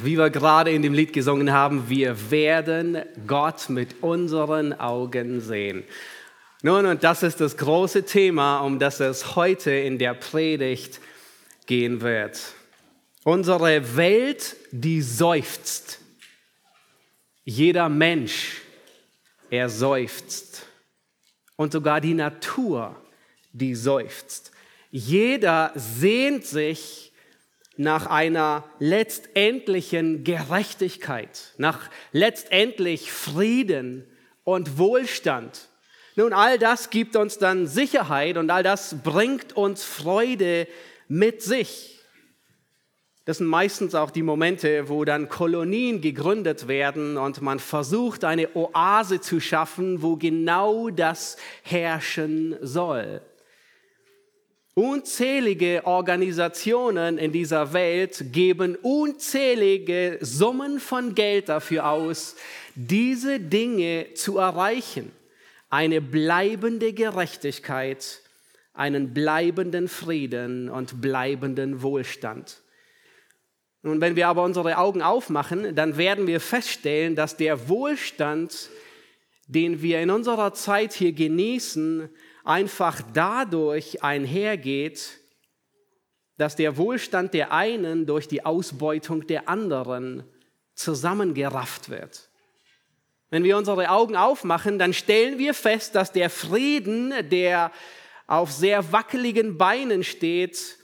wie 0.00 0.18
wir 0.18 0.30
gerade 0.30 0.70
in 0.70 0.82
dem 0.82 0.94
Lied 0.94 1.12
gesungen 1.12 1.52
haben, 1.52 1.88
wir 1.88 2.30
werden 2.30 3.02
Gott 3.26 3.68
mit 3.68 4.02
unseren 4.02 4.72
Augen 4.72 5.40
sehen. 5.40 5.84
Nun, 6.62 6.86
und 6.86 7.04
das 7.04 7.22
ist 7.22 7.40
das 7.40 7.56
große 7.56 8.04
Thema, 8.04 8.60
um 8.60 8.78
das 8.78 9.00
es 9.00 9.36
heute 9.36 9.70
in 9.70 9.98
der 9.98 10.14
Predigt 10.14 11.00
gehen 11.66 12.00
wird. 12.00 12.40
Unsere 13.24 13.96
Welt, 13.96 14.56
die 14.70 15.02
seufzt. 15.02 16.00
Jeder 17.44 17.88
Mensch, 17.88 18.62
er 19.50 19.68
seufzt. 19.68 20.66
Und 21.56 21.72
sogar 21.72 22.00
die 22.00 22.14
Natur, 22.14 22.96
die 23.52 23.74
seufzt. 23.74 24.52
Jeder 24.90 25.72
sehnt 25.74 26.44
sich 26.44 27.05
nach 27.76 28.06
einer 28.06 28.64
letztendlichen 28.78 30.24
Gerechtigkeit, 30.24 31.54
nach 31.58 31.90
letztendlich 32.12 33.12
Frieden 33.12 34.06
und 34.44 34.78
Wohlstand. 34.78 35.68
Nun, 36.14 36.32
all 36.32 36.58
das 36.58 36.90
gibt 36.90 37.14
uns 37.16 37.38
dann 37.38 37.66
Sicherheit 37.66 38.38
und 38.38 38.50
all 38.50 38.62
das 38.62 38.96
bringt 39.02 39.54
uns 39.54 39.84
Freude 39.84 40.66
mit 41.08 41.42
sich. 41.42 41.96
Das 43.26 43.38
sind 43.38 43.48
meistens 43.48 43.96
auch 43.96 44.12
die 44.12 44.22
Momente, 44.22 44.88
wo 44.88 45.04
dann 45.04 45.28
Kolonien 45.28 46.00
gegründet 46.00 46.68
werden 46.68 47.16
und 47.16 47.42
man 47.42 47.58
versucht, 47.58 48.24
eine 48.24 48.54
Oase 48.54 49.20
zu 49.20 49.40
schaffen, 49.40 50.00
wo 50.00 50.16
genau 50.16 50.90
das 50.90 51.36
herrschen 51.62 52.56
soll. 52.62 53.20
Unzählige 54.78 55.86
Organisationen 55.86 57.16
in 57.16 57.32
dieser 57.32 57.72
Welt 57.72 58.26
geben 58.30 58.76
unzählige 58.76 60.18
Summen 60.20 60.80
von 60.80 61.14
Geld 61.14 61.48
dafür 61.48 61.88
aus, 61.88 62.36
diese 62.74 63.40
Dinge 63.40 64.12
zu 64.12 64.36
erreichen. 64.36 65.12
Eine 65.70 66.02
bleibende 66.02 66.92
Gerechtigkeit, 66.92 68.20
einen 68.74 69.14
bleibenden 69.14 69.88
Frieden 69.88 70.68
und 70.68 71.00
bleibenden 71.00 71.80
Wohlstand. 71.80 72.60
Und 73.82 74.02
wenn 74.02 74.14
wir 74.14 74.28
aber 74.28 74.42
unsere 74.42 74.76
Augen 74.76 75.00
aufmachen, 75.00 75.74
dann 75.74 75.96
werden 75.96 76.26
wir 76.26 76.38
feststellen, 76.38 77.16
dass 77.16 77.38
der 77.38 77.70
Wohlstand, 77.70 78.68
den 79.48 79.80
wir 79.80 80.02
in 80.02 80.10
unserer 80.10 80.52
Zeit 80.52 80.92
hier 80.92 81.12
genießen, 81.12 82.10
einfach 82.46 83.02
dadurch 83.12 84.02
einhergeht, 84.02 85.18
dass 86.38 86.56
der 86.56 86.76
Wohlstand 86.76 87.34
der 87.34 87.52
einen 87.52 88.06
durch 88.06 88.28
die 88.28 88.44
Ausbeutung 88.44 89.26
der 89.26 89.48
anderen 89.48 90.24
zusammengerafft 90.74 91.88
wird. 91.88 92.28
Wenn 93.30 93.42
wir 93.42 93.56
unsere 93.56 93.90
Augen 93.90 94.16
aufmachen, 94.16 94.78
dann 94.78 94.92
stellen 94.92 95.38
wir 95.38 95.54
fest, 95.54 95.94
dass 95.94 96.12
der 96.12 96.30
Frieden, 96.30 97.12
der 97.30 97.72
auf 98.26 98.52
sehr 98.52 98.92
wackeligen 98.92 99.58
Beinen 99.58 100.04
steht, 100.04 100.78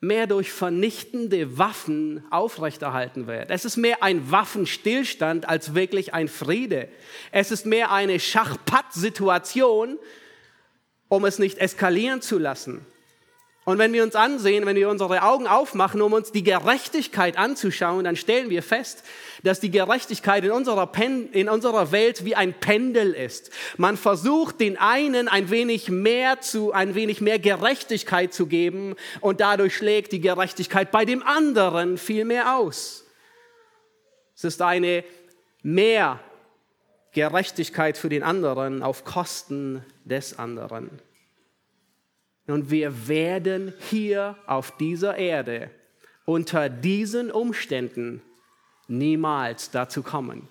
mehr 0.00 0.26
durch 0.26 0.52
vernichtende 0.52 1.58
Waffen 1.58 2.24
aufrechterhalten 2.30 3.28
wird. 3.28 3.50
Es 3.50 3.64
ist 3.64 3.76
mehr 3.76 4.02
ein 4.02 4.32
Waffenstillstand 4.32 5.48
als 5.48 5.74
wirklich 5.74 6.12
ein 6.12 6.26
Friede. 6.26 6.88
Es 7.30 7.52
ist 7.52 7.66
mehr 7.66 7.92
eine 7.92 8.18
Schachpatt-Situation, 8.18 9.98
um 11.12 11.26
es 11.26 11.38
nicht 11.38 11.58
eskalieren 11.58 12.22
zu 12.22 12.38
lassen. 12.38 12.86
Und 13.66 13.76
wenn 13.76 13.92
wir 13.92 14.02
uns 14.02 14.14
ansehen, 14.14 14.64
wenn 14.64 14.76
wir 14.76 14.88
unsere 14.88 15.22
Augen 15.22 15.46
aufmachen, 15.46 16.00
um 16.00 16.14
uns 16.14 16.32
die 16.32 16.42
Gerechtigkeit 16.42 17.36
anzuschauen, 17.36 18.04
dann 18.04 18.16
stellen 18.16 18.48
wir 18.48 18.62
fest, 18.62 19.04
dass 19.42 19.60
die 19.60 19.70
Gerechtigkeit 19.70 20.42
in 20.42 20.50
unserer, 20.50 20.86
Pen 20.86 21.30
in 21.32 21.50
unserer 21.50 21.92
Welt 21.92 22.24
wie 22.24 22.34
ein 22.34 22.54
Pendel 22.54 23.12
ist. 23.12 23.50
Man 23.76 23.98
versucht 23.98 24.58
den 24.58 24.78
einen 24.78 25.28
ein 25.28 25.50
wenig 25.50 25.90
mehr 25.90 26.40
zu, 26.40 26.72
ein 26.72 26.94
wenig 26.94 27.20
mehr 27.20 27.38
Gerechtigkeit 27.38 28.32
zu 28.32 28.46
geben 28.46 28.96
und 29.20 29.40
dadurch 29.40 29.76
schlägt 29.76 30.12
die 30.12 30.20
Gerechtigkeit 30.22 30.90
bei 30.90 31.04
dem 31.04 31.22
anderen 31.22 31.98
viel 31.98 32.24
mehr 32.24 32.56
aus. 32.56 33.04
Es 34.34 34.44
ist 34.44 34.62
eine 34.62 35.04
mehr 35.62 36.20
Gerechtigkeit 37.12 37.98
für 37.98 38.08
den 38.08 38.22
anderen 38.22 38.82
auf 38.82 39.04
Kosten 39.04 39.84
des 40.04 40.38
anderen. 40.38 40.90
Und 42.46 42.70
wir 42.70 43.08
werden 43.08 43.72
hier 43.90 44.36
auf 44.46 44.76
dieser 44.76 45.16
Erde 45.16 45.70
unter 46.24 46.68
diesen 46.68 47.30
Umständen 47.30 48.22
niemals 48.88 49.70
dazu 49.70 50.02
kommen. 50.02 50.48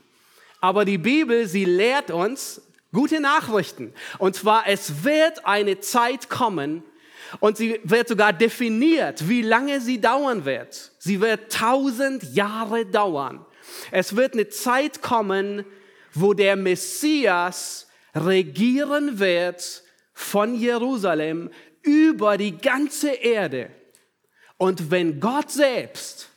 Aber 0.62 0.86
die 0.86 0.98
Bibel, 0.98 1.48
sie 1.48 1.66
lehrt 1.66 2.12
uns 2.12 2.62
gute 2.94 3.20
Nachrichten. 3.20 3.94
Und 4.20 4.36
zwar, 4.36 4.68
es 4.68 5.04
wird 5.04 5.46
eine 5.46 5.80
Zeit 5.80 6.30
kommen, 6.30 6.84
und 7.40 7.58
sie 7.58 7.80
wird 7.84 8.08
sogar 8.08 8.34
definiert, 8.34 9.30
wie 9.30 9.42
lange 9.42 9.80
sie 9.80 10.02
dauern 10.02 10.46
wird. 10.46 10.92
Sie 11.00 11.22
wird 11.22 11.52
tausend 11.52 12.24
Jahre 12.36 12.86
dauern. 12.86 13.46
Es 13.92 14.16
wird 14.16 14.34
eine 14.34 14.50
Zeit 14.50 15.02
kommen, 15.02 15.66
wo 16.14 16.34
der 16.34 16.56
Messias 16.56 17.88
regieren 18.16 19.20
wird 19.20 19.84
von 20.14 20.56
Jerusalem 20.56 21.50
über 21.82 22.38
die 22.38 22.58
ganze 22.58 23.12
Erde. 23.12 23.72
Und 24.58 24.92
wenn 24.92 25.20
Gott 25.20 25.52
selbst 25.52 26.30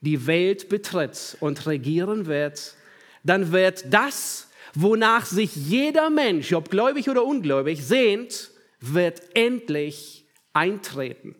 die 0.00 0.26
Welt 0.26 0.68
betritt 0.68 1.36
und 1.40 1.66
regieren 1.66 2.26
wird, 2.26 2.74
dann 3.22 3.52
wird 3.52 3.84
das, 3.92 4.48
wonach 4.74 5.26
sich 5.26 5.54
jeder 5.54 6.08
Mensch, 6.08 6.52
ob 6.52 6.70
gläubig 6.70 7.10
oder 7.10 7.24
ungläubig, 7.24 7.84
sehnt, 7.84 8.50
wird 8.80 9.20
endlich 9.34 10.26
eintreten. 10.54 11.36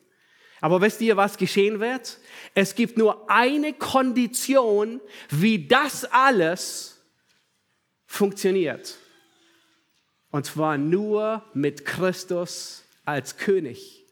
Aber 0.60 0.82
wisst 0.82 1.00
ihr, 1.00 1.16
was 1.16 1.38
geschehen 1.38 1.80
wird? 1.80 2.18
Es 2.54 2.74
gibt 2.74 2.98
nur 2.98 3.30
eine 3.30 3.72
Kondition, 3.72 5.00
wie 5.30 5.66
das 5.66 6.04
alles 6.04 6.99
funktioniert. 8.10 8.96
Und 10.32 10.44
zwar 10.44 10.76
nur 10.76 11.44
mit 11.54 11.86
Christus 11.86 12.82
als 13.04 13.36
König. 13.36 14.04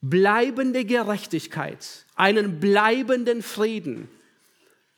Bleibende 0.00 0.84
Gerechtigkeit, 0.84 2.04
einen 2.16 2.58
bleibenden 2.58 3.42
Frieden, 3.42 4.08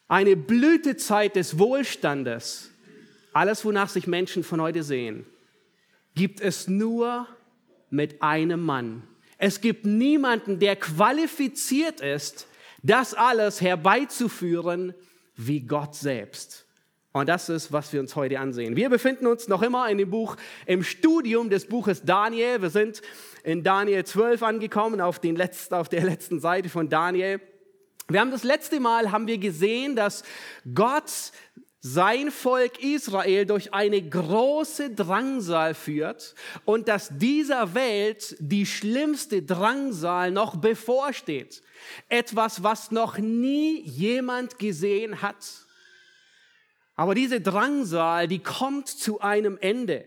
eine 0.08 0.36
Blütezeit 0.36 1.36
des 1.36 1.58
Wohlstandes, 1.58 2.70
alles, 3.34 3.62
wonach 3.66 3.90
sich 3.90 4.06
Menschen 4.06 4.42
von 4.42 4.62
heute 4.62 4.82
sehen, 4.82 5.26
gibt 6.14 6.40
es 6.40 6.66
nur 6.66 7.28
mit 7.90 8.22
einem 8.22 8.60
Mann. 8.62 9.02
Es 9.36 9.60
gibt 9.60 9.84
niemanden, 9.84 10.60
der 10.60 10.76
qualifiziert 10.76 12.00
ist, 12.00 12.46
das 12.82 13.12
alles 13.12 13.60
herbeizuführen 13.60 14.94
wie 15.36 15.60
Gott 15.60 15.94
selbst. 15.94 16.63
Und 17.16 17.28
das 17.28 17.48
ist, 17.48 17.70
was 17.70 17.92
wir 17.92 18.00
uns 18.00 18.16
heute 18.16 18.40
ansehen. 18.40 18.74
Wir 18.74 18.90
befinden 18.90 19.28
uns 19.28 19.46
noch 19.46 19.62
immer 19.62 19.88
in 19.88 19.98
dem 19.98 20.10
Buch, 20.10 20.34
im 20.66 20.82
Studium 20.82 21.48
des 21.48 21.66
Buches 21.66 22.02
Daniel. 22.02 22.60
Wir 22.60 22.70
sind 22.70 23.02
in 23.44 23.62
Daniel 23.62 24.04
12 24.04 24.42
angekommen, 24.42 25.00
auf, 25.00 25.20
den 25.20 25.36
letzten, 25.36 25.74
auf 25.74 25.88
der 25.88 26.02
letzten 26.02 26.40
Seite 26.40 26.68
von 26.68 26.88
Daniel. 26.88 27.40
Wir 28.08 28.18
haben 28.18 28.32
das 28.32 28.42
letzte 28.42 28.80
Mal 28.80 29.12
haben 29.12 29.28
wir 29.28 29.38
gesehen, 29.38 29.94
dass 29.94 30.24
Gott 30.74 31.30
sein 31.78 32.32
Volk 32.32 32.82
Israel 32.82 33.46
durch 33.46 33.72
eine 33.72 34.02
große 34.02 34.90
Drangsal 34.90 35.74
führt 35.74 36.34
und 36.64 36.88
dass 36.88 37.10
dieser 37.12 37.76
Welt 37.76 38.34
die 38.40 38.66
schlimmste 38.66 39.42
Drangsal 39.42 40.32
noch 40.32 40.56
bevorsteht. 40.56 41.62
Etwas, 42.08 42.64
was 42.64 42.90
noch 42.90 43.18
nie 43.18 43.82
jemand 43.82 44.58
gesehen 44.58 45.22
hat. 45.22 45.63
Aber 46.96 47.14
diese 47.14 47.40
Drangsal, 47.40 48.28
die 48.28 48.38
kommt 48.38 48.88
zu 48.88 49.20
einem 49.20 49.58
Ende. 49.58 50.04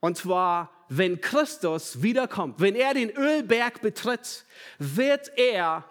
Und 0.00 0.16
zwar, 0.16 0.70
wenn 0.88 1.20
Christus 1.20 2.02
wiederkommt, 2.02 2.60
wenn 2.60 2.74
er 2.74 2.94
den 2.94 3.10
Ölberg 3.10 3.80
betritt, 3.80 4.44
wird 4.78 5.36
er 5.36 5.84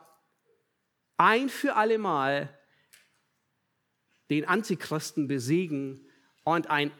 ein 1.18 1.50
für 1.50 1.76
allemal 1.76 2.58
den 4.30 4.46
Antichristen 4.46 5.28
besiegen 5.28 6.08
und 6.44 6.68
ein, 6.70 6.92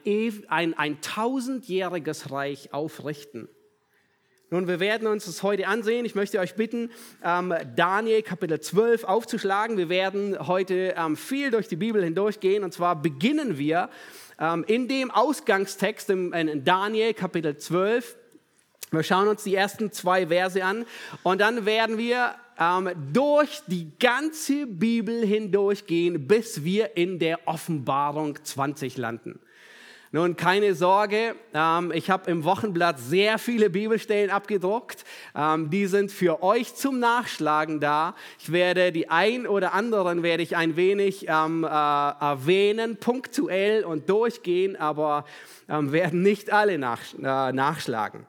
ein, 0.48 0.74
ein 0.74 1.00
tausendjähriges 1.00 2.30
Reich 2.30 2.72
aufrichten. 2.72 3.48
Nun, 4.52 4.66
wir 4.66 4.80
werden 4.80 5.06
uns 5.06 5.26
das 5.26 5.44
heute 5.44 5.68
ansehen. 5.68 6.04
Ich 6.04 6.16
möchte 6.16 6.40
euch 6.40 6.56
bitten, 6.56 6.90
ähm, 7.22 7.54
Daniel 7.76 8.20
Kapitel 8.22 8.58
12 8.58 9.04
aufzuschlagen. 9.04 9.76
Wir 9.76 9.88
werden 9.88 10.36
heute 10.44 10.94
ähm, 10.96 11.16
viel 11.16 11.52
durch 11.52 11.68
die 11.68 11.76
Bibel 11.76 12.02
hindurchgehen. 12.02 12.64
Und 12.64 12.74
zwar 12.74 13.00
beginnen 13.00 13.58
wir 13.58 13.90
ähm, 14.40 14.64
in 14.66 14.88
dem 14.88 15.12
Ausgangstext 15.12 16.10
in 16.10 16.64
Daniel 16.64 17.14
Kapitel 17.14 17.58
12. 17.58 18.16
Wir 18.90 19.04
schauen 19.04 19.28
uns 19.28 19.44
die 19.44 19.54
ersten 19.54 19.92
zwei 19.92 20.26
Verse 20.26 20.64
an 20.64 20.84
und 21.22 21.40
dann 21.40 21.64
werden 21.64 21.96
wir 21.96 22.34
durch 23.12 23.62
die 23.68 23.90
ganze 23.98 24.66
Bibel 24.66 25.24
hindurchgehen, 25.24 26.26
bis 26.26 26.62
wir 26.62 26.94
in 26.96 27.18
der 27.18 27.46
Offenbarung 27.46 28.36
20 28.44 28.98
landen. 28.98 29.40
Nun, 30.12 30.34
keine 30.34 30.74
Sorge, 30.74 31.36
ähm, 31.54 31.92
ich 31.94 32.10
habe 32.10 32.28
im 32.32 32.42
Wochenblatt 32.42 32.98
sehr 32.98 33.38
viele 33.38 33.70
Bibelstellen 33.70 34.30
abgedruckt. 34.30 35.04
Ähm, 35.36 35.70
die 35.70 35.86
sind 35.86 36.10
für 36.10 36.42
euch 36.42 36.74
zum 36.74 36.98
Nachschlagen 36.98 37.78
da. 37.78 38.16
Ich 38.40 38.50
werde 38.50 38.90
die 38.90 39.08
ein 39.08 39.46
oder 39.46 39.72
anderen 39.72 40.24
werde 40.24 40.42
ich 40.42 40.56
ein 40.56 40.74
wenig 40.74 41.26
ähm, 41.28 41.62
äh, 41.62 41.68
erwähnen, 41.68 42.96
punktuell 42.96 43.84
und 43.84 44.10
durchgehen, 44.10 44.74
aber 44.74 45.24
werden 45.68 46.22
nicht 46.22 46.52
alle 46.52 46.74
äh, 46.74 46.78
nachschlagen. 47.52 48.26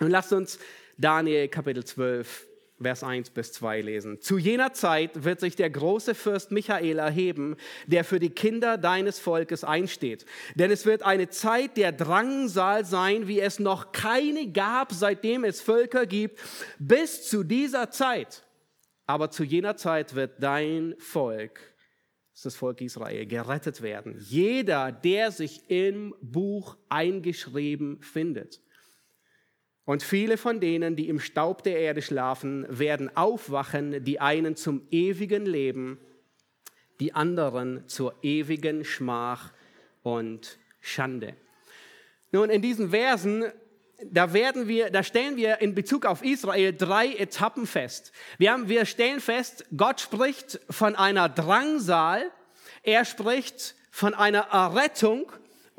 Und 0.00 0.10
lasst 0.10 0.32
uns 0.32 0.58
Daniel 0.98 1.46
Kapitel 1.46 1.84
12 1.84 2.48
Vers 2.82 3.02
1 3.02 3.30
bis 3.30 3.52
2 3.52 3.80
lesen. 3.80 4.20
Zu 4.20 4.38
jener 4.38 4.72
Zeit 4.72 5.24
wird 5.24 5.40
sich 5.40 5.56
der 5.56 5.70
große 5.70 6.14
Fürst 6.14 6.50
Michael 6.50 6.98
erheben, 6.98 7.56
der 7.86 8.04
für 8.04 8.18
die 8.18 8.30
Kinder 8.30 8.78
deines 8.78 9.18
Volkes 9.18 9.64
einsteht. 9.64 10.24
Denn 10.54 10.70
es 10.70 10.86
wird 10.86 11.02
eine 11.02 11.28
Zeit 11.28 11.76
der 11.76 11.92
Drangsal 11.92 12.84
sein, 12.84 13.28
wie 13.28 13.40
es 13.40 13.58
noch 13.58 13.92
keine 13.92 14.50
gab, 14.50 14.92
seitdem 14.92 15.44
es 15.44 15.60
Völker 15.60 16.06
gibt, 16.06 16.40
bis 16.78 17.28
zu 17.28 17.44
dieser 17.44 17.90
Zeit. 17.90 18.44
Aber 19.06 19.30
zu 19.30 19.44
jener 19.44 19.76
Zeit 19.76 20.14
wird 20.14 20.42
dein 20.42 20.94
Volk, 20.98 21.60
das 22.42 22.56
Volk 22.56 22.80
Israel, 22.80 23.26
gerettet 23.26 23.82
werden. 23.82 24.16
Jeder, 24.18 24.90
der 24.90 25.30
sich 25.30 25.68
im 25.68 26.14
Buch 26.22 26.78
eingeschrieben 26.88 28.00
findet. 28.00 28.61
Und 29.84 30.02
viele 30.02 30.36
von 30.36 30.60
denen, 30.60 30.94
die 30.94 31.08
im 31.08 31.18
Staub 31.18 31.64
der 31.64 31.78
Erde 31.78 32.02
schlafen, 32.02 32.66
werden 32.68 33.16
aufwachen, 33.16 34.04
die 34.04 34.20
einen 34.20 34.54
zum 34.54 34.86
ewigen 34.90 35.44
Leben, 35.44 35.98
die 37.00 37.14
anderen 37.14 37.88
zur 37.88 38.14
ewigen 38.22 38.84
Schmach 38.84 39.52
und 40.02 40.58
Schande. 40.80 41.34
Nun, 42.30 42.48
in 42.48 42.62
diesen 42.62 42.90
Versen, 42.90 43.44
da, 44.04 44.32
werden 44.32 44.68
wir, 44.68 44.90
da 44.90 45.02
stellen 45.02 45.36
wir 45.36 45.60
in 45.60 45.74
Bezug 45.74 46.06
auf 46.06 46.22
Israel 46.22 46.72
drei 46.72 47.14
Etappen 47.14 47.66
fest. 47.66 48.12
Wir, 48.38 48.52
haben, 48.52 48.68
wir 48.68 48.86
stellen 48.86 49.20
fest, 49.20 49.66
Gott 49.76 50.00
spricht 50.00 50.60
von 50.70 50.94
einer 50.94 51.28
Drangsal, 51.28 52.30
er 52.82 53.04
spricht 53.04 53.74
von 53.90 54.14
einer 54.14 54.48
Errettung 54.50 55.30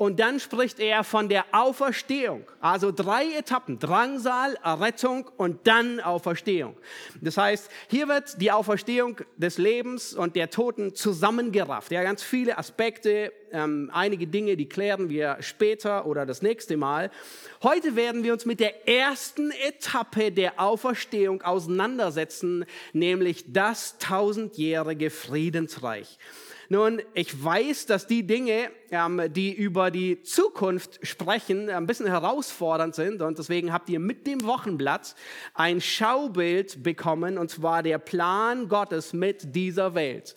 und 0.04 0.20
dann 0.20 0.38
spricht 0.38 0.80
er 0.80 1.02
von 1.02 1.30
der 1.30 1.46
Auferstehung. 1.52 2.44
Also 2.60 2.92
drei 2.92 3.24
Etappen. 3.38 3.78
Drangsal, 3.78 4.58
Errettung 4.62 5.30
und 5.38 5.66
dann 5.66 5.98
Auferstehung. 5.98 6.76
Das 7.22 7.38
heißt, 7.38 7.70
hier 7.88 8.06
wird 8.08 8.38
die 8.38 8.52
Auferstehung 8.52 9.22
des 9.38 9.56
Lebens 9.56 10.12
und 10.12 10.36
der 10.36 10.50
Toten 10.50 10.94
zusammengerafft. 10.94 11.90
Ja, 11.90 12.02
ganz 12.02 12.22
viele 12.22 12.58
Aspekte, 12.58 13.32
ähm, 13.50 13.90
einige 13.94 14.26
Dinge, 14.26 14.58
die 14.58 14.68
klären 14.68 15.08
wir 15.08 15.38
später 15.40 16.04
oder 16.04 16.26
das 16.26 16.42
nächste 16.42 16.76
Mal. 16.76 17.10
Heute 17.62 17.96
werden 17.96 18.24
wir 18.24 18.34
uns 18.34 18.44
mit 18.44 18.60
der 18.60 18.86
ersten 18.86 19.52
Etappe 19.52 20.32
der 20.32 20.60
Auferstehung 20.60 21.40
auseinandersetzen, 21.40 22.66
nämlich 22.92 23.52
das 23.54 23.96
tausendjährige 23.96 25.08
Friedensreich. 25.08 26.18
Nun, 26.68 27.02
ich 27.12 27.44
weiß, 27.44 27.86
dass 27.86 28.06
die 28.06 28.26
Dinge, 28.26 28.70
ähm, 28.90 29.20
die 29.28 29.52
über 29.52 29.90
die 29.90 30.22
Zukunft 30.22 31.06
sprechen, 31.06 31.68
ein 31.68 31.86
bisschen 31.86 32.06
herausfordernd 32.06 32.94
sind 32.94 33.20
und 33.20 33.38
deswegen 33.38 33.72
habt 33.72 33.88
ihr 33.90 34.00
mit 34.00 34.26
dem 34.26 34.44
Wochenblatt 34.44 35.14
ein 35.54 35.80
Schaubild 35.80 36.82
bekommen 36.82 37.36
und 37.36 37.50
zwar 37.50 37.82
der 37.82 37.98
Plan 37.98 38.68
Gottes 38.68 39.12
mit 39.12 39.54
dieser 39.54 39.94
Welt. 39.94 40.34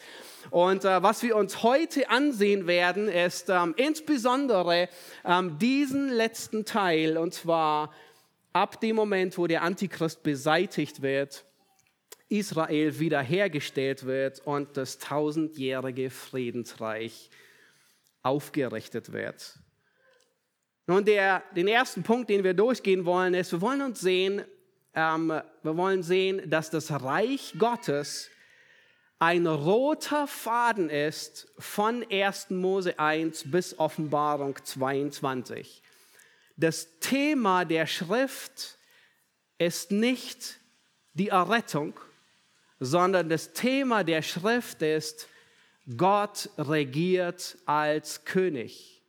Und 0.50 0.85
äh, 0.85 1.01
was 1.03 1.24
wir 1.24 1.35
uns 1.35 1.63
heute 1.63 2.09
ansehen 2.09 2.68
werden, 2.68 3.07
ist 3.07 3.50
ähm, 3.50 3.73
insbesondere 3.77 4.89
ähm, 5.25 5.57
diesen 5.59 6.09
letzten 6.09 6.65
Teil 6.65 7.18
und 7.18 7.33
zwar 7.33 7.94
ab 8.53 8.81
dem 8.81 8.95
Moment, 8.95 9.38
wo 9.38 9.47
der 9.47 9.62
Antichrist 9.62 10.23
beseitigt 10.23 11.01
wird 11.01 11.45
Israel 12.29 13.00
wiederhergestellt 13.00 14.06
wird 14.06 14.39
und 14.45 14.75
das 14.77 14.97
tausendjährige 14.97 16.09
Friedensreich 16.09 17.29
aufgerichtet 18.21 19.13
wird. 19.13 19.59
Nun, 20.85 21.06
der, 21.06 21.44
den 21.56 21.68
ersten 21.68 22.03
Punkt, 22.03 22.29
den 22.29 22.44
wir 22.44 22.53
durchgehen 22.53 23.06
wollen, 23.06 23.33
ist, 23.33 23.51
wir 23.51 23.62
wollen 23.62 23.81
uns 23.81 24.00
sehen, 24.00 24.44
ähm, 24.94 25.27
wir 25.63 25.77
wollen 25.77 26.03
sehen, 26.03 26.50
dass 26.50 26.69
das 26.69 26.91
Reich 26.91 27.53
Gottes 27.57 28.30
ein 29.19 29.47
roter 29.47 30.27
Faden 30.27 30.89
ist 30.89 31.51
von 31.57 32.06
1. 32.09 32.51
Mose 32.51 32.97
1 33.00 33.50
bis 33.50 33.77
Offenbarung 33.80 34.56
22. 34.63 35.81
Das 36.56 37.00
Thema 37.00 37.65
der 37.65 37.88
Schrift 37.88 38.77
ist 39.57 39.91
nicht 39.91 40.59
die 41.13 41.30
Errettung, 41.30 42.00
sondern 42.79 43.29
das 43.29 43.53
Thema 43.53 44.03
der 44.03 44.21
Schrift 44.21 44.81
ist, 44.81 45.27
Gott 45.95 46.50
regiert 46.57 47.57
als 47.65 48.25
König. 48.25 49.01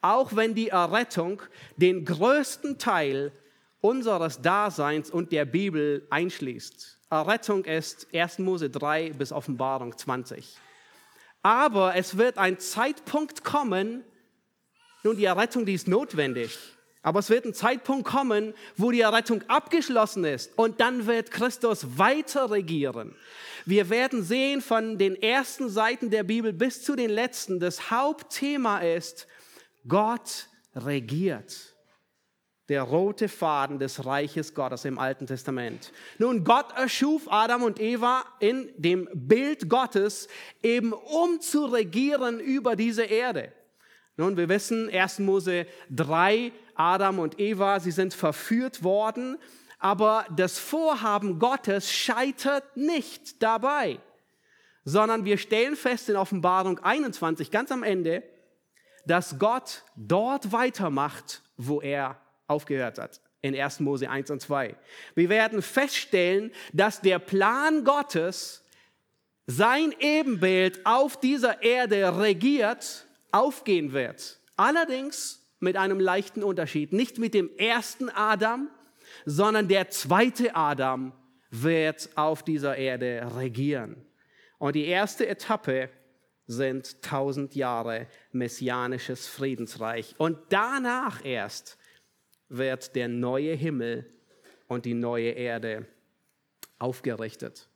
Auch 0.00 0.34
wenn 0.34 0.54
die 0.54 0.68
Errettung 0.68 1.42
den 1.76 2.04
größten 2.04 2.78
Teil 2.78 3.32
unseres 3.80 4.42
Daseins 4.42 5.10
und 5.10 5.32
der 5.32 5.44
Bibel 5.44 6.06
einschließt. 6.10 6.98
Errettung 7.10 7.64
ist 7.64 8.12
1. 8.12 8.40
Mose 8.40 8.68
3 8.68 9.10
bis 9.10 9.32
Offenbarung 9.32 9.96
20. 9.96 10.56
Aber 11.42 11.94
es 11.94 12.18
wird 12.18 12.36
ein 12.36 12.58
Zeitpunkt 12.58 13.44
kommen, 13.44 14.04
nun 15.04 15.16
die 15.16 15.24
Errettung, 15.24 15.64
die 15.64 15.74
ist 15.74 15.88
notwendig. 15.88 16.58
Aber 17.08 17.20
es 17.20 17.30
wird 17.30 17.46
ein 17.46 17.54
Zeitpunkt 17.54 18.06
kommen, 18.06 18.52
wo 18.76 18.90
die 18.90 19.00
Errettung 19.00 19.40
abgeschlossen 19.48 20.24
ist 20.24 20.50
und 20.56 20.78
dann 20.78 21.06
wird 21.06 21.30
Christus 21.30 21.96
weiter 21.96 22.50
regieren. 22.50 23.14
Wir 23.64 23.88
werden 23.88 24.22
sehen 24.22 24.60
von 24.60 24.98
den 24.98 25.16
ersten 25.22 25.70
Seiten 25.70 26.10
der 26.10 26.22
Bibel 26.22 26.52
bis 26.52 26.82
zu 26.82 26.96
den 26.96 27.08
letzten, 27.08 27.60
das 27.60 27.90
Hauptthema 27.90 28.80
ist, 28.80 29.26
Gott 29.88 30.48
regiert. 30.74 31.74
Der 32.68 32.82
rote 32.82 33.30
Faden 33.30 33.78
des 33.78 34.04
Reiches 34.04 34.52
Gottes 34.52 34.84
im 34.84 34.98
Alten 34.98 35.26
Testament. 35.26 35.92
Nun, 36.18 36.44
Gott 36.44 36.76
erschuf 36.76 37.22
Adam 37.30 37.62
und 37.62 37.80
Eva 37.80 38.22
in 38.38 38.68
dem 38.76 39.08
Bild 39.14 39.70
Gottes, 39.70 40.28
eben 40.62 40.92
um 40.92 41.40
zu 41.40 41.64
regieren 41.64 42.38
über 42.38 42.76
diese 42.76 43.04
Erde. 43.04 43.50
Nun, 44.18 44.36
wir 44.36 44.48
wissen, 44.48 44.90
1. 44.90 45.20
Mose 45.20 45.64
3, 45.90 46.50
Adam 46.78 47.18
und 47.18 47.40
Eva, 47.40 47.80
sie 47.80 47.90
sind 47.90 48.14
verführt 48.14 48.82
worden, 48.82 49.36
aber 49.78 50.24
das 50.34 50.58
Vorhaben 50.58 51.38
Gottes 51.38 51.92
scheitert 51.92 52.76
nicht 52.76 53.42
dabei, 53.42 53.98
sondern 54.84 55.24
wir 55.24 55.38
stellen 55.38 55.76
fest 55.76 56.08
in 56.08 56.16
Offenbarung 56.16 56.78
21 56.78 57.50
ganz 57.50 57.70
am 57.72 57.82
Ende, 57.82 58.22
dass 59.06 59.38
Gott 59.38 59.82
dort 59.96 60.52
weitermacht, 60.52 61.42
wo 61.56 61.80
er 61.80 62.20
aufgehört 62.46 62.98
hat. 62.98 63.20
In 63.40 63.54
1. 63.54 63.80
Mose 63.80 64.10
1 64.10 64.30
und 64.30 64.40
2. 64.40 64.76
Wir 65.14 65.28
werden 65.28 65.62
feststellen, 65.62 66.52
dass 66.72 67.00
der 67.00 67.18
Plan 67.18 67.84
Gottes 67.84 68.64
sein 69.46 69.94
Ebenbild 70.00 70.84
auf 70.84 71.18
dieser 71.18 71.62
Erde 71.62 72.18
regiert, 72.18 73.06
aufgehen 73.30 73.92
wird. 73.92 74.40
Allerdings 74.56 75.47
mit 75.60 75.76
einem 75.76 76.00
leichten 76.00 76.42
Unterschied. 76.42 76.92
Nicht 76.92 77.18
mit 77.18 77.34
dem 77.34 77.50
ersten 77.56 78.08
Adam, 78.10 78.68
sondern 79.24 79.68
der 79.68 79.90
zweite 79.90 80.54
Adam 80.54 81.12
wird 81.50 82.10
auf 82.14 82.42
dieser 82.42 82.76
Erde 82.76 83.30
regieren. 83.36 84.04
Und 84.58 84.74
die 84.76 84.86
erste 84.86 85.26
Etappe 85.26 85.90
sind 86.46 87.02
tausend 87.02 87.54
Jahre 87.54 88.06
messianisches 88.32 89.26
Friedensreich. 89.26 90.14
Und 90.18 90.38
danach 90.48 91.24
erst 91.24 91.78
wird 92.48 92.96
der 92.96 93.08
neue 93.08 93.52
Himmel 93.52 94.10
und 94.66 94.84
die 94.84 94.94
neue 94.94 95.30
Erde 95.30 95.86
aufgerichtet. 96.78 97.68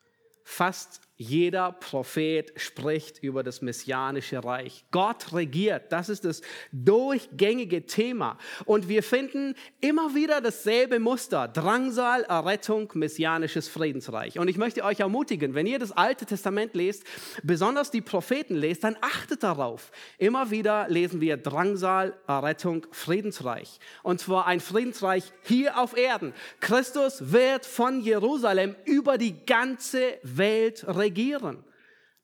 Fast 0.45 1.02
jeder 1.17 1.73
Prophet 1.73 2.53
spricht 2.57 3.23
über 3.23 3.43
das 3.43 3.61
messianische 3.61 4.43
Reich. 4.43 4.85
Gott 4.91 5.33
regiert, 5.33 5.93
das 5.93 6.09
ist 6.09 6.25
das 6.25 6.41
durchgängige 6.73 7.85
Thema. 7.85 8.39
Und 8.65 8.89
wir 8.89 9.03
finden 9.03 9.55
immer 9.81 10.15
wieder 10.15 10.41
dasselbe 10.41 10.99
Muster. 10.99 11.49
Drangsal, 11.49 12.23
Errettung, 12.23 12.91
messianisches 12.95 13.69
Friedensreich. 13.69 14.39
Und 14.39 14.49
ich 14.49 14.57
möchte 14.57 14.85
euch 14.85 15.01
ermutigen, 15.01 15.55
wenn 15.55 15.67
ihr 15.67 15.79
das 15.79 15.93
Alte 15.93 16.25
Testament 16.25 16.75
lest, 16.75 17.05
besonders 17.43 17.91
die 17.91 18.01
Propheten 18.01 18.57
lest, 18.57 18.83
dann 18.85 18.97
achtet 19.01 19.43
darauf. 19.43 19.93
Immer 20.19 20.51
wieder 20.51 20.89
lesen 20.89 21.21
wir 21.21 21.37
Drangsal, 21.37 22.17
Errettung, 22.27 22.87
Friedensreich. 22.91 23.79
Und 24.03 24.21
zwar 24.21 24.47
ein 24.47 24.61
Friedensreich 24.61 25.25
hier 25.43 25.79
auf 25.79 25.97
Erden. 25.97 26.33
Christus 26.61 27.33
wird 27.33 27.67
von 27.67 28.01
Jerusalem 28.01 28.75
über 28.87 29.19
die 29.19 29.45
ganze 29.45 30.19
Welt 30.23 30.85
regieren 30.89 31.02
regieren. 31.03 31.65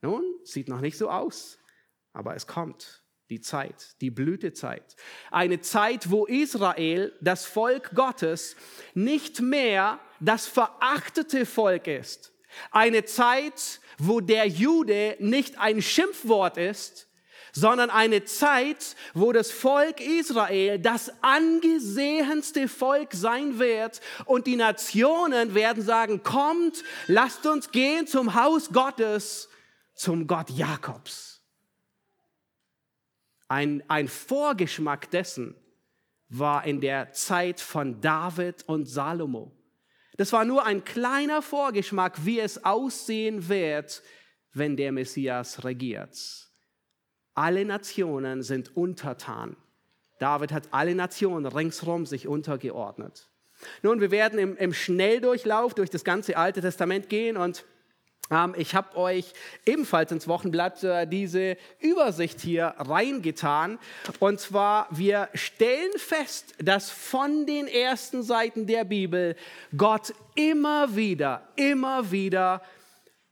Nun, 0.00 0.23
sieht 0.44 0.68
noch 0.68 0.80
nicht 0.80 0.97
so 0.97 1.11
aus, 1.11 1.58
aber 2.12 2.35
es 2.35 2.47
kommt 2.47 3.02
die 3.30 3.40
Zeit, 3.40 4.00
die 4.00 4.11
Blütezeit. 4.11 4.97
Eine 5.30 5.61
Zeit, 5.61 6.11
wo 6.11 6.25
Israel, 6.25 7.12
das 7.20 7.44
Volk 7.44 7.94
Gottes, 7.94 8.56
nicht 8.94 9.40
mehr 9.40 10.00
das 10.20 10.47
verachtete 10.47 11.44
Volk 11.44 11.87
ist. 11.87 12.32
Eine 12.70 13.04
Zeit, 13.04 13.80
wo 13.99 14.20
der 14.20 14.47
Jude 14.47 15.16
nicht 15.18 15.58
ein 15.58 15.82
Schimpfwort 15.82 16.56
ist, 16.56 17.07
sondern 17.58 17.90
eine 17.90 18.24
Zeit, 18.24 18.94
wo 19.14 19.32
das 19.32 19.50
Volk 19.50 20.00
Israel 20.00 20.78
das 20.78 21.12
angesehenste 21.22 22.68
Volk 22.68 23.12
sein 23.12 23.58
wird 23.58 24.00
und 24.24 24.46
die 24.46 24.56
Nationen 24.56 25.54
werden 25.54 25.82
sagen, 25.82 26.22
kommt, 26.22 26.84
lasst 27.06 27.46
uns 27.46 27.70
gehen 27.70 28.06
zum 28.06 28.34
Haus 28.34 28.70
Gottes, 28.70 29.48
zum 29.94 30.26
Gott 30.26 30.50
Jakobs. 30.50 31.42
Ein, 33.48 33.82
ein 33.88 34.08
Vorgeschmack 34.08 35.10
dessen 35.10 35.56
war 36.28 36.64
in 36.64 36.80
der 36.80 37.12
Zeit 37.12 37.60
von 37.60 38.00
David 38.00 38.68
und 38.68 38.86
Salomo. 38.86 39.52
Das 40.16 40.32
war 40.32 40.44
nur 40.44 40.66
ein 40.66 40.84
kleiner 40.84 41.42
Vorgeschmack, 41.42 42.24
wie 42.24 42.40
es 42.40 42.64
aussehen 42.64 43.48
wird, 43.48 44.02
wenn 44.52 44.76
der 44.76 44.92
Messias 44.92 45.64
regiert. 45.64 46.48
Alle 47.38 47.64
Nationen 47.64 48.42
sind 48.42 48.76
untertan. 48.76 49.57
David 50.18 50.50
hat 50.50 50.64
alle 50.73 50.97
Nationen 50.97 51.47
ringsherum 51.47 52.04
sich 52.04 52.26
untergeordnet. 52.26 53.28
Nun, 53.83 54.00
wir 54.00 54.11
werden 54.11 54.40
im, 54.40 54.57
im 54.57 54.73
Schnelldurchlauf 54.73 55.73
durch 55.73 55.88
das 55.88 56.02
ganze 56.02 56.37
Alte 56.37 56.61
Testament 56.61 57.09
gehen 57.09 57.37
und 57.37 57.64
ähm, 58.33 58.57
ich 58.57 58.75
habe 58.75 58.97
euch 58.97 59.33
ebenfalls 59.64 60.11
ins 60.11 60.26
Wochenblatt 60.26 60.83
äh, 60.83 61.07
diese 61.07 61.57
Übersicht 61.78 62.40
hier 62.40 62.75
reingetan. 62.76 63.78
Und 64.18 64.40
zwar, 64.40 64.88
wir 64.90 65.28
stellen 65.35 65.92
fest, 65.97 66.57
dass 66.59 66.90
von 66.90 67.47
den 67.47 67.68
ersten 67.68 68.25
Seiten 68.25 68.66
der 68.66 68.83
Bibel 68.83 69.37
Gott 69.76 70.12
immer 70.35 70.97
wieder, 70.97 71.47
immer 71.54 72.11
wieder 72.11 72.62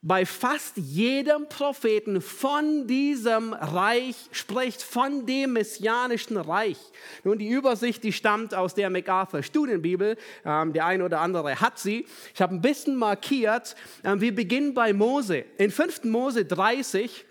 bei 0.06 0.24
fast 0.24 0.76
jedem 0.76 1.48
Propheten 1.48 2.20
von 2.20 2.86
diesem 2.86 3.52
Reich 3.52 4.14
spricht, 4.30 4.80
von 4.80 5.26
dem 5.26 5.54
messianischen 5.54 6.36
Reich. 6.36 6.78
Nun, 7.24 7.38
die 7.38 7.48
Übersicht, 7.48 8.04
die 8.04 8.12
stammt 8.12 8.54
aus 8.54 8.74
der 8.74 8.88
MacArthur 8.88 9.42
Studienbibel. 9.42 10.16
Ähm, 10.44 10.72
der 10.72 10.86
eine 10.86 11.04
oder 11.04 11.20
andere 11.20 11.60
hat 11.60 11.80
sie. 11.80 12.06
Ich 12.32 12.40
habe 12.40 12.54
ein 12.54 12.60
bisschen 12.60 12.94
markiert. 12.94 13.74
Ähm, 14.04 14.20
wir 14.20 14.32
beginnen 14.32 14.74
bei 14.74 14.92
Mose. 14.92 15.44
In 15.58 15.72
5. 15.72 16.04
Mose 16.04 16.44
30, 16.44 17.24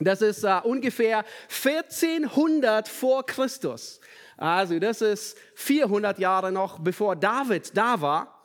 das 0.00 0.20
ist 0.20 0.42
äh, 0.42 0.58
ungefähr 0.64 1.24
1400 1.64 2.88
vor 2.88 3.24
Christus. 3.24 4.00
Also 4.36 4.80
das 4.80 5.00
ist 5.00 5.38
400 5.54 6.18
Jahre 6.18 6.50
noch 6.50 6.80
bevor 6.80 7.14
David 7.14 7.76
da 7.76 8.00
war. 8.00 8.39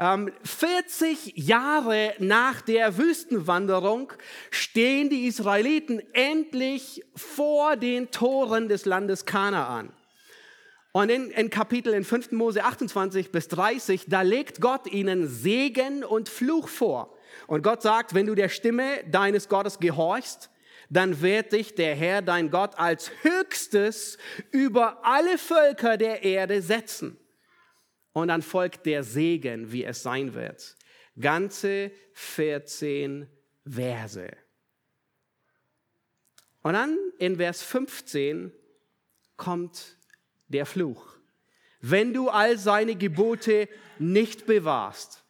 ähm, 0.00 1.32
Jahre 1.34 2.14
nach 2.18 2.62
der 2.62 2.96
Wüstenwanderung 2.96 4.12
stehen 4.50 5.10
die 5.10 5.26
Israeliten 5.26 6.00
endlich 6.14 7.04
vor 7.14 7.76
den 7.76 8.10
Toren 8.10 8.68
des 8.68 8.86
Landes 8.86 9.26
Kanaan. 9.26 9.92
Und 10.92 11.10
in, 11.10 11.30
in 11.30 11.50
Kapitel 11.50 11.92
in 11.92 12.04
5. 12.04 12.32
Mose 12.32 12.64
28 12.64 13.30
bis 13.30 13.48
30, 13.48 14.06
da 14.08 14.22
legt 14.22 14.62
Gott 14.62 14.90
ihnen 14.90 15.28
Segen 15.28 16.02
und 16.02 16.30
Fluch 16.30 16.68
vor. 16.68 17.14
Und 17.46 17.62
Gott 17.62 17.82
sagt, 17.82 18.14
wenn 18.14 18.26
du 18.26 18.34
der 18.34 18.48
Stimme 18.48 19.04
deines 19.06 19.50
Gottes 19.50 19.78
gehorchst, 19.78 20.48
dann 20.88 21.20
wird 21.20 21.52
dich 21.52 21.74
der 21.74 21.94
Herr, 21.94 22.22
dein 22.22 22.50
Gott, 22.50 22.78
als 22.78 23.12
höchstes 23.22 24.16
über 24.50 25.04
alle 25.04 25.36
Völker 25.36 25.98
der 25.98 26.24
Erde 26.24 26.62
setzen. 26.62 27.19
Und 28.12 28.28
dann 28.28 28.42
folgt 28.42 28.86
der 28.86 29.04
Segen, 29.04 29.72
wie 29.72 29.84
es 29.84 30.02
sein 30.02 30.34
wird. 30.34 30.76
Ganze 31.18 31.92
14 32.12 33.28
Verse. 33.64 34.30
Und 36.62 36.74
dann 36.74 36.98
in 37.18 37.36
Vers 37.36 37.62
15 37.62 38.52
kommt 39.36 39.96
der 40.48 40.66
Fluch. 40.66 41.16
Wenn 41.80 42.12
du 42.12 42.28
all 42.28 42.58
seine 42.58 42.96
Gebote 42.96 43.68
nicht 43.98 44.46
bewahrst. 44.46 45.24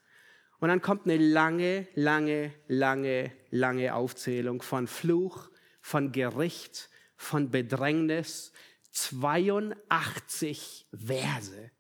Und 0.58 0.68
dann 0.68 0.82
kommt 0.82 1.04
eine 1.04 1.16
lange, 1.16 1.87
lange, 1.94 2.52
lange, 2.66 3.32
lange 3.50 3.94
Aufzählung 3.94 4.60
von 4.62 4.87
Fluch, 4.87 5.49
von 5.80 6.12
Gericht, 6.12 6.90
von 7.16 7.50
Bedrängnis. 7.50 8.52
82 8.92 10.88
Verse. 10.92 11.70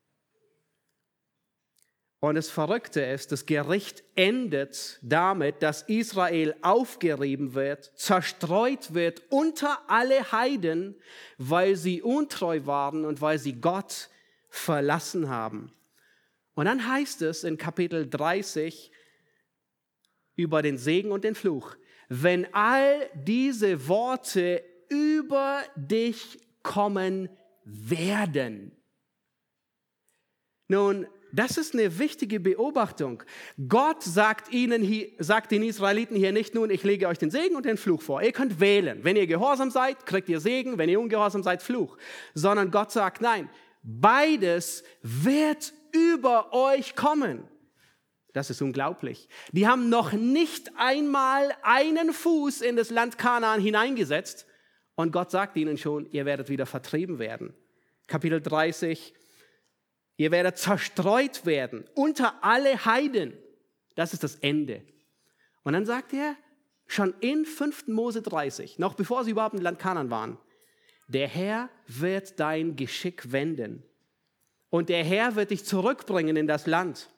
Und 2.20 2.34
das 2.34 2.50
Verrückte 2.50 3.00
ist, 3.00 3.32
das 3.32 3.46
Gericht 3.46 4.04
endet 4.14 4.98
damit, 5.00 5.62
dass 5.62 5.82
Israel 5.82 6.54
aufgerieben 6.60 7.54
wird, 7.54 7.92
zerstreut 7.96 8.92
wird 8.92 9.22
unter 9.30 9.78
alle 9.88 10.30
Heiden, 10.30 10.94
weil 11.38 11.76
sie 11.76 12.02
untreu 12.02 12.66
waren 12.66 13.06
und 13.06 13.22
weil 13.22 13.38
sie 13.38 13.54
Gott 13.54 14.10
verlassen 14.50 15.30
haben. 15.30 15.72
Und 16.54 16.66
dann 16.66 16.86
heißt 16.86 17.22
es 17.22 17.42
in 17.42 17.56
Kapitel 17.56 18.06
30 18.06 18.92
über 20.36 20.60
den 20.60 20.76
Segen 20.76 21.12
und 21.12 21.24
den 21.24 21.34
Fluch, 21.34 21.74
wenn 22.10 22.52
all 22.52 23.08
diese 23.14 23.88
Worte 23.88 24.62
über 24.90 25.62
dich 25.74 26.38
kommen 26.62 27.30
werden. 27.64 28.72
Nun, 30.68 31.06
das 31.32 31.56
ist 31.56 31.74
eine 31.74 31.98
wichtige 31.98 32.40
Beobachtung. 32.40 33.22
Gott 33.68 34.02
sagt 34.02 34.52
ihnen, 34.52 34.86
sagt 35.18 35.50
den 35.50 35.62
Israeliten 35.62 36.16
hier 36.16 36.32
nicht 36.32 36.54
nun, 36.54 36.70
ich 36.70 36.84
lege 36.84 37.08
euch 37.08 37.18
den 37.18 37.30
Segen 37.30 37.56
und 37.56 37.64
den 37.64 37.76
Fluch 37.76 38.02
vor. 38.02 38.22
Ihr 38.22 38.32
könnt 38.32 38.60
wählen. 38.60 39.00
Wenn 39.02 39.16
ihr 39.16 39.26
gehorsam 39.26 39.70
seid, 39.70 40.06
kriegt 40.06 40.28
ihr 40.28 40.40
Segen. 40.40 40.78
Wenn 40.78 40.88
ihr 40.88 41.00
ungehorsam 41.00 41.42
seid, 41.42 41.62
Fluch. 41.62 41.96
Sondern 42.34 42.70
Gott 42.70 42.92
sagt, 42.92 43.20
nein, 43.20 43.48
beides 43.82 44.84
wird 45.02 45.72
über 45.92 46.52
euch 46.52 46.96
kommen. 46.96 47.44
Das 48.32 48.50
ist 48.50 48.62
unglaublich. 48.62 49.28
Die 49.52 49.66
haben 49.66 49.88
noch 49.88 50.12
nicht 50.12 50.70
einmal 50.76 51.52
einen 51.62 52.12
Fuß 52.12 52.60
in 52.60 52.76
das 52.76 52.90
Land 52.90 53.18
Kanaan 53.18 53.60
hineingesetzt. 53.60 54.46
Und 54.94 55.12
Gott 55.12 55.30
sagt 55.30 55.56
ihnen 55.56 55.78
schon, 55.78 56.08
ihr 56.12 56.26
werdet 56.26 56.48
wieder 56.48 56.66
vertrieben 56.66 57.18
werden. 57.18 57.54
Kapitel 58.06 58.40
30, 58.40 59.14
Ihr 60.20 60.32
werdet 60.32 60.58
zerstreut 60.58 61.46
werden 61.46 61.86
unter 61.94 62.44
alle 62.44 62.84
Heiden. 62.84 63.32
Das 63.94 64.12
ist 64.12 64.22
das 64.22 64.34
Ende. 64.34 64.82
Und 65.62 65.72
dann 65.72 65.86
sagt 65.86 66.12
er, 66.12 66.36
schon 66.86 67.14
in 67.20 67.46
5. 67.46 67.86
Mose 67.86 68.20
30, 68.20 68.78
noch 68.78 68.92
bevor 68.92 69.24
sie 69.24 69.30
überhaupt 69.30 69.54
im 69.54 69.62
Land 69.62 69.78
Kanan 69.78 70.10
waren, 70.10 70.36
der 71.08 71.26
Herr 71.26 71.70
wird 71.86 72.38
dein 72.38 72.76
Geschick 72.76 73.32
wenden. 73.32 73.82
Und 74.68 74.90
der 74.90 75.04
Herr 75.04 75.36
wird 75.36 75.52
dich 75.52 75.64
zurückbringen 75.64 76.36
in 76.36 76.46
das 76.46 76.66
Land. 76.66 77.08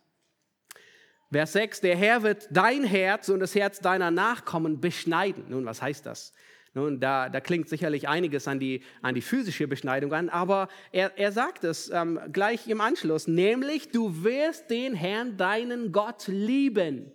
Vers 1.32 1.54
6, 1.54 1.80
der 1.80 1.96
Herr 1.96 2.22
wird 2.22 2.46
dein 2.52 2.84
Herz 2.84 3.30
und 3.30 3.40
das 3.40 3.56
Herz 3.56 3.80
deiner 3.80 4.12
Nachkommen 4.12 4.80
beschneiden. 4.80 5.46
Nun, 5.48 5.64
was 5.64 5.82
heißt 5.82 6.06
das? 6.06 6.32
Nun, 6.74 7.00
da, 7.00 7.28
da 7.28 7.40
klingt 7.40 7.68
sicherlich 7.68 8.08
einiges 8.08 8.48
an 8.48 8.58
die, 8.58 8.82
an 9.02 9.14
die 9.14 9.20
physische 9.20 9.68
Beschneidung 9.68 10.14
an, 10.14 10.30
aber 10.30 10.68
er, 10.90 11.18
er 11.18 11.30
sagt 11.30 11.64
es 11.64 11.90
ähm, 11.90 12.18
gleich 12.32 12.66
im 12.66 12.80
Anschluss, 12.80 13.28
nämlich 13.28 13.90
du 13.90 14.24
wirst 14.24 14.70
den 14.70 14.94
Herrn, 14.94 15.36
deinen 15.36 15.92
Gott, 15.92 16.28
lieben. 16.28 17.12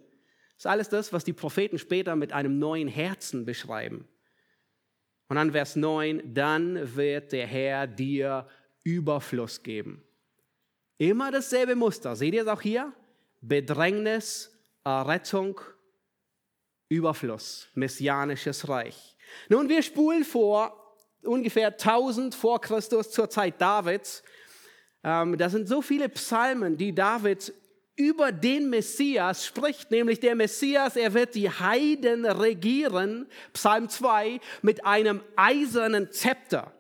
Das 0.56 0.66
ist 0.66 0.68
alles 0.68 0.90
das, 0.90 1.12
was 1.12 1.24
die 1.24 1.34
Propheten 1.34 1.80
später 1.80 2.16
mit 2.16 2.34
einem 2.34 2.60
neuen 2.60 2.88
Herzen 2.88 3.46
beschreiben. 3.46 4.08
Und 5.28 5.38
dann 5.38 5.52
Vers 5.52 5.76
9, 5.76 6.34
dann 6.34 6.96
wird 6.96 7.32
der 7.32 7.48
Herr 7.48 7.88
dir 7.88 8.48
Überfluss 8.84 9.64
geben. 9.64 10.04
Immer 11.00 11.32
dasselbe 11.32 11.76
Muster. 11.76 12.16
Seht 12.16 12.34
ihr 12.34 12.44
es 12.44 12.48
auch 12.48 12.62
hier? 12.62 12.94
Bedrängnis, 13.42 14.56
Errettung 14.84 15.60
Überfluss, 16.90 17.68
messianisches 17.74 18.70
Reich. 18.70 19.17
Nun, 19.50 19.70
wir 19.70 19.82
spulen 19.82 20.24
vor 20.24 20.96
ungefähr 21.24 21.68
1000 21.68 22.36
vor 22.36 22.62
Christus 22.62 23.12
zur 23.12 23.30
Zeit 23.30 23.62
Davids. 23.62 24.24
Ähm, 25.04 25.38
da 25.38 25.50
sind 25.50 25.68
so 25.68 25.82
viele 25.82 26.10
Psalmen, 26.10 26.78
die 26.78 26.94
David 26.94 27.54
über 27.96 28.32
den 28.32 28.70
Messias 28.70 29.46
spricht, 29.46 29.90
nämlich 29.90 30.20
der 30.20 30.36
Messias, 30.36 30.96
er 30.96 31.14
wird 31.14 31.34
die 31.34 31.50
Heiden 31.50 32.26
regieren, 32.26 33.28
Psalm 33.54 33.90
2, 33.90 34.40
mit 34.62 34.86
einem 34.86 35.22
eisernen 35.36 36.12
Zepter. 36.12 36.74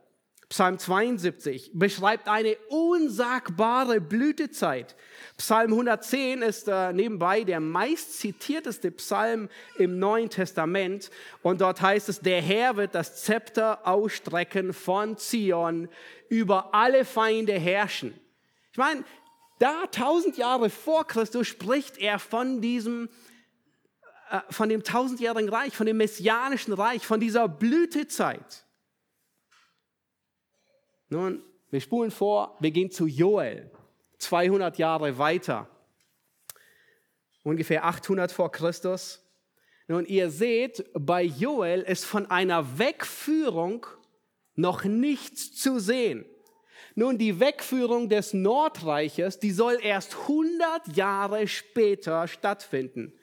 Psalm 0.47 0.77
72 0.77 1.71
beschreibt 1.73 2.29
eine 2.29 2.55
unsagbare 2.69 3.99
Blütezeit. 3.99 4.95
Psalm 5.37 5.71
110 5.71 6.41
ist 6.41 6.67
äh, 6.67 6.91
nebenbei 6.91 7.43
der 7.43 7.59
meistzitierteste 7.59 8.89
Psalm 8.91 9.49
im 9.77 9.99
Neuen 9.99 10.31
Testament. 10.31 11.11
Und 11.43 11.61
dort 11.61 11.79
heißt 11.79 12.09
es, 12.09 12.21
der 12.21 12.41
Herr 12.41 12.75
wird 12.75 12.95
das 12.95 13.23
Zepter 13.23 13.85
ausstrecken 13.87 14.73
von 14.73 15.15
Zion, 15.17 15.89
über 16.29 16.73
alle 16.73 17.05
Feinde 17.05 17.53
herrschen. 17.53 18.19
Ich 18.71 18.79
meine, 18.79 19.03
da 19.59 19.85
tausend 19.87 20.37
Jahre 20.37 20.71
vor 20.71 21.05
Christus 21.05 21.47
spricht 21.47 21.99
er 21.99 22.17
von 22.17 22.59
diesem, 22.59 23.07
äh, 24.31 24.39
von 24.49 24.69
dem 24.69 24.83
tausendjährigen 24.83 25.49
Reich, 25.49 25.75
von 25.75 25.85
dem 25.85 25.97
messianischen 25.97 26.73
Reich, 26.73 27.05
von 27.05 27.19
dieser 27.19 27.47
Blütezeit. 27.47 28.65
Nun, 31.09 31.43
wir 31.69 31.79
spulen 31.79 32.09
vor, 32.09 32.57
wir 32.59 32.71
gehen 32.71 32.89
zu 32.89 33.05
Joel, 33.05 33.71
200 34.17 34.77
Jahre 34.77 35.17
weiter, 35.17 35.69
ungefähr 37.43 37.85
800 37.85 38.31
vor 38.31 38.51
Christus. 38.51 39.23
Nun, 39.87 40.05
ihr 40.05 40.29
seht, 40.29 40.89
bei 40.93 41.23
Joel 41.23 41.81
ist 41.81 42.05
von 42.05 42.29
einer 42.29 42.77
Wegführung 42.77 43.85
noch 44.55 44.83
nichts 44.83 45.55
zu 45.55 45.79
sehen. 45.79 46.25
Nun, 46.95 47.17
die 47.17 47.39
Wegführung 47.39 48.09
des 48.09 48.33
Nordreiches, 48.33 49.39
die 49.39 49.51
soll 49.51 49.77
erst 49.81 50.17
100 50.21 50.95
Jahre 50.95 51.47
später 51.47 52.27
stattfinden. 52.27 53.13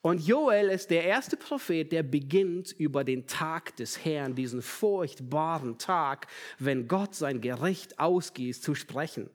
Und 0.00 0.26
Joel 0.26 0.68
ist 0.68 0.90
der 0.90 1.04
erste 1.04 1.36
Prophet, 1.36 1.90
der 1.90 2.02
beginnt 2.02 2.72
über 2.72 3.04
den 3.04 3.26
Tag 3.26 3.76
des 3.76 4.04
Herrn, 4.04 4.34
diesen 4.34 4.62
furchtbaren 4.62 5.78
Tag, 5.78 6.26
wenn 6.58 6.86
Gott 6.88 7.14
sein 7.14 7.40
Gericht 7.40 7.98
ausgießt, 7.98 8.62
zu 8.62 8.74
sprechen. 8.74 9.30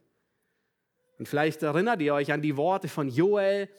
Und 1.20 1.28
vielleicht 1.28 1.64
erinnert 1.64 2.02
ihr 2.02 2.14
euch 2.14 2.32
an 2.32 2.42
die 2.42 2.58
Worte 2.58 2.88
von 2.88 3.10
Joel, 3.10 3.70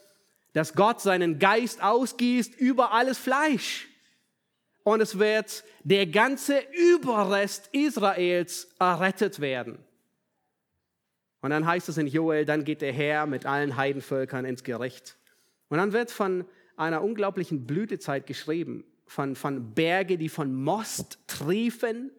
dass 0.53 0.75
Gott 0.75 1.00
seinen 1.00 1.38
Geist 1.38 1.83
ausgießt 1.83 2.55
über 2.59 2.93
alles 2.93 3.19
Fleisch. 3.19 3.88
Und 4.85 5.00
es 5.00 5.19
wird 5.19 5.64
der 5.83 6.07
ganze 6.07 6.62
Überrest 6.73 7.71
Israels 7.73 8.69
errettet 8.79 9.41
werden. 9.41 9.79
Und 11.41 11.50
dann 11.50 11.67
heißt 11.67 11.88
es 11.88 11.99
in 11.99 12.07
Joel, 12.07 12.45
dann 12.45 12.64
geht 12.64 12.83
der 12.83 12.93
Herr 12.93 13.26
mit 13.26 13.47
allen 13.47 13.76
Heidenvölkern 13.76 14.45
ins 14.45 14.62
Gericht. 14.62 15.17
Und 15.69 15.79
dann 15.79 15.93
wird 15.93 16.11
von 16.11 16.47
einer 16.76 17.03
unglaublichen 17.03 17.67
Blütezeit 17.67 18.26
geschrieben, 18.26 18.85
von, 19.07 19.37
von 19.37 19.75
Berge, 19.75 20.17
die 20.19 20.29
von 20.29 20.55
Most 20.55 21.19
triefen, 21.26 22.11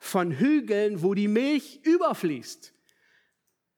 von 0.00 0.32
Hügeln, 0.32 1.02
wo 1.02 1.14
die 1.14 1.28
Milch 1.28 1.80
überfließt. 1.82 2.72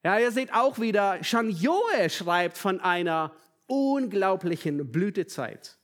Ja, 0.03 0.17
ihr 0.17 0.31
seht 0.31 0.51
auch 0.51 0.79
wieder, 0.79 1.23
schon 1.23 1.51
Joel 1.51 2.09
schreibt 2.09 2.57
von 2.57 2.79
einer 2.79 3.35
unglaublichen 3.67 4.91
Blütezeit. 4.91 5.77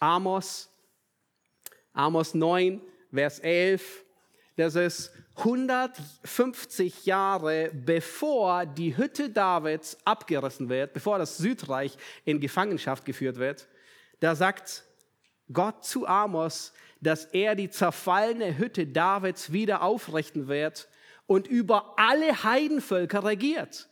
Amos, 0.00 0.68
Amos 1.92 2.34
9, 2.34 2.80
Vers 3.12 3.38
11, 3.38 4.04
das 4.56 4.74
ist 4.74 5.12
150 5.36 7.06
Jahre 7.06 7.70
bevor 7.72 8.66
die 8.66 8.96
Hütte 8.96 9.30
Davids 9.30 9.96
abgerissen 10.04 10.68
wird, 10.68 10.92
bevor 10.92 11.18
das 11.18 11.38
Südreich 11.38 11.96
in 12.24 12.40
Gefangenschaft 12.40 13.04
geführt 13.04 13.36
wird. 13.36 13.68
Da 14.18 14.34
sagt 14.34 14.82
Gott 15.52 15.84
zu 15.84 16.08
Amos, 16.08 16.72
dass 17.00 17.24
er 17.26 17.54
die 17.54 17.70
zerfallene 17.70 18.58
Hütte 18.58 18.88
Davids 18.88 19.52
wieder 19.52 19.82
aufrichten 19.82 20.48
wird 20.48 20.88
und 21.28 21.46
über 21.46 21.94
alle 21.96 22.42
Heidenvölker 22.42 23.22
regiert. 23.22 23.88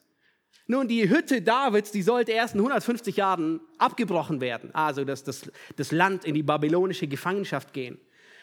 Nun, 0.66 0.88
die 0.88 1.08
Hütte 1.08 1.42
Davids, 1.42 1.92
die 1.92 2.02
sollte 2.02 2.32
erst 2.32 2.54
in 2.54 2.60
150 2.60 3.16
Jahren 3.18 3.60
abgebrochen 3.78 4.40
werden, 4.40 4.74
also 4.74 5.04
dass 5.04 5.22
das, 5.22 5.52
das 5.76 5.92
Land 5.92 6.24
in 6.24 6.34
die 6.34 6.42
babylonische 6.42 7.06
Gefangenschaft 7.06 7.72
gehen. 7.72 8.00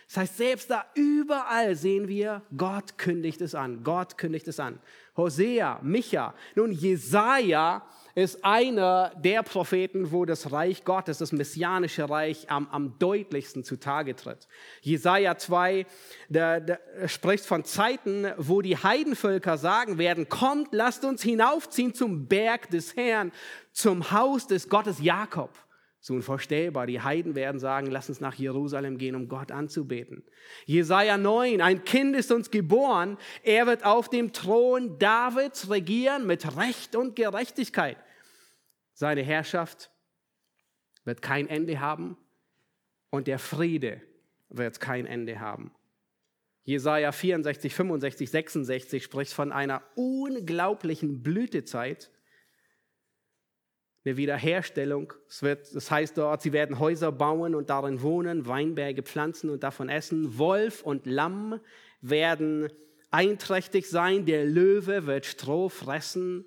Das 0.08 0.18
heißt, 0.18 0.38
selbst 0.38 0.70
da 0.70 0.86
überall 0.96 1.75
sehen 1.75 2.08
wir, 2.08 2.44
Gott 2.56 2.98
kündigt 2.98 3.42
es 3.42 3.56
an. 3.56 3.84
Gott 3.84 4.18
kündigt 4.18 4.48
es 4.48 4.60
an. 4.60 4.79
Hosea, 5.18 5.79
Micha, 5.82 6.34
nun 6.56 6.72
Jesaja 6.72 7.86
ist 8.16 8.46
einer 8.46 9.12
der 9.16 9.42
Propheten, 9.42 10.12
wo 10.12 10.26
das 10.26 10.52
Reich 10.52 10.86
Gottes, 10.86 11.18
das 11.18 11.32
messianische 11.32 12.10
Reich, 12.10 12.50
am, 12.50 12.68
am 12.70 13.00
deutlichsten 13.00 13.64
zutage 13.64 14.16
tritt. 14.16 14.48
Jesaja 14.82 15.38
2 15.38 15.86
der, 16.30 16.62
der 16.62 16.80
spricht 17.08 17.46
von 17.46 17.64
Zeiten, 17.64 18.28
wo 18.38 18.62
die 18.62 18.78
Heidenvölker 18.78 19.58
sagen 19.58 19.98
werden: 19.98 20.30
Kommt, 20.30 20.70
lasst 20.74 21.06
uns 21.06 21.24
hinaufziehen 21.24 21.94
zum 21.94 22.28
Berg 22.28 22.70
des 22.70 22.96
Herrn, 22.96 23.32
zum 23.72 24.12
Haus 24.12 24.46
des 24.48 24.70
Gottes 24.70 25.00
Jakob. 25.00 25.50
So 26.06 26.16
unvorstellbar. 26.16 26.86
Die 26.86 27.00
Heiden 27.00 27.34
werden 27.34 27.62
sagen, 27.62 27.88
lass 27.88 28.10
uns 28.10 28.20
nach 28.20 28.36
Jerusalem 28.36 28.98
gehen, 28.98 29.16
um 29.16 29.30
Gott 29.30 29.54
anzubeten. 29.54 30.22
Jesaja 30.66 31.18
9, 31.18 31.62
ein 31.62 31.86
Kind 31.86 32.18
ist 32.18 32.30
uns 32.30 32.52
geboren. 32.52 33.18
Er 33.42 33.68
wird 33.68 33.86
auf 33.86 34.10
dem 34.10 34.34
Thron 34.34 35.00
Davids 35.00 35.70
regieren 35.70 36.28
mit 36.28 36.58
Recht 36.58 36.98
und 36.98 37.16
Gerechtigkeit. 37.16 37.96
Seine 38.94 39.22
Herrschaft 39.22 39.92
wird 41.03 41.22
kein 41.22 41.48
Ende 41.48 41.79
haben 41.79 42.18
und 43.10 43.27
der 43.27 43.40
Friede 43.40 44.01
wird 44.50 44.79
kein 44.79 45.06
Ende 45.06 45.40
haben. 45.40 45.74
Jesaja 46.64 47.12
64, 47.12 47.74
65, 47.74 48.29
66 48.29 49.03
spricht 49.03 49.34
von 49.34 49.51
einer 49.51 49.84
unglaublichen 49.96 51.22
Blütezeit 51.22 52.10
eine 54.06 54.18
Wiederherstellung. 54.18 55.14
Es 55.27 55.44
wird, 55.44 55.74
das 55.75 55.90
heißt 55.92 56.18
dort, 56.18 56.42
sie 56.42 56.53
werden 56.53 56.79
Häuser 56.79 57.12
bauen 57.12 57.56
und 57.56 57.70
darin 57.70 58.01
wohnen, 58.01 58.48
Weinberge 58.48 59.03
pflanzen 59.03 59.50
und 59.50 59.64
davon 59.64 59.90
essen. 59.90 60.38
Wolf 60.38 60.84
und 60.84 61.06
Lamm 61.06 61.60
werden 62.01 62.70
einträchtig 63.12 63.90
sein, 63.90 64.25
der 64.25 64.46
Löwe 64.46 65.06
wird 65.06 65.25
Stroh 65.25 65.70
fressen 65.70 66.46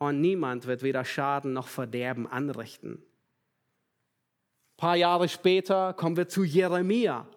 und 0.00 0.20
niemand 0.20 0.66
wird 0.66 0.82
weder 0.82 1.04
Schaden 1.04 1.52
noch 1.52 1.68
Verderben 1.68 2.26
anrichten. 2.26 2.94
Ein 2.94 4.76
paar 4.78 4.96
Jahre 4.96 5.28
später 5.28 5.92
kommen 5.92 6.16
wir 6.16 6.26
zu 6.26 6.42
Jeremia. 6.42 7.28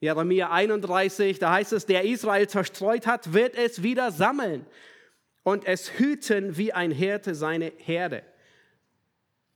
Jeremia 0.00 0.50
31, 0.50 1.38
da 1.38 1.52
heißt 1.52 1.74
es, 1.74 1.84
der 1.84 2.04
Israel 2.04 2.48
zerstreut 2.48 3.06
hat, 3.06 3.34
wird 3.34 3.54
es 3.56 3.82
wieder 3.82 4.10
sammeln 4.10 4.64
und 5.42 5.66
es 5.66 5.98
hüten 5.98 6.56
wie 6.56 6.72
ein 6.72 6.90
Hirte 6.90 7.34
seine 7.34 7.72
Herde. 7.76 8.22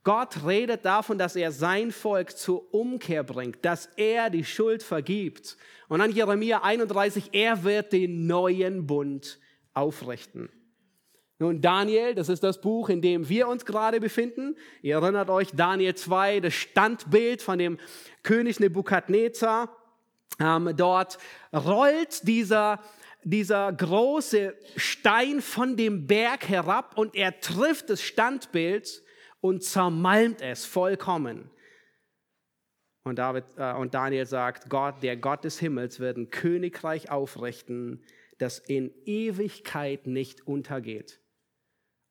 Gott 0.03 0.45
redet 0.45 0.85
davon, 0.85 1.17
dass 1.17 1.35
er 1.35 1.51
sein 1.51 1.91
Volk 1.91 2.37
zur 2.37 2.71
Umkehr 2.71 3.23
bringt, 3.23 3.65
dass 3.65 3.87
er 3.95 4.29
die 4.29 4.43
Schuld 4.43 4.83
vergibt. 4.83 5.57
Und 5.87 5.99
dann 5.99 6.11
Jeremia 6.11 6.61
31, 6.61 7.29
er 7.31 7.63
wird 7.63 7.93
den 7.93 8.27
neuen 8.27 8.85
Bund 8.85 9.39
aufrichten. 9.73 10.49
Nun, 11.43 11.59
Daniel, 11.59 12.15
das 12.15 12.29
ist 12.29 12.41
das 12.41 12.61
Buch, 12.61 12.87
in 12.87 13.01
dem 13.01 13.27
wir 13.27 13.49
uns 13.49 13.65
gerade 13.65 13.99
befinden. 13.99 14.55
Ihr 14.81 14.95
erinnert 14.95 15.29
euch, 15.29 15.49
Daniel 15.53 15.93
2, 15.93 16.39
das 16.39 16.53
Standbild 16.53 17.41
von 17.41 17.59
dem 17.59 17.79
König 18.23 18.61
Nebukadnezar. 18.61 19.75
Ähm, 20.39 20.71
dort 20.77 21.17
rollt 21.53 22.25
dieser 22.25 22.79
dieser 23.23 23.73
große 23.73 24.55
Stein 24.77 25.41
von 25.41 25.75
dem 25.75 26.07
Berg 26.07 26.47
herab 26.47 26.97
und 26.97 27.13
er 27.13 27.37
trifft 27.41 27.89
das 27.89 28.01
Standbild 28.01 29.03
und 29.41 29.65
zermalmt 29.65 30.41
es 30.41 30.63
vollkommen. 30.63 31.51
Und, 33.03 33.19
David, 33.19 33.43
äh, 33.57 33.73
und 33.73 33.93
Daniel 33.93 34.25
sagt, 34.25 34.69
Gott, 34.69 35.03
der 35.03 35.17
Gott 35.17 35.43
des 35.43 35.59
Himmels 35.59 35.99
wird 35.99 36.15
ein 36.15 36.29
Königreich 36.29 37.11
aufrichten, 37.11 38.01
das 38.37 38.59
in 38.59 38.93
Ewigkeit 39.05 40.07
nicht 40.07 40.47
untergeht. 40.47 41.19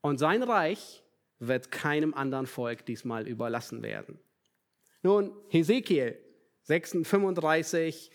Und 0.03 0.19
sein 0.19 0.43
Reich 0.43 1.03
wird 1.39 1.71
keinem 1.71 2.13
anderen 2.13 2.47
Volk 2.47 2.85
diesmal 2.85 3.27
überlassen 3.27 3.83
werden. 3.83 4.21
Nun, 5.03 5.35
Hesekiel 5.49 6.19
36, 6.63 8.11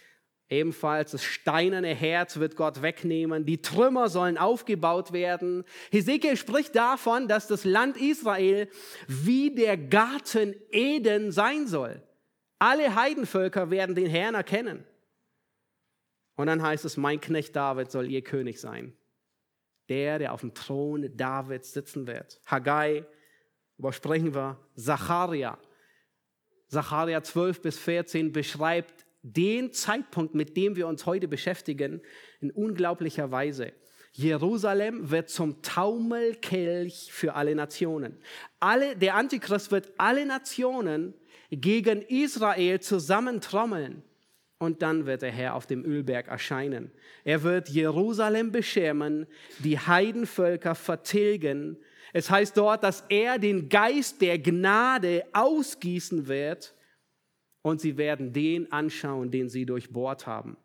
Ebenfalls 0.49 1.11
das 1.11 1.25
steinerne 1.25 1.93
Herz 1.93 2.37
wird 2.37 2.55
Gott 2.55 2.81
wegnehmen. 2.81 3.45
Die 3.45 3.61
Trümmer 3.61 4.07
sollen 4.07 4.37
aufgebaut 4.37 5.11
werden. 5.11 5.65
Hesekiel 5.91 6.37
spricht 6.37 6.73
davon, 6.75 7.27
dass 7.27 7.47
das 7.47 7.65
Land 7.65 7.97
Israel 7.97 8.69
wie 9.07 9.53
der 9.53 9.75
Garten 9.75 10.55
Eden 10.71 11.33
sein 11.33 11.67
soll. 11.67 12.01
Alle 12.59 12.95
Heidenvölker 12.95 13.71
werden 13.71 13.93
den 13.93 14.09
Herrn 14.09 14.35
erkennen. 14.35 14.85
Und 16.37 16.47
dann 16.47 16.61
heißt 16.61 16.85
es, 16.85 16.95
mein 16.95 17.19
Knecht 17.19 17.53
David 17.55 17.91
soll 17.91 18.09
ihr 18.09 18.23
König 18.23 18.61
sein. 18.61 18.95
Der, 19.89 20.19
der 20.19 20.33
auf 20.33 20.41
dem 20.41 20.53
Thron 20.53 21.15
Davids 21.15 21.73
sitzen 21.73 22.07
wird. 22.07 22.41
Haggai, 22.45 23.05
übersprechen 23.77 24.33
wir, 24.33 24.59
Zacharia. 24.75 25.57
Zacharia 26.67 27.23
12 27.23 27.61
bis 27.61 27.79
14 27.79 28.31
beschreibt 28.31 29.05
den 29.21 29.73
Zeitpunkt, 29.73 30.35
mit 30.35 30.55
dem 30.57 30.75
wir 30.75 30.87
uns 30.87 31.05
heute 31.05 31.27
beschäftigen, 31.27 32.01
in 32.39 32.51
unglaublicher 32.51 33.31
Weise. 33.31 33.73
Jerusalem 34.13 35.11
wird 35.11 35.29
zum 35.29 35.61
Taumelkelch 35.61 37.09
für 37.11 37.35
alle 37.35 37.53
Nationen. 37.55 38.17
Alle, 38.59 38.95
der 38.95 39.15
Antichrist 39.15 39.71
wird 39.71 39.93
alle 39.97 40.25
Nationen 40.25 41.13
gegen 41.51 42.01
Israel 42.01 42.79
zusammentrommeln. 42.79 44.03
Und 44.59 44.81
dann 44.81 45.05
wird 45.05 45.21
der 45.21 45.31
Herr 45.31 45.53
auf 45.55 45.67
dem 45.67 45.85
Ölberg 45.85 46.27
erscheinen. 46.27 46.91
Er 47.23 47.43
wird 47.43 47.69
Jerusalem 47.69 48.51
beschirmen, 48.51 49.27
die 49.59 49.77
Heidenvölker 49.77 50.73
vertilgen. 50.73 51.77
Es 52.11 52.29
heißt 52.31 52.57
dort, 52.57 52.83
dass 52.83 53.03
er 53.09 53.37
den 53.37 53.69
Geist 53.69 54.21
der 54.21 54.39
Gnade 54.39 55.23
ausgießen 55.33 56.27
wird 56.27 56.73
und 57.61 57.81
sie 57.81 57.97
werden 57.97 58.33
den 58.33 58.71
anschauen, 58.71 59.29
den 59.29 59.49
sie 59.49 59.65
durchbohrt 59.65 60.25
haben. 60.25 60.57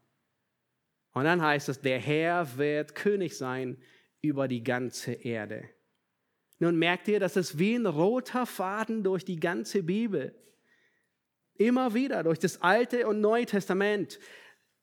Und 1.12 1.24
dann 1.24 1.42
heißt 1.42 1.68
es, 1.68 1.80
der 1.80 1.98
Herr 1.98 2.56
wird 2.56 2.94
König 2.94 3.36
sein 3.36 3.76
über 4.22 4.48
die 4.48 4.62
ganze 4.62 5.12
Erde. 5.12 5.68
Nun 6.58 6.78
merkt 6.78 7.08
ihr, 7.08 7.20
das 7.20 7.36
ist 7.36 7.58
wie 7.58 7.74
ein 7.74 7.86
roter 7.86 8.46
Faden 8.46 9.02
durch 9.02 9.24
die 9.24 9.40
ganze 9.40 9.82
Bibel. 9.82 10.34
Immer 11.56 11.94
wieder 11.94 12.22
durch 12.22 12.38
das 12.38 12.60
Alte 12.62 13.06
und 13.06 13.20
Neue 13.20 13.46
Testament. 13.46 14.18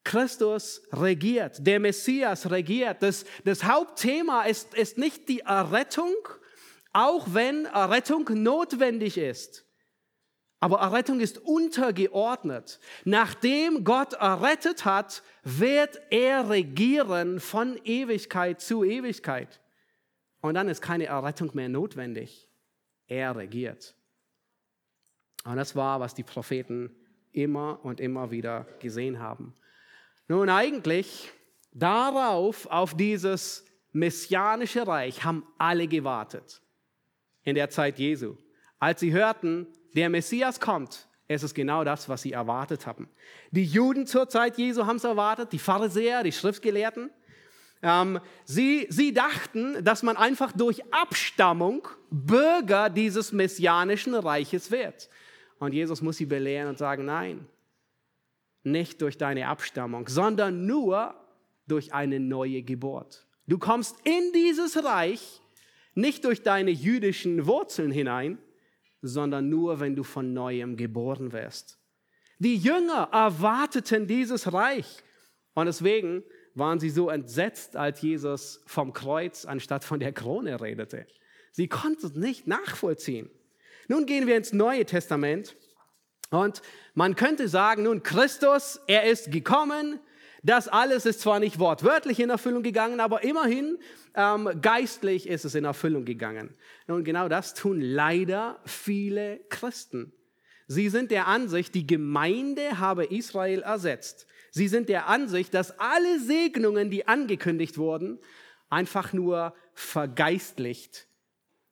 Christus 0.03 0.81
regiert, 0.93 1.65
der 1.65 1.79
Messias 1.79 2.49
regiert. 2.49 3.03
Das, 3.03 3.25
das 3.43 3.63
Hauptthema 3.63 4.43
ist, 4.43 4.73
ist 4.73 4.97
nicht 4.97 5.27
die 5.27 5.41
Errettung, 5.41 6.15
auch 6.93 7.27
wenn 7.33 7.65
Errettung 7.65 8.27
notwendig 8.31 9.17
ist. 9.17 9.65
Aber 10.61 10.79
Errettung 10.79 11.19
ist 11.19 11.37
untergeordnet. 11.37 12.79
Nachdem 13.05 13.83
Gott 13.83 14.13
errettet 14.13 14.83
hat, 14.83 15.23
wird 15.43 16.01
er 16.09 16.49
regieren 16.49 17.39
von 17.39 17.79
Ewigkeit 17.85 18.59
zu 18.59 18.83
Ewigkeit. 18.83 19.61
Und 20.41 20.55
dann 20.55 20.67
ist 20.67 20.81
keine 20.81 21.05
Errettung 21.05 21.51
mehr 21.53 21.69
notwendig. 21.69 22.47
Er 23.07 23.35
regiert. 23.35 23.95
Und 25.45 25.55
das 25.55 25.75
war, 25.75 25.99
was 25.99 26.13
die 26.13 26.23
Propheten 26.23 26.95
immer 27.31 27.79
und 27.83 27.99
immer 27.99 28.31
wieder 28.31 28.65
gesehen 28.79 29.19
haben. 29.19 29.53
Nun 30.27 30.49
eigentlich 30.49 31.31
darauf, 31.71 32.65
auf 32.67 32.95
dieses 32.95 33.65
messianische 33.91 34.85
Reich, 34.85 35.23
haben 35.23 35.45
alle 35.57 35.87
gewartet 35.87 36.61
in 37.43 37.55
der 37.55 37.69
Zeit 37.69 37.97
Jesu. 37.97 38.35
Als 38.79 38.99
sie 38.99 39.11
hörten, 39.11 39.67
der 39.95 40.09
Messias 40.09 40.59
kommt, 40.59 41.07
es 41.27 41.43
ist 41.43 41.53
genau 41.53 41.83
das, 41.83 42.09
was 42.09 42.23
sie 42.23 42.31
erwartet 42.31 42.87
haben. 42.87 43.07
Die 43.51 43.63
Juden 43.63 44.07
zur 44.07 44.29
Zeit 44.29 44.57
Jesu 44.57 44.85
haben 44.85 44.95
es 44.95 45.03
erwartet, 45.03 45.51
die 45.51 45.59
Pharisäer, 45.59 46.23
die 46.23 46.31
Schriftgelehrten. 46.31 47.11
Ähm, 47.81 48.19
sie, 48.45 48.87
sie 48.89 49.13
dachten, 49.13 49.83
dass 49.83 50.03
man 50.03 50.17
einfach 50.17 50.51
durch 50.51 50.81
Abstammung 50.91 51.87
Bürger 52.09 52.89
dieses 52.89 53.31
messianischen 53.31 54.15
Reiches 54.15 54.71
wird. 54.71 55.09
Und 55.59 55.73
Jesus 55.73 56.01
muss 56.01 56.17
sie 56.17 56.25
belehren 56.25 56.69
und 56.69 56.77
sagen, 56.77 57.05
nein, 57.05 57.45
nicht 58.63 59.01
durch 59.01 59.17
deine 59.17 59.47
Abstammung, 59.47 60.07
sondern 60.07 60.65
nur 60.65 61.13
durch 61.67 61.93
eine 61.93 62.19
neue 62.19 62.63
Geburt. 62.63 63.27
Du 63.47 63.57
kommst 63.57 63.97
in 64.03 64.31
dieses 64.33 64.83
Reich 64.83 65.41
nicht 65.95 66.23
durch 66.25 66.43
deine 66.43 66.71
jüdischen 66.71 67.45
Wurzeln 67.45 67.91
hinein, 67.91 68.37
sondern 69.01 69.49
nur, 69.49 69.79
wenn 69.79 69.95
du 69.95 70.03
von 70.03 70.33
neuem 70.33 70.75
geboren 70.75 71.31
wirst. 71.31 71.79
Die 72.37 72.55
Jünger 72.55 73.09
erwarteten 73.11 74.07
dieses 74.07 74.51
Reich 74.53 75.03
und 75.53 75.65
deswegen 75.65 76.23
waren 76.55 76.79
sie 76.79 76.89
so 76.89 77.09
entsetzt, 77.09 77.75
als 77.75 78.01
Jesus 78.01 78.61
vom 78.65 78.93
Kreuz 78.93 79.45
anstatt 79.45 79.83
von 79.83 79.99
der 79.99 80.13
Krone 80.13 80.59
redete. 80.61 81.05
Sie 81.51 81.67
konnten 81.67 82.05
es 82.05 82.15
nicht 82.15 82.47
nachvollziehen. 82.47 83.29
Nun 83.89 84.05
gehen 84.05 84.27
wir 84.27 84.37
ins 84.37 84.53
Neue 84.53 84.85
Testament 84.85 85.57
und 86.29 86.61
man 86.93 87.15
könnte 87.15 87.47
sagen, 87.47 87.83
nun 87.83 88.03
Christus, 88.03 88.79
er 88.85 89.05
ist 89.05 89.31
gekommen, 89.31 89.99
das 90.43 90.67
alles 90.67 91.07
ist 91.07 91.21
zwar 91.21 91.39
nicht 91.39 91.57
wortwörtlich 91.57 92.19
in 92.19 92.29
Erfüllung 92.29 92.61
gegangen, 92.61 92.99
aber 92.99 93.23
immerhin 93.23 93.79
ähm, 94.13 94.49
geistlich 94.61 95.27
ist 95.27 95.43
es 95.43 95.55
in 95.55 95.65
Erfüllung 95.65 96.05
gegangen. 96.05 96.53
Und 96.87 97.03
genau 97.03 97.27
das 97.29 97.55
tun 97.55 97.81
leider 97.81 98.61
viele 98.63 99.39
Christen. 99.49 100.13
Sie 100.67 100.89
sind 100.89 101.09
der 101.09 101.27
Ansicht, 101.27 101.73
die 101.73 101.87
Gemeinde 101.87 102.79
habe 102.79 103.05
Israel 103.05 103.63
ersetzt. 103.63 104.27
Sie 104.51 104.67
sind 104.67 104.87
der 104.87 105.07
Ansicht, 105.07 105.55
dass 105.55 105.79
alle 105.79 106.19
Segnungen, 106.19 106.91
die 106.91 107.07
angekündigt 107.07 107.79
wurden, 107.79 108.19
einfach 108.69 109.13
nur 109.13 109.55
vergeistlicht 109.73 111.07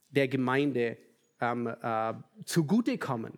der 0.10 0.28
Gemeinde 0.28 0.98
ähm, 1.42 1.68
äh, 1.68 2.14
zugutekommen. 2.46 3.38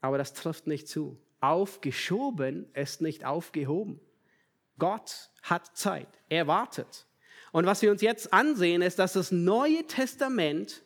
Aber 0.00 0.18
das 0.18 0.34
trifft 0.34 0.66
nicht 0.66 0.88
zu 0.88 1.18
aufgeschoben 1.44 2.66
ist 2.72 3.02
nicht 3.02 3.24
aufgehoben. 3.24 4.00
Gott 4.78 5.30
hat 5.42 5.76
Zeit. 5.76 6.08
Er 6.28 6.46
wartet. 6.46 7.06
Und 7.52 7.66
was 7.66 7.82
wir 7.82 7.90
uns 7.90 8.00
jetzt 8.00 8.32
ansehen, 8.32 8.82
ist, 8.82 8.98
dass 8.98 9.12
das 9.12 9.30
Neue 9.30 9.86
Testament 9.86 10.82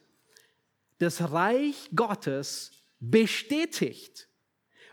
das 0.98 1.32
Reich 1.32 1.88
Gottes 1.94 2.72
bestätigt. 2.98 4.28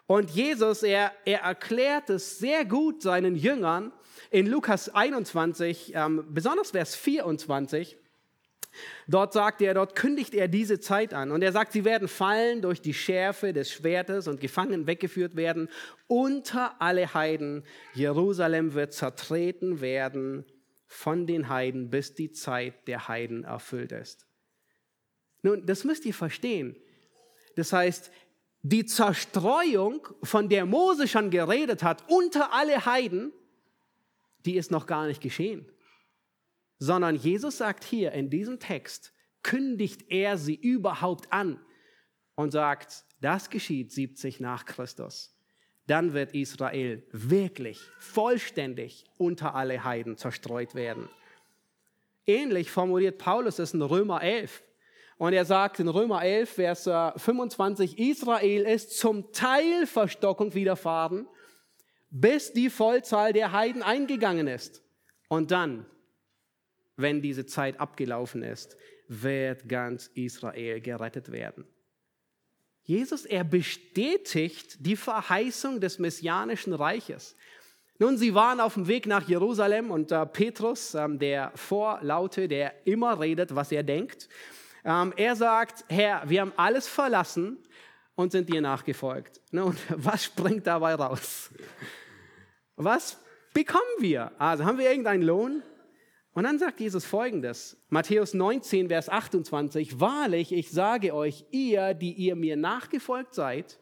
Und 0.06 0.30
Jesus, 0.30 0.84
er, 0.84 1.12
er 1.26 1.40
erklärt 1.40 2.12
es 2.12 2.38
sehr 2.38 2.64
gut 2.64 3.02
seinen 3.02 3.36
Jüngern 3.36 3.92
in 4.30 4.46
Lukas 4.46 4.90
21, 4.90 5.94
ähm, 5.96 6.28
besonders 6.30 6.72
Vers 6.72 6.96
24. 6.96 7.98
Dort 9.08 9.34
sagt 9.34 9.62
er, 9.62 9.74
dort 9.74 9.96
kündigt 9.96 10.34
er 10.34 10.48
diese 10.48 10.80
Zeit 10.80 11.14
an. 11.14 11.32
Und 11.32 11.42
er 11.42 11.52
sagt, 11.52 11.74
sie 11.74 11.86
werden 11.86 12.08
fallen 12.08 12.62
durch 12.62 12.82
die 12.82 12.94
Schärfe 12.94 13.54
des 13.54 13.72
Schwertes 13.72 14.28
und 14.28 14.40
gefangen 14.40 14.88
weggeführt 14.88 15.36
werden 15.36 15.70
unter 16.08 16.82
alle 16.82 17.14
Heiden. 17.14 17.64
Jerusalem 17.94 18.74
wird 18.74 18.94
zertreten 18.94 19.82
werden 19.82 20.46
von 20.88 21.28
den 21.28 21.50
Heiden, 21.50 21.90
bis 21.90 22.14
die 22.14 22.32
Zeit 22.32 22.88
der 22.88 23.08
Heiden 23.08 23.44
erfüllt 23.44 23.92
ist. 23.92 24.28
Nun, 25.42 25.66
das 25.66 25.84
müsst 25.84 26.06
ihr 26.06 26.14
verstehen. 26.14 26.76
Das 27.56 27.74
heißt, 27.74 28.12
die 28.62 28.86
Zerstreuung, 28.86 30.08
von 30.24 30.50
der 30.50 30.66
Mose 30.66 31.08
schon 31.08 31.30
geredet 31.30 31.84
hat, 31.84 32.04
unter 32.08 32.54
alle 32.54 32.86
Heiden, 32.86 33.32
die 34.46 34.56
ist 34.56 34.72
noch 34.72 34.88
gar 34.88 35.06
nicht 35.06 35.22
geschehen 35.22 35.70
sondern 36.86 37.16
Jesus 37.16 37.58
sagt 37.58 37.84
hier 37.84 38.12
in 38.12 38.30
diesem 38.30 38.60
Text, 38.60 39.12
kündigt 39.42 40.10
er 40.10 40.38
sie 40.38 40.56
überhaupt 40.56 41.34
an 41.34 41.60
und 42.36 42.52
sagt, 42.52 43.06
das 43.22 43.50
geschieht 43.50 43.92
70 43.92 44.40
nach 44.40 44.66
Christus. 44.66 45.36
Dann 45.88 46.14
wird 46.14 46.34
Israel 46.34 47.04
wirklich 47.12 47.80
vollständig 48.00 49.06
unter 49.18 49.56
alle 49.56 49.84
Heiden 49.84 50.18
zerstreut 50.18 50.76
werden. 50.76 51.10
Ähnlich 52.28 52.72
formuliert 52.72 53.18
Paulus 53.18 53.60
es 53.60 53.74
in 53.74 53.82
Römer 53.82 54.22
11. 54.22 54.64
Und 55.18 55.34
er 55.34 55.46
sagt 55.46 55.80
in 55.80 55.88
Römer 55.88 56.24
11, 56.24 56.50
Vers 56.50 56.84
25, 57.18 57.98
Israel 57.98 58.64
ist 58.64 58.98
zum 58.98 59.32
Teil 59.32 59.88
Verstockung 59.88 60.54
widerfahren, 60.54 61.28
bis 62.10 62.54
die 62.54 62.70
Vollzahl 62.70 63.32
der 63.34 63.54
Heiden 63.54 63.82
eingegangen 63.82 64.48
ist. 64.48 64.84
Und 65.30 65.52
dann 65.52 65.86
wenn 66.98 67.22
diese 67.22 67.46
Zeit 67.46 67.80
abgelaufen 67.80 68.44
ist, 68.44 68.78
wird 69.08 69.68
ganz 69.68 70.08
Israel 70.14 70.82
gerettet 70.82 71.32
werden. 71.32 71.66
Jesus, 72.84 73.26
er 73.26 73.44
bestätigt 73.44 74.78
die 74.86 74.96
Verheißung 74.96 75.80
des 75.80 75.98
messianischen 75.98 76.74
Reiches. 76.74 77.36
Nun, 77.98 78.18
sie 78.18 78.36
waren 78.36 78.60
auf 78.60 78.74
dem 78.76 78.88
Weg 78.88 79.08
nach 79.08 79.28
Jerusalem 79.28 79.90
und 79.90 80.12
äh, 80.12 80.26
Petrus, 80.26 80.94
ähm, 80.96 81.18
der 81.18 81.52
Vorlaute, 81.56 82.48
der 82.48 82.86
immer 82.86 83.20
redet, 83.20 83.56
was 83.56 83.72
er 83.72 83.84
denkt, 83.84 84.28
ähm, 84.84 85.14
er 85.16 85.36
sagt, 85.36 85.86
Herr, 85.88 86.24
wir 86.30 86.42
haben 86.42 86.54
alles 86.58 86.88
verlassen 86.88 87.58
und 88.14 88.32
sind 88.32 88.50
dir 88.50 88.62
nachgefolgt. 88.62 89.42
Und 89.52 89.78
was 89.90 90.26
springt 90.26 90.68
dabei 90.68 90.94
raus? 90.96 91.50
Was 92.76 93.18
bekommen 93.54 93.82
wir? 94.00 94.32
Also 94.38 94.66
haben 94.66 94.78
wir 94.78 94.90
irgendeinen 94.90 95.24
Lohn? 95.24 95.64
Und 96.36 96.44
dann 96.44 96.60
sagt 96.60 96.82
Jesus 96.82 97.06
folgendes, 97.06 97.78
Matthäus 97.88 98.34
19, 98.34 98.90
Vers 98.90 99.08
28, 99.08 100.02
Wahrlich, 100.02 100.52
ich 100.52 100.70
sage 100.70 101.16
euch, 101.16 101.46
ihr, 101.52 101.94
die 101.94 102.12
ihr 102.12 102.36
mir 102.36 102.58
nachgefolgt 102.58 103.34
seid, 103.34 103.80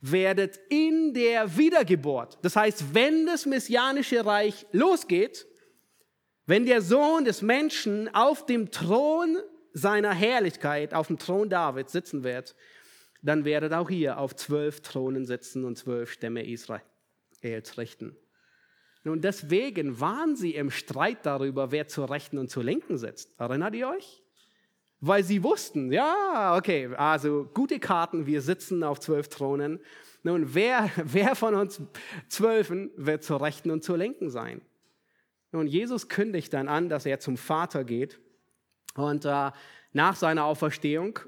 werdet 0.00 0.60
in 0.68 1.12
der 1.14 1.56
Wiedergeburt, 1.56 2.38
das 2.42 2.54
heißt, 2.54 2.94
wenn 2.94 3.26
das 3.26 3.44
messianische 3.44 4.24
Reich 4.24 4.66
losgeht, 4.70 5.48
wenn 6.46 6.64
der 6.64 6.80
Sohn 6.80 7.24
des 7.24 7.42
Menschen 7.42 8.14
auf 8.14 8.46
dem 8.46 8.70
Thron 8.70 9.38
seiner 9.72 10.14
Herrlichkeit, 10.14 10.94
auf 10.94 11.08
dem 11.08 11.18
Thron 11.18 11.50
Davids 11.50 11.90
sitzen 11.90 12.22
wird, 12.22 12.54
dann 13.20 13.44
werdet 13.44 13.72
auch 13.72 13.90
ihr 13.90 14.18
auf 14.18 14.36
zwölf 14.36 14.80
Thronen 14.80 15.26
sitzen 15.26 15.64
und 15.64 15.76
zwölf 15.76 16.12
Stämme 16.12 16.46
Israels 16.46 17.78
richten. 17.78 18.16
Nun, 19.04 19.20
deswegen 19.20 20.00
waren 20.00 20.34
sie 20.34 20.54
im 20.54 20.70
Streit 20.70 21.26
darüber, 21.26 21.70
wer 21.70 21.86
zur 21.88 22.10
Rechten 22.10 22.38
und 22.38 22.48
zur 22.48 22.64
Linken 22.64 22.96
sitzt. 22.96 23.38
Erinnert 23.38 23.74
ihr 23.74 23.88
euch? 23.90 24.22
Weil 25.00 25.22
sie 25.22 25.42
wussten, 25.42 25.92
ja, 25.92 26.56
okay, 26.56 26.88
also 26.96 27.48
gute 27.52 27.78
Karten, 27.78 28.24
wir 28.24 28.40
sitzen 28.40 28.82
auf 28.82 29.00
zwölf 29.00 29.28
Thronen. 29.28 29.80
Nun, 30.22 30.54
wer, 30.54 30.90
wer 31.04 31.36
von 31.36 31.54
uns 31.54 31.82
Zwölfen 32.28 32.90
wird 32.96 33.22
zur 33.22 33.42
Rechten 33.42 33.70
und 33.70 33.84
zur 33.84 33.98
Linken 33.98 34.30
sein? 34.30 34.62
Nun, 35.52 35.66
Jesus 35.66 36.08
kündigt 36.08 36.54
dann 36.54 36.66
an, 36.68 36.88
dass 36.88 37.04
er 37.04 37.20
zum 37.20 37.36
Vater 37.36 37.84
geht. 37.84 38.18
Und 38.94 39.26
äh, 39.26 39.50
nach 39.92 40.16
seiner 40.16 40.44
Auferstehung 40.44 41.18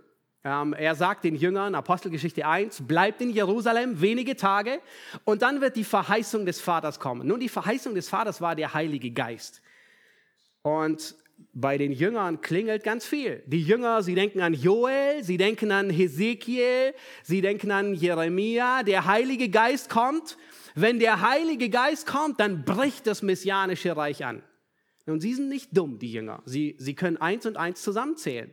er 0.46 0.94
sagt 0.94 1.24
den 1.24 1.34
Jüngern, 1.34 1.74
Apostelgeschichte 1.74 2.46
1, 2.46 2.86
bleibt 2.86 3.20
in 3.20 3.30
Jerusalem 3.30 4.00
wenige 4.00 4.36
Tage 4.36 4.80
und 5.24 5.42
dann 5.42 5.60
wird 5.60 5.74
die 5.74 5.84
Verheißung 5.84 6.46
des 6.46 6.60
Vaters 6.60 7.00
kommen. 7.00 7.26
Nun, 7.26 7.40
die 7.40 7.48
Verheißung 7.48 7.94
des 7.94 8.08
Vaters 8.08 8.40
war 8.40 8.54
der 8.54 8.72
Heilige 8.72 9.10
Geist. 9.10 9.60
Und 10.62 11.16
bei 11.52 11.78
den 11.78 11.90
Jüngern 11.90 12.40
klingelt 12.40 12.84
ganz 12.84 13.04
viel. 13.04 13.42
Die 13.46 13.62
Jünger, 13.62 14.02
sie 14.02 14.14
denken 14.14 14.40
an 14.40 14.54
Joel, 14.54 15.24
sie 15.24 15.36
denken 15.36 15.72
an 15.72 15.90
Hesekiel, 15.90 16.94
sie 17.24 17.40
denken 17.40 17.72
an 17.72 17.94
Jeremia. 17.94 18.82
Der 18.84 19.04
Heilige 19.04 19.48
Geist 19.48 19.90
kommt. 19.90 20.38
Wenn 20.74 20.98
der 20.98 21.22
Heilige 21.22 21.70
Geist 21.70 22.06
kommt, 22.06 22.38
dann 22.38 22.64
bricht 22.64 23.06
das 23.06 23.22
messianische 23.22 23.96
Reich 23.96 24.24
an. 24.24 24.42
Und 25.06 25.20
sie 25.20 25.34
sind 25.34 25.48
nicht 25.48 25.76
dumm, 25.76 25.98
die 25.98 26.12
Jünger. 26.12 26.42
Sie, 26.44 26.76
sie 26.78 26.94
können 26.94 27.16
eins 27.16 27.46
und 27.46 27.56
eins 27.56 27.82
zusammenzählen. 27.82 28.52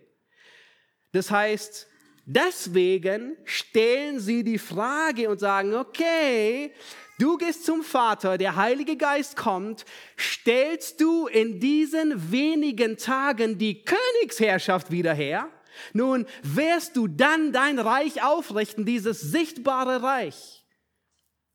Das 1.14 1.32
heißt, 1.32 1.88
deswegen 2.26 3.38
stellen 3.46 4.20
sie 4.20 4.44
die 4.44 4.58
Frage 4.58 5.30
und 5.30 5.40
sagen, 5.40 5.76
okay, 5.76 6.74
du 7.20 7.38
gehst 7.38 7.66
zum 7.66 7.84
Vater, 7.84 8.38
der 8.38 8.56
Heilige 8.56 8.98
Geist 8.98 9.38
kommt, 9.38 9.86
stellst 10.18 11.00
du 11.00 11.28
in 11.28 11.60
diesen 11.60 12.32
wenigen 12.32 12.98
Tagen 12.98 13.58
die 13.58 13.86
Königsherrschaft 13.86 14.92
wieder 14.92 15.14
her? 15.14 15.50
Nun, 15.94 16.26
wirst 16.42 16.98
du 16.98 17.08
dann 17.08 17.52
dein 17.52 17.80
Reich 17.80 18.24
aufrichten, 18.24 18.86
dieses 18.86 19.22
sichtbare 19.22 20.02
Reich? 20.02 20.66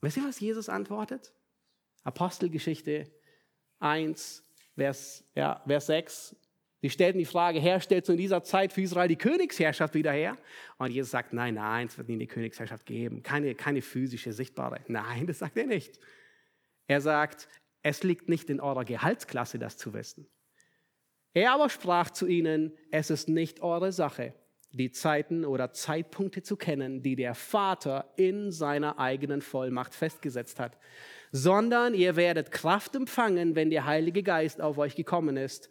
Wisst 0.00 0.16
ihr, 0.16 0.24
was 0.24 0.40
Jesus 0.40 0.68
antwortet? 0.68 1.32
Apostelgeschichte 2.04 3.10
1, 3.80 4.44
Vers, 4.76 5.24
ja, 5.34 5.62
Vers 5.66 5.86
6 5.86 6.36
Sie 6.80 6.90
stellten 6.90 7.18
die 7.18 7.24
Frage, 7.24 7.58
Herr, 7.60 7.80
stellst 7.80 8.08
du 8.08 8.12
in 8.12 8.18
dieser 8.18 8.44
Zeit 8.44 8.72
für 8.72 8.82
Israel 8.82 9.08
die 9.08 9.16
Königsherrschaft 9.16 9.94
wieder 9.94 10.12
her? 10.12 10.38
Und 10.78 10.92
Jesus 10.92 11.10
sagt, 11.10 11.32
nein, 11.32 11.54
nein, 11.54 11.88
es 11.88 11.98
wird 11.98 12.08
nie 12.08 12.14
eine 12.14 12.28
Königsherrschaft 12.28 12.86
geben. 12.86 13.22
Keine, 13.22 13.54
keine 13.56 13.82
physische, 13.82 14.32
sichtbare. 14.32 14.80
Nein, 14.86 15.26
das 15.26 15.40
sagt 15.40 15.56
er 15.56 15.66
nicht. 15.66 15.98
Er 16.86 17.00
sagt, 17.00 17.48
es 17.82 18.04
liegt 18.04 18.28
nicht 18.28 18.48
in 18.48 18.60
eurer 18.60 18.84
Gehaltsklasse, 18.84 19.58
das 19.58 19.76
zu 19.76 19.92
wissen. 19.92 20.28
Er 21.34 21.52
aber 21.52 21.68
sprach 21.68 22.10
zu 22.10 22.26
ihnen, 22.26 22.72
es 22.92 23.10
ist 23.10 23.28
nicht 23.28 23.60
eure 23.60 23.90
Sache, 23.90 24.34
die 24.70 24.92
Zeiten 24.92 25.44
oder 25.44 25.72
Zeitpunkte 25.72 26.42
zu 26.42 26.56
kennen, 26.56 27.02
die 27.02 27.16
der 27.16 27.34
Vater 27.34 28.12
in 28.16 28.52
seiner 28.52 29.00
eigenen 29.00 29.42
Vollmacht 29.42 29.94
festgesetzt 29.94 30.60
hat, 30.60 30.78
sondern 31.32 31.94
ihr 31.94 32.14
werdet 32.14 32.52
Kraft 32.52 32.94
empfangen, 32.94 33.56
wenn 33.56 33.70
der 33.70 33.84
Heilige 33.84 34.22
Geist 34.22 34.60
auf 34.60 34.78
euch 34.78 34.94
gekommen 34.94 35.36
ist 35.36 35.68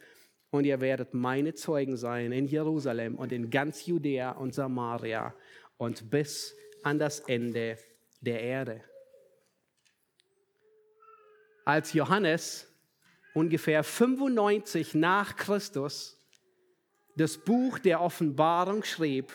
und 0.50 0.64
ihr 0.64 0.80
werdet 0.80 1.14
meine 1.14 1.54
Zeugen 1.54 1.96
sein 1.96 2.32
in 2.32 2.46
Jerusalem 2.46 3.16
und 3.16 3.32
in 3.32 3.50
ganz 3.50 3.86
Judäa 3.86 4.32
und 4.32 4.54
Samaria 4.54 5.34
und 5.76 6.10
bis 6.10 6.54
an 6.82 6.98
das 6.98 7.20
Ende 7.20 7.78
der 8.20 8.40
Erde. 8.40 8.82
Als 11.64 11.92
Johannes 11.92 12.66
ungefähr 13.34 13.84
95 13.84 14.94
nach 14.94 15.36
Christus 15.36 16.18
das 17.14 17.36
Buch 17.36 17.78
der 17.78 18.00
Offenbarung 18.00 18.84
schrieb, 18.84 19.32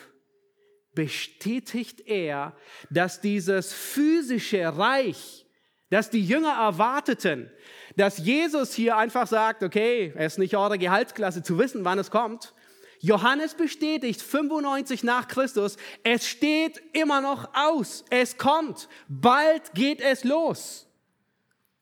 bestätigt 0.94 2.00
er, 2.06 2.56
dass 2.90 3.20
dieses 3.20 3.72
physische 3.72 4.76
Reich, 4.76 5.43
das 5.90 6.10
die 6.10 6.24
Jünger 6.24 6.52
erwarteten, 6.52 7.50
dass 7.96 8.18
Jesus 8.18 8.74
hier 8.74 8.96
einfach 8.96 9.26
sagt, 9.26 9.62
okay, 9.62 10.12
es 10.16 10.34
ist 10.34 10.38
nicht 10.38 10.56
eure 10.56 10.78
Gehaltsklasse 10.78 11.42
zu 11.42 11.58
wissen, 11.58 11.84
wann 11.84 11.98
es 11.98 12.10
kommt. 12.10 12.54
Johannes 13.00 13.54
bestätigt 13.54 14.22
95 14.22 15.04
nach 15.04 15.28
Christus, 15.28 15.76
es 16.04 16.26
steht 16.26 16.82
immer 16.94 17.20
noch 17.20 17.50
aus, 17.54 18.04
es 18.08 18.38
kommt, 18.38 18.88
bald 19.08 19.74
geht 19.74 20.00
es 20.00 20.24
los. 20.24 20.86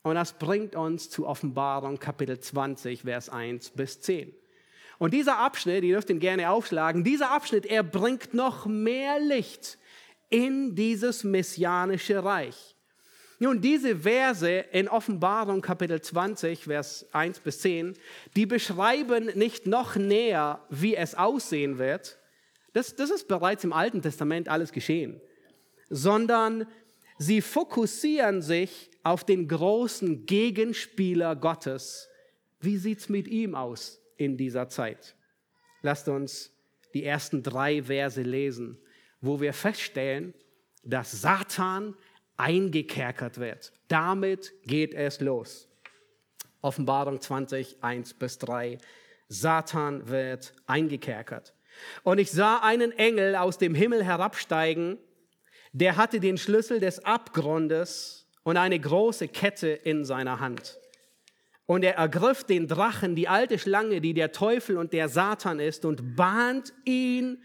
Und 0.03 0.17
das 0.17 0.33
bringt 0.33 0.75
uns 0.75 1.11
zu 1.11 1.27
Offenbarung 1.27 2.01
Kapitel 2.01 2.41
20, 2.41 3.03
Vers 3.03 3.29
1 3.29 3.71
bis 3.71 4.01
10. 4.01 4.35
Und 4.99 5.15
dieser 5.15 5.39
Abschnitt, 5.39 5.85
ihr 5.85 5.95
dürft 5.95 6.11
ihn 6.11 6.19
gerne 6.19 6.51
aufschlagen, 6.51 7.05
dieser 7.05 7.31
Abschnitt, 7.31 7.67
er 7.67 7.85
bringt 7.85 8.35
noch 8.35 8.67
mehr 8.67 9.21
Licht 9.21 9.79
in 10.29 10.75
dieses 10.75 11.23
messianische 11.23 12.25
Reich. 12.25 12.72
Nun, 13.43 13.61
diese 13.61 13.97
Verse 13.97 14.49
in 14.71 14.87
Offenbarung 14.87 15.63
Kapitel 15.63 16.01
20, 16.01 16.63
Vers 16.63 17.09
1 17.11 17.41
bis 17.41 17.59
10, 17.59 17.95
die 18.37 18.47
beschreiben 18.47 19.33
nicht 19.35 19.67
noch 19.67 19.97
näher, 19.97 20.65
wie 20.71 20.95
es 20.95 21.17
aussehen 21.17 21.77
wird. 21.77 22.21
Das, 22.73 22.95
das 22.95 23.11
ist 23.11 23.27
bereits 23.27 23.65
im 23.65 23.73
Alten 23.73 24.01
Testament 24.01 24.49
alles 24.49 24.71
geschehen. 24.71 25.21
Sondern 25.91 26.69
sie 27.19 27.41
fokussieren 27.41 28.43
sich 28.43 28.93
auf 29.03 29.25
den 29.25 29.49
großen 29.49 30.25
Gegenspieler 30.25 31.35
Gottes. 31.35 32.09
Wie 32.61 32.77
sieht 32.77 33.01
es 33.01 33.09
mit 33.09 33.27
ihm 33.27 33.57
aus 33.57 34.01
in 34.19 34.37
dieser 34.37 34.69
Zeit? 34.69 35.17
Lasst 35.81 36.07
uns 36.07 36.53
die 36.95 37.03
ersten 37.03 37.43
drei 37.43 37.83
Verse 37.83 38.23
lesen, 38.23 38.79
wo 39.21 39.41
wir 39.41 39.53
feststellen, 39.53 40.33
dass 40.85 41.11
Satan 41.11 41.97
eingekerkert 42.43 43.39
wird. 43.39 43.73
Damit 43.87 44.53
geht 44.65 44.95
es 44.95 45.21
los. 45.21 45.69
Offenbarung 46.61 47.21
20, 47.21 47.83
1 47.83 48.15
bis 48.15 48.39
3. 48.39 48.79
Satan 49.29 50.09
wird 50.09 50.53
eingekerkert. 50.67 51.55
Und 52.03 52.19
ich 52.19 52.33
sah 52.33 52.59
einen 52.59 52.91
Engel 52.93 53.37
aus 53.37 53.59
dem 53.59 53.75
Himmel 53.75 54.05
herabsteigen, 54.05 54.99
der 55.73 55.97
hatte 55.97 56.21
den 56.21 56.37
Schlüssel 56.37 56.81
des 56.81 57.05
Abgrundes 57.05 58.29
und 58.43 58.57
eine 58.57 58.79
große 58.79 59.29
Kette 59.29 59.69
in 59.69 60.05
seiner 60.05 60.41
Hand. 60.41 60.79
Und 61.65 61.85
er 61.85 61.95
ergriff 61.95 62.45
den 62.45 62.67
Drachen, 62.67 63.15
die 63.15 63.29
alte 63.29 63.59
Schlange, 63.59 64.01
die 64.01 64.15
der 64.15 64.33
Teufel 64.33 64.77
und 64.77 64.93
der 64.93 65.09
Satan 65.09 65.61
ist, 65.61 65.85
und 65.85 66.17
bahnt 66.17 66.75
ihn 66.85 67.43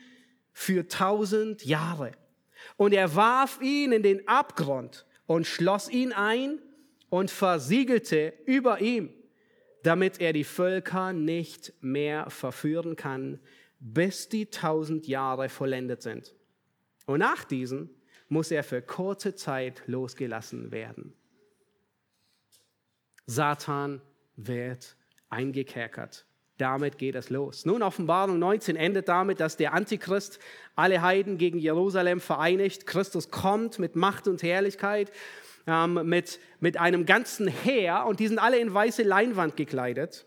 für 0.51 0.87
tausend 0.87 1.63
Jahre. 1.63 2.11
Und 2.77 2.93
er 2.93 3.15
warf 3.15 3.59
ihn 3.61 3.91
in 3.91 4.03
den 4.03 4.27
Abgrund 4.27 5.05
und 5.25 5.45
schloss 5.45 5.89
ihn 5.89 6.13
ein 6.13 6.59
und 7.09 7.31
versiegelte 7.31 8.33
über 8.45 8.79
ihm, 8.79 9.13
damit 9.83 10.21
er 10.21 10.31
die 10.31 10.43
Völker 10.43 11.11
nicht 11.11 11.73
mehr 11.81 12.29
verführen 12.29 12.95
kann, 12.95 13.39
bis 13.79 14.29
die 14.29 14.45
tausend 14.49 15.07
Jahre 15.07 15.49
vollendet 15.49 16.01
sind. 16.01 16.33
Und 17.05 17.19
nach 17.19 17.43
diesen 17.43 17.89
muss 18.29 18.51
er 18.51 18.63
für 18.63 18.81
kurze 18.81 19.35
Zeit 19.35 19.81
losgelassen 19.87 20.71
werden. 20.71 21.13
Satan 23.25 24.01
wird 24.35 24.95
eingekerkert. 25.29 26.26
Damit 26.57 26.97
geht 26.97 27.15
es 27.15 27.29
los. 27.29 27.65
Nun, 27.65 27.83
Offenbarung 27.83 28.39
19 28.39 28.75
endet 28.75 29.07
damit, 29.07 29.39
dass 29.39 29.57
der 29.57 29.73
Antichrist 29.73 30.39
alle 30.75 31.01
Heiden 31.01 31.37
gegen 31.37 31.59
Jerusalem 31.59 32.19
vereinigt. 32.19 32.87
Christus 32.87 33.29
kommt 33.29 33.77
mit 33.77 33.95
Macht 33.95 34.27
und 34.27 34.41
Herrlichkeit, 34.41 35.11
ähm, 35.67 36.01
mit, 36.05 36.39
mit 36.59 36.77
einem 36.77 37.05
ganzen 37.05 37.47
Heer 37.47 38.05
und 38.07 38.19
die 38.19 38.27
sind 38.27 38.39
alle 38.39 38.57
in 38.57 38.73
weiße 38.73 39.03
Leinwand 39.03 39.55
gekleidet. 39.55 40.25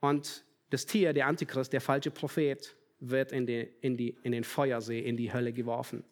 Und 0.00 0.44
das 0.68 0.84
Tier, 0.84 1.14
der 1.14 1.28
Antichrist, 1.28 1.72
der 1.72 1.80
falsche 1.80 2.10
Prophet, 2.10 2.76
wird 3.00 3.32
in, 3.32 3.46
die, 3.46 3.68
in, 3.80 3.96
die, 3.96 4.16
in 4.22 4.32
den 4.32 4.44
Feuersee, 4.44 5.00
in 5.00 5.16
die 5.16 5.32
Hölle 5.32 5.52
geworfen. 5.52 6.04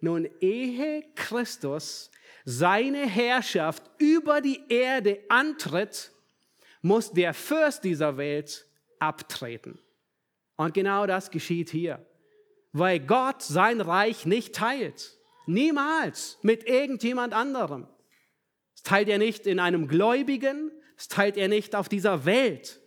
Nun, 0.00 0.28
ehe 0.40 1.04
Christus 1.14 2.10
seine 2.44 3.08
Herrschaft 3.08 3.82
über 3.98 4.40
die 4.40 4.60
Erde 4.68 5.20
antritt, 5.28 6.12
muss 6.82 7.12
der 7.12 7.32
Fürst 7.32 7.84
dieser 7.84 8.16
Welt 8.16 8.66
abtreten. 8.98 9.78
Und 10.56 10.74
genau 10.74 11.06
das 11.06 11.30
geschieht 11.30 11.70
hier, 11.70 12.04
weil 12.72 13.00
Gott 13.00 13.42
sein 13.42 13.80
Reich 13.80 14.26
nicht 14.26 14.54
teilt. 14.54 15.16
Niemals 15.46 16.38
mit 16.42 16.68
irgendjemand 16.68 17.32
anderem. 17.32 17.88
Das 18.74 18.82
teilt 18.82 19.08
er 19.08 19.18
nicht 19.18 19.46
in 19.46 19.58
einem 19.58 19.88
Gläubigen, 19.88 20.70
das 20.96 21.08
teilt 21.08 21.36
er 21.36 21.48
nicht 21.48 21.74
auf 21.74 21.88
dieser 21.88 22.24
Welt. 22.24 22.80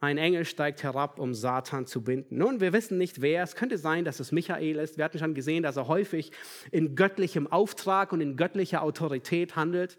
Ein 0.00 0.18
Engel 0.18 0.44
steigt 0.44 0.82
herab, 0.82 1.20
um 1.20 1.32
Satan 1.32 1.86
zu 1.86 2.02
binden. 2.02 2.36
Nun, 2.38 2.60
wir 2.60 2.72
wissen 2.72 2.98
nicht 2.98 3.20
wer. 3.20 3.44
Es 3.44 3.54
könnte 3.54 3.78
sein, 3.78 4.04
dass 4.04 4.18
es 4.18 4.32
Michael 4.32 4.76
ist. 4.76 4.96
Wir 4.98 5.04
hatten 5.04 5.20
schon 5.20 5.32
gesehen, 5.32 5.62
dass 5.62 5.76
er 5.76 5.86
häufig 5.86 6.32
in 6.72 6.96
göttlichem 6.96 7.46
Auftrag 7.46 8.12
und 8.12 8.20
in 8.20 8.36
göttlicher 8.36 8.82
Autorität 8.82 9.54
handelt. 9.54 9.98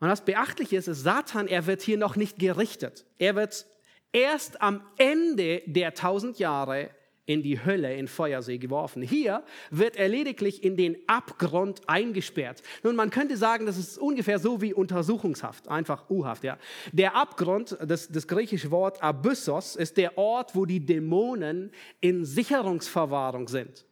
Und 0.00 0.08
was 0.08 0.24
beachtlich 0.24 0.72
ist, 0.72 0.88
ist, 0.88 1.02
Satan, 1.02 1.48
er 1.48 1.66
wird 1.66 1.82
hier 1.82 1.98
noch 1.98 2.16
nicht 2.16 2.38
gerichtet. 2.38 3.04
Er 3.18 3.34
wird 3.34 3.66
erst 4.12 4.62
am 4.62 4.82
Ende 4.96 5.62
der 5.66 5.94
tausend 5.94 6.38
Jahre 6.38 6.90
in 7.28 7.42
die 7.42 7.62
Hölle, 7.62 7.94
in 7.94 8.08
Feuersee 8.08 8.56
geworfen. 8.56 9.02
Hier 9.02 9.42
wird 9.70 9.96
er 9.96 10.08
lediglich 10.08 10.64
in 10.64 10.76
den 10.76 10.96
Abgrund 11.06 11.82
eingesperrt. 11.86 12.62
Nun, 12.82 12.96
man 12.96 13.10
könnte 13.10 13.36
sagen, 13.36 13.66
das 13.66 13.76
ist 13.76 13.98
ungefähr 13.98 14.38
so 14.38 14.62
wie 14.62 14.72
Untersuchungshaft, 14.72 15.68
einfach 15.68 16.08
U-Haft. 16.08 16.42
Ja. 16.44 16.56
Der 16.92 17.16
Abgrund, 17.16 17.76
das, 17.86 18.08
das 18.08 18.26
griechische 18.26 18.70
Wort 18.70 19.02
Abyssos, 19.02 19.76
ist 19.76 19.98
der 19.98 20.16
Ort, 20.16 20.56
wo 20.56 20.64
die 20.64 20.80
Dämonen 20.80 21.70
in 22.00 22.24
Sicherungsverwahrung 22.24 23.48
sind. 23.48 23.84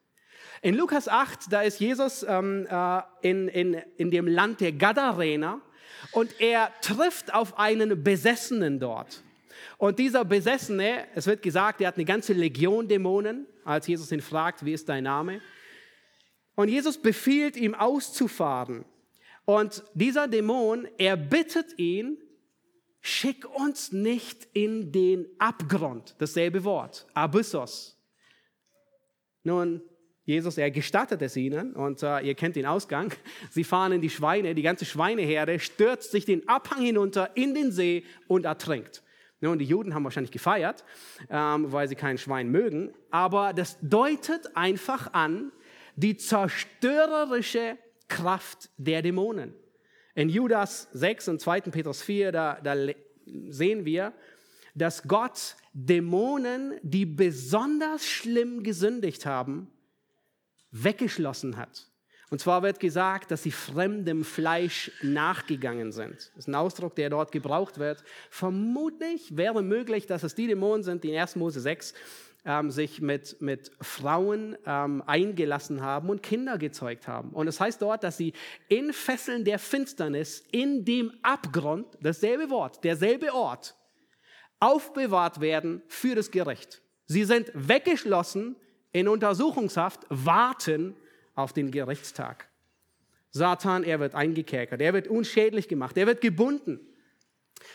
In 0.63 0.75
Lukas 0.75 1.07
8, 1.07 1.53
da 1.53 1.61
ist 1.61 1.79
Jesus 1.79 2.25
ähm, 2.27 2.67
äh, 2.71 3.03
in, 3.21 3.49
in, 3.49 3.75
in 3.99 4.11
dem 4.11 4.27
Land 4.27 4.63
der 4.63 4.73
Gadarener 4.73 5.61
und 6.13 6.41
er 6.41 6.73
trifft 6.81 7.33
auf 7.35 7.59
einen 7.59 8.03
Besessenen 8.03 8.81
dort. 8.81 9.23
Und 9.79 9.99
dieser 9.99 10.25
Besessene, 10.25 11.07
es 11.15 11.27
wird 11.27 11.43
gesagt, 11.43 11.81
er 11.81 11.89
hat 11.89 11.97
eine 11.97 12.05
ganze 12.05 12.33
Legion 12.33 12.89
Dämonen, 12.89 13.47
als 13.65 13.87
Jesus 13.87 14.11
ihn 14.13 14.21
fragt, 14.21 14.65
wie 14.65 14.73
ist 14.73 14.89
dein 14.89 15.05
Name? 15.05 15.41
Und 16.55 16.69
Jesus 16.69 16.97
befiehlt 16.97 17.57
ihm 17.57 17.75
auszufahren. 17.75 18.85
Und 19.45 19.85
dieser 19.95 20.27
Dämon, 20.27 20.89
er 20.99 21.17
bittet 21.17 21.79
ihn, 21.79 22.19
schick 23.01 23.45
uns 23.55 23.93
nicht 23.93 24.49
in 24.53 24.91
den 24.91 25.27
Abgrund. 25.39 26.17
Dasselbe 26.19 26.65
Wort, 26.65 27.07
Abyssos. 27.15 27.97
Nun, 29.45 29.83
Jesus, 30.27 30.59
er 30.59 30.73
gestattet 30.73 31.23
es 31.23 31.37
ihnen 31.37 31.73
und 31.75 32.03
uh, 32.03 32.19
ihr 32.19 32.35
kennt 32.35 32.57
den 32.57 32.67
Ausgang. 32.67 33.13
Sie 33.51 33.63
fahren 33.63 33.93
in 33.93 34.01
die 34.01 34.11
Schweine, 34.11 34.57
die 34.57 34.63
ganze 34.63 34.85
Schweineherde 34.85 35.61
stürzt 35.61 36.11
sich 36.11 36.25
den 36.25 36.49
Abhang 36.49 36.83
hinunter 36.83 37.31
in 37.37 37.55
den 37.55 37.71
See 37.71 38.05
und 38.27 38.45
ertrinkt. 38.45 39.05
Und 39.41 39.61
die 39.61 39.65
Juden 39.65 39.95
haben 39.95 40.03
wahrscheinlich 40.03 40.33
gefeiert, 40.33 40.85
ähm, 41.31 41.71
weil 41.71 41.87
sie 41.87 41.95
kein 41.95 42.19
Schwein 42.19 42.51
mögen. 42.51 42.93
Aber 43.11 43.53
das 43.53 43.79
deutet 43.81 44.57
einfach 44.57 45.13
an 45.13 45.53
die 45.95 46.17
zerstörerische 46.17 47.79
Kraft 48.09 48.71
der 48.79 49.03
Dämonen. 49.03 49.55
In 50.17 50.29
Judas 50.29 50.89
6 50.93 51.29
und 51.29 51.41
2. 51.41 51.61
Petrus 51.61 52.03
4, 52.03 52.33
da, 52.33 52.59
da 52.61 52.75
sehen 53.49 53.85
wir, 53.85 54.13
dass 54.75 55.07
Gott 55.07 55.55
Dämonen, 55.73 56.81
die 56.83 57.07
besonders 57.07 58.05
schlimm 58.07 58.65
gesündigt 58.65 59.25
haben, 59.25 59.71
weggeschlossen 60.85 61.57
hat. 61.57 61.89
Und 62.29 62.41
zwar 62.41 62.63
wird 62.63 62.81
gesagt, 62.81 63.31
dass 63.31 63.45
sie 63.45 63.53
fremdem 63.53 64.25
Fleisch 64.25 64.91
nachgegangen 65.01 65.93
sind. 65.93 66.17
Das 66.35 66.39
ist 66.39 66.49
ein 66.49 66.57
Ausdruck, 66.57 66.97
der 66.97 67.11
dort 67.11 67.31
gebraucht 67.31 67.79
wird. 67.79 68.03
Vermutlich 68.31 69.37
wäre 69.37 69.63
möglich, 69.63 70.07
dass 70.07 70.25
es 70.25 70.35
die 70.35 70.49
Dämonen 70.49 70.83
sind, 70.83 71.05
die 71.05 71.11
in 71.11 71.21
1. 71.21 71.37
Mose 71.37 71.61
6 71.61 71.95
ähm, 72.45 72.71
sich 72.73 73.01
mit, 73.01 73.41
mit 73.41 73.71
Frauen 73.81 74.57
ähm, 74.67 75.03
eingelassen 75.07 75.83
haben 75.83 76.11
und 76.11 76.23
Kinder 76.23 76.59
gezeugt 76.59 77.07
haben. 77.07 77.31
Und 77.31 77.47
es 77.47 77.57
das 77.57 77.61
heißt 77.61 77.83
dort, 77.83 78.03
dass 78.03 78.17
sie 78.17 78.33
in 78.69 78.93
Fesseln 78.93 79.45
der 79.45 79.61
Finsternis, 79.61 80.45
in 80.51 80.85
dem 80.85 81.13
Abgrund, 81.23 81.87
dasselbe 82.01 82.51
Wort, 82.51 82.83
derselbe 82.83 83.35
Ort, 83.35 83.77
aufbewahrt 84.59 85.41
werden 85.41 85.83
für 85.87 86.17
das 86.17 86.31
Gericht. 86.33 86.83
Sie 87.07 87.25
sind 87.25 87.53
weggeschlossen 87.55 88.57
in 88.97 89.09
Untersuchungshaft, 89.09 90.07
warten 90.09 90.97
auf 91.35 91.53
den 91.53 91.71
Gerichtstag. 91.71 92.49
Satan, 93.31 93.85
er 93.85 94.01
wird 94.01 94.15
eingekerkert, 94.15 94.81
er 94.81 94.95
wird 94.95 95.07
unschädlich 95.07 95.69
gemacht, 95.69 95.99
er 95.99 96.07
wird 96.07 96.23
gebunden. 96.23 96.81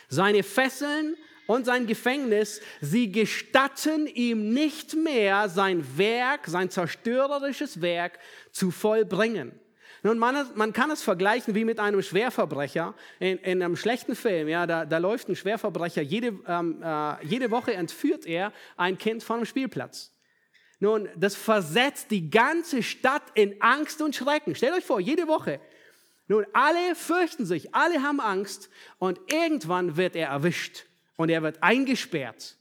Seine 0.08 0.42
Fesseln 0.42 1.14
und 1.46 1.64
sein 1.64 1.86
Gefängnis, 1.86 2.60
sie 2.80 3.12
gestatten 3.12 4.08
ihm 4.08 4.52
nicht 4.52 4.96
mehr 4.96 5.48
sein 5.48 5.96
Werk, 5.96 6.48
sein 6.48 6.70
zerstörerisches 6.70 7.80
Werk 7.80 8.18
zu 8.50 8.72
vollbringen. 8.72 9.52
Nun, 10.02 10.18
man, 10.18 10.50
man 10.56 10.72
kann 10.72 10.90
es 10.90 11.04
vergleichen 11.04 11.54
wie 11.54 11.64
mit 11.64 11.78
einem 11.78 12.02
Schwerverbrecher 12.02 12.94
in, 13.20 13.38
in 13.38 13.62
einem 13.62 13.76
schlechten 13.76 14.16
Film. 14.16 14.48
Ja, 14.48 14.66
da, 14.66 14.84
da 14.84 14.98
läuft 14.98 15.28
ein 15.28 15.36
Schwerverbrecher, 15.36 16.02
jede, 16.02 16.36
ähm, 16.48 16.82
äh, 16.82 17.24
jede 17.24 17.52
Woche 17.52 17.74
entführt 17.74 18.26
er 18.26 18.52
ein 18.76 18.98
Kind 18.98 19.22
von 19.22 19.36
einem 19.36 19.46
Spielplatz. 19.46 20.11
Nun, 20.82 21.08
das 21.14 21.36
versetzt 21.36 22.10
die 22.10 22.28
ganze 22.28 22.82
Stadt 22.82 23.22
in 23.34 23.62
Angst 23.62 24.02
und 24.02 24.16
Schrecken. 24.16 24.56
Stellt 24.56 24.74
euch 24.74 24.84
vor, 24.84 24.98
jede 24.98 25.28
Woche. 25.28 25.60
Nun, 26.26 26.44
alle 26.52 26.96
fürchten 26.96 27.46
sich, 27.46 27.72
alle 27.72 28.02
haben 28.02 28.20
Angst 28.20 28.68
und 28.98 29.20
irgendwann 29.32 29.96
wird 29.96 30.16
er 30.16 30.26
erwischt 30.26 30.86
und 31.16 31.28
er 31.28 31.44
wird 31.44 31.62
eingesperrt. 31.62 32.56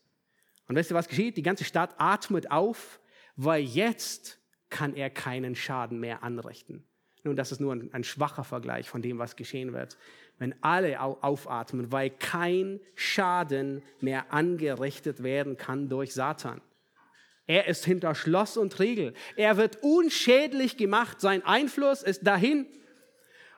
Und 0.67 0.75
wisst 0.75 0.91
ihr, 0.91 0.95
was 0.95 1.07
geschieht? 1.07 1.35
Die 1.35 1.41
ganze 1.41 1.63
Stadt 1.63 1.95
atmet 1.97 2.51
auf, 2.51 2.99
weil 3.37 3.63
jetzt 3.63 4.37
kann 4.69 4.93
er 4.93 5.09
keinen 5.09 5.55
Schaden 5.55 5.99
mehr 5.99 6.21
anrichten. 6.21 6.83
Nun, 7.23 7.35
das 7.35 7.51
ist 7.51 7.59
nur 7.59 7.73
ein, 7.73 7.91
ein 7.91 8.03
schwacher 8.03 8.43
Vergleich 8.43 8.87
von 8.87 9.01
dem, 9.01 9.17
was 9.17 9.35
geschehen 9.35 9.73
wird, 9.73 9.97
wenn 10.37 10.53
alle 10.61 11.01
aufatmen, 11.01 11.91
weil 11.91 12.11
kein 12.11 12.79
Schaden 12.93 13.81
mehr 13.99 14.31
angerichtet 14.31 15.23
werden 15.23 15.57
kann 15.57 15.89
durch 15.89 16.13
Satan. 16.13 16.61
Er 17.51 17.67
ist 17.67 17.83
hinter 17.83 18.15
Schloss 18.15 18.55
und 18.55 18.79
Riegel. 18.79 19.13
Er 19.35 19.57
wird 19.57 19.79
unschädlich 19.81 20.77
gemacht. 20.77 21.19
Sein 21.19 21.43
Einfluss 21.43 22.01
ist 22.01 22.25
dahin. 22.25 22.65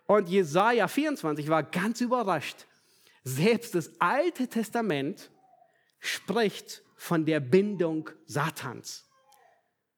Und 0.07 0.29
Jesaja 0.29 0.87
24 0.87 1.47
war 1.47 1.61
ganz 1.61 2.01
überrascht. 2.01 2.65
Selbst 3.23 3.75
das 3.75 3.91
Alte 4.01 4.47
Testament 4.47 5.29
spricht 5.99 6.81
von 6.95 7.23
der 7.23 7.39
Bindung 7.39 8.09
Satans. 8.25 9.07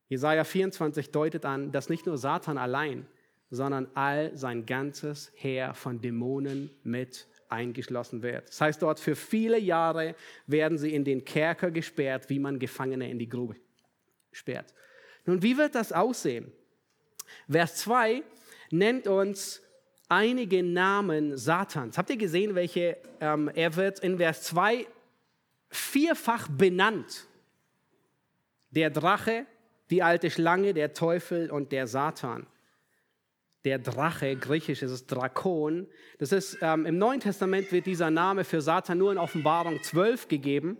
Jesaja 0.09 0.43
24 0.43 1.11
deutet 1.11 1.45
an, 1.45 1.71
dass 1.71 1.87
nicht 1.87 2.05
nur 2.05 2.17
Satan 2.17 2.57
allein, 2.57 3.07
sondern 3.49 3.87
all 3.93 4.35
sein 4.35 4.65
ganzes 4.65 5.31
Heer 5.35 5.73
von 5.73 6.01
Dämonen 6.01 6.69
mit 6.83 7.29
eingeschlossen 7.47 8.23
wird. 8.23 8.49
Das 8.49 8.59
heißt 8.59 8.81
dort, 8.81 8.99
für 8.99 9.15
viele 9.15 9.57
Jahre 9.57 10.15
werden 10.47 10.77
sie 10.77 10.93
in 10.93 11.05
den 11.05 11.23
Kerker 11.23 11.71
gesperrt, 11.71 12.29
wie 12.29 12.39
man 12.39 12.59
Gefangene 12.59 13.09
in 13.09 13.19
die 13.19 13.29
Grube 13.29 13.55
sperrt. 14.35 14.73
Nun, 15.25 15.41
wie 15.41 15.57
wird 15.57 15.75
das 15.75 15.91
aussehen? 15.91 16.51
Vers 17.49 17.75
2 17.77 18.23
nennt 18.71 19.07
uns 19.07 19.61
einige 20.09 20.63
Namen 20.63 21.37
Satans. 21.37 21.97
Habt 21.97 22.09
ihr 22.09 22.17
gesehen, 22.17 22.55
welche? 22.55 22.97
Ähm, 23.19 23.49
er 23.53 23.75
wird 23.75 23.99
in 23.99 24.17
Vers 24.17 24.43
2 24.43 24.87
vierfach 25.69 26.47
benannt. 26.49 27.27
Der 28.69 28.89
Drache, 28.89 29.45
die 29.89 30.03
alte 30.03 30.29
Schlange, 30.29 30.73
der 30.73 30.93
Teufel 30.93 31.49
und 31.49 31.71
der 31.71 31.87
Satan. 31.87 32.45
Der 33.63 33.79
Drache, 33.79 34.35
griechisch 34.35 34.83
ist 34.83 34.91
es 34.91 35.07
Drakon. 35.07 35.87
Das 36.19 36.31
ist, 36.31 36.57
ähm, 36.61 36.85
Im 36.85 36.97
Neuen 36.97 37.19
Testament 37.19 37.71
wird 37.71 37.87
dieser 37.87 38.11
Name 38.11 38.43
für 38.43 38.61
Satan 38.61 38.97
nur 38.97 39.11
in 39.11 39.17
Offenbarung 39.17 39.81
12 39.81 40.27
gegeben. 40.27 40.77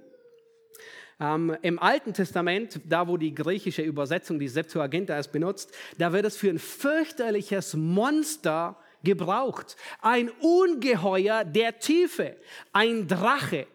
Ähm, 1.19 1.55
Im 1.61 1.79
Alten 1.79 2.13
Testament, 2.13 2.81
da 2.85 3.07
wo 3.07 3.17
die 3.17 3.33
griechische 3.33 3.81
Übersetzung, 3.81 4.39
die 4.39 4.47
Septuaginta 4.47 5.17
ist 5.17 5.31
benutzt, 5.31 5.73
da 5.97 6.11
wird 6.11 6.25
es 6.25 6.37
für 6.37 6.49
ein 6.49 6.59
fürchterliches 6.59 7.73
Monster 7.73 8.77
gebraucht. 9.03 9.77
Ein 10.01 10.29
Ungeheuer 10.41 11.45
der 11.45 11.79
Tiefe, 11.79 12.35
ein 12.73 13.07
Drache. 13.07 13.67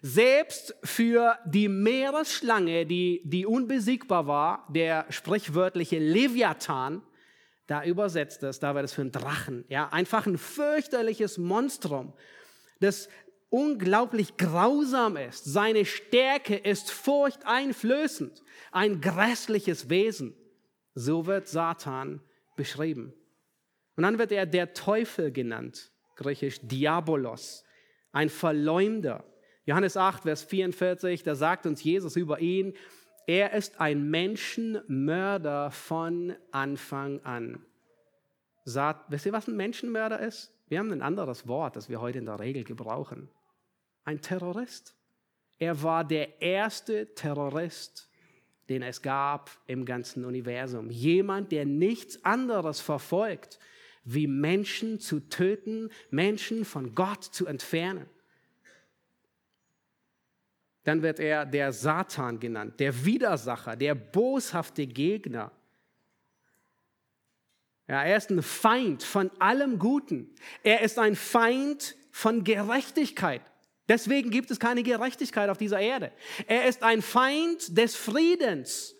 Selbst 0.00 0.76
für 0.84 1.38
die 1.44 1.68
Meeresschlange, 1.68 2.86
die, 2.86 3.20
die 3.24 3.46
unbesiegbar 3.46 4.26
war, 4.26 4.66
der 4.68 5.06
sprichwörtliche 5.10 5.98
Leviathan, 5.98 7.02
da 7.66 7.84
übersetzt 7.84 8.42
es, 8.44 8.60
da 8.60 8.74
wird 8.74 8.84
es 8.84 8.92
für 8.92 9.02
einen 9.02 9.12
Drachen, 9.12 9.64
ja, 9.68 9.88
einfach 9.88 10.26
ein 10.26 10.38
fürchterliches 10.38 11.36
Monstrum. 11.36 12.12
Das 12.80 13.08
unglaublich 13.50 14.36
grausam 14.36 15.16
ist. 15.16 15.44
Seine 15.44 15.84
Stärke 15.84 16.56
ist 16.56 16.90
furchteinflößend, 16.90 18.42
ein 18.72 19.00
grässliches 19.00 19.88
Wesen. 19.88 20.34
So 20.94 21.26
wird 21.26 21.48
Satan 21.48 22.20
beschrieben. 22.56 23.12
Und 23.96 24.02
dann 24.02 24.18
wird 24.18 24.32
er 24.32 24.46
der 24.46 24.74
Teufel 24.74 25.32
genannt, 25.32 25.90
griechisch 26.16 26.60
Diabolos, 26.62 27.64
ein 28.12 28.28
Verleumder. 28.28 29.24
Johannes 29.64 29.96
8, 29.96 30.22
Vers 30.22 30.42
44, 30.44 31.22
da 31.22 31.34
sagt 31.34 31.66
uns 31.66 31.82
Jesus 31.82 32.16
über 32.16 32.40
ihn, 32.40 32.74
er 33.26 33.52
ist 33.52 33.80
ein 33.80 34.08
Menschenmörder 34.08 35.70
von 35.70 36.34
Anfang 36.50 37.20
an. 37.24 37.62
Sagt, 38.64 39.10
wisst 39.10 39.26
ihr, 39.26 39.32
was 39.32 39.48
ein 39.48 39.56
Menschenmörder 39.56 40.20
ist? 40.20 40.54
Wir 40.68 40.78
haben 40.78 40.92
ein 40.92 41.02
anderes 41.02 41.46
Wort, 41.46 41.76
das 41.76 41.88
wir 41.88 42.00
heute 42.00 42.18
in 42.18 42.26
der 42.26 42.40
Regel 42.40 42.64
gebrauchen. 42.64 43.28
Ein 44.08 44.22
Terrorist. 44.22 44.94
Er 45.58 45.82
war 45.82 46.02
der 46.02 46.40
erste 46.40 47.14
Terrorist, 47.14 48.08
den 48.70 48.80
es 48.80 49.02
gab 49.02 49.50
im 49.66 49.84
ganzen 49.84 50.24
Universum. 50.24 50.88
Jemand, 50.88 51.52
der 51.52 51.66
nichts 51.66 52.24
anderes 52.24 52.80
verfolgt, 52.80 53.58
wie 54.04 54.26
Menschen 54.26 54.98
zu 54.98 55.20
töten, 55.20 55.90
Menschen 56.08 56.64
von 56.64 56.94
Gott 56.94 57.22
zu 57.22 57.46
entfernen. 57.46 58.06
Dann 60.84 61.02
wird 61.02 61.20
er 61.20 61.44
der 61.44 61.70
Satan 61.74 62.40
genannt, 62.40 62.80
der 62.80 63.04
Widersacher, 63.04 63.76
der 63.76 63.94
boshafte 63.94 64.86
Gegner. 64.86 65.52
Ja, 67.86 68.04
er 68.04 68.16
ist 68.16 68.30
ein 68.30 68.42
Feind 68.42 69.02
von 69.02 69.30
allem 69.38 69.78
Guten. 69.78 70.34
Er 70.62 70.80
ist 70.80 70.98
ein 70.98 71.14
Feind 71.14 71.94
von 72.10 72.42
Gerechtigkeit. 72.42 73.42
Deswegen 73.88 74.30
gibt 74.30 74.50
es 74.50 74.60
keine 74.60 74.82
Gerechtigkeit 74.82 75.48
auf 75.48 75.58
dieser 75.58 75.80
Erde. 75.80 76.12
Er 76.46 76.66
ist 76.66 76.82
ein 76.82 77.02
Feind 77.02 77.76
des 77.76 77.96
Friedens. 77.96 78.94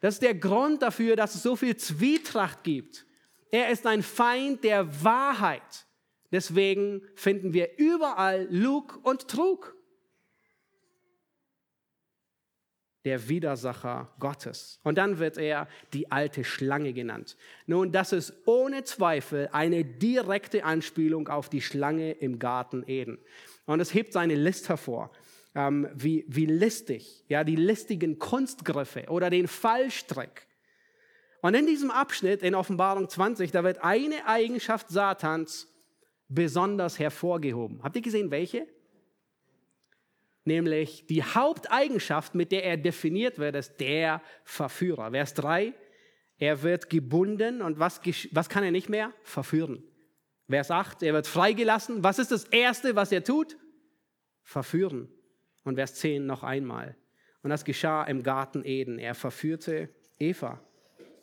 Das 0.00 0.14
ist 0.14 0.22
der 0.22 0.34
Grund 0.34 0.82
dafür, 0.82 1.14
dass 1.14 1.34
es 1.34 1.42
so 1.42 1.54
viel 1.54 1.76
Zwietracht 1.76 2.64
gibt. 2.64 3.06
Er 3.50 3.70
ist 3.70 3.86
ein 3.86 4.02
Feind 4.02 4.64
der 4.64 5.04
Wahrheit. 5.04 5.86
Deswegen 6.32 7.02
finden 7.14 7.52
wir 7.52 7.78
überall 7.78 8.48
Lug 8.50 8.98
und 9.04 9.28
Trug. 9.28 9.76
der 13.04 13.28
Widersacher 13.28 14.12
Gottes. 14.20 14.78
Und 14.84 14.96
dann 14.96 15.18
wird 15.18 15.36
er 15.36 15.68
die 15.92 16.10
alte 16.12 16.44
Schlange 16.44 16.92
genannt. 16.92 17.36
Nun, 17.66 17.90
das 17.90 18.12
ist 18.12 18.32
ohne 18.46 18.84
Zweifel 18.84 19.48
eine 19.52 19.84
direkte 19.84 20.64
Anspielung 20.64 21.28
auf 21.28 21.48
die 21.48 21.62
Schlange 21.62 22.12
im 22.12 22.38
Garten 22.38 22.84
Eden. 22.86 23.18
Und 23.66 23.80
es 23.80 23.94
hebt 23.94 24.12
seine 24.12 24.34
List 24.34 24.68
hervor, 24.68 25.10
ähm, 25.54 25.88
wie, 25.94 26.24
wie 26.28 26.46
listig, 26.46 27.24
ja, 27.28 27.44
die 27.44 27.56
listigen 27.56 28.18
Kunstgriffe 28.18 29.06
oder 29.08 29.30
den 29.30 29.48
Fallstrick. 29.48 30.46
Und 31.40 31.54
in 31.54 31.66
diesem 31.66 31.90
Abschnitt 31.90 32.42
in 32.42 32.54
Offenbarung 32.54 33.08
20, 33.08 33.50
da 33.50 33.64
wird 33.64 33.82
eine 33.82 34.26
Eigenschaft 34.26 34.88
Satans 34.88 35.68
besonders 36.28 36.98
hervorgehoben. 36.98 37.82
Habt 37.82 37.96
ihr 37.96 38.02
gesehen, 38.02 38.30
welche? 38.30 38.66
nämlich 40.44 41.06
die 41.06 41.22
Haupteigenschaft, 41.22 42.34
mit 42.34 42.52
der 42.52 42.64
er 42.64 42.76
definiert 42.76 43.38
wird, 43.38 43.56
ist 43.56 43.78
der 43.78 44.22
Verführer. 44.44 45.10
Vers 45.10 45.34
3, 45.34 45.72
er 46.38 46.62
wird 46.62 46.90
gebunden 46.90 47.62
und 47.62 47.78
was, 47.78 48.00
was 48.32 48.48
kann 48.48 48.64
er 48.64 48.70
nicht 48.70 48.88
mehr? 48.88 49.12
Verführen. 49.22 49.82
Vers 50.48 50.70
8, 50.70 51.02
er 51.02 51.14
wird 51.14 51.26
freigelassen. 51.26 52.02
Was 52.04 52.18
ist 52.18 52.30
das 52.30 52.44
Erste, 52.44 52.94
was 52.96 53.12
er 53.12 53.24
tut? 53.24 53.56
Verführen. 54.42 55.08
Und 55.64 55.76
Vers 55.76 55.94
10 55.94 56.26
noch 56.26 56.42
einmal. 56.42 56.96
Und 57.42 57.50
das 57.50 57.64
geschah 57.64 58.04
im 58.04 58.22
Garten 58.22 58.64
Eden. 58.64 58.98
Er 58.98 59.14
verführte 59.14 59.88
Eva. 60.18 60.60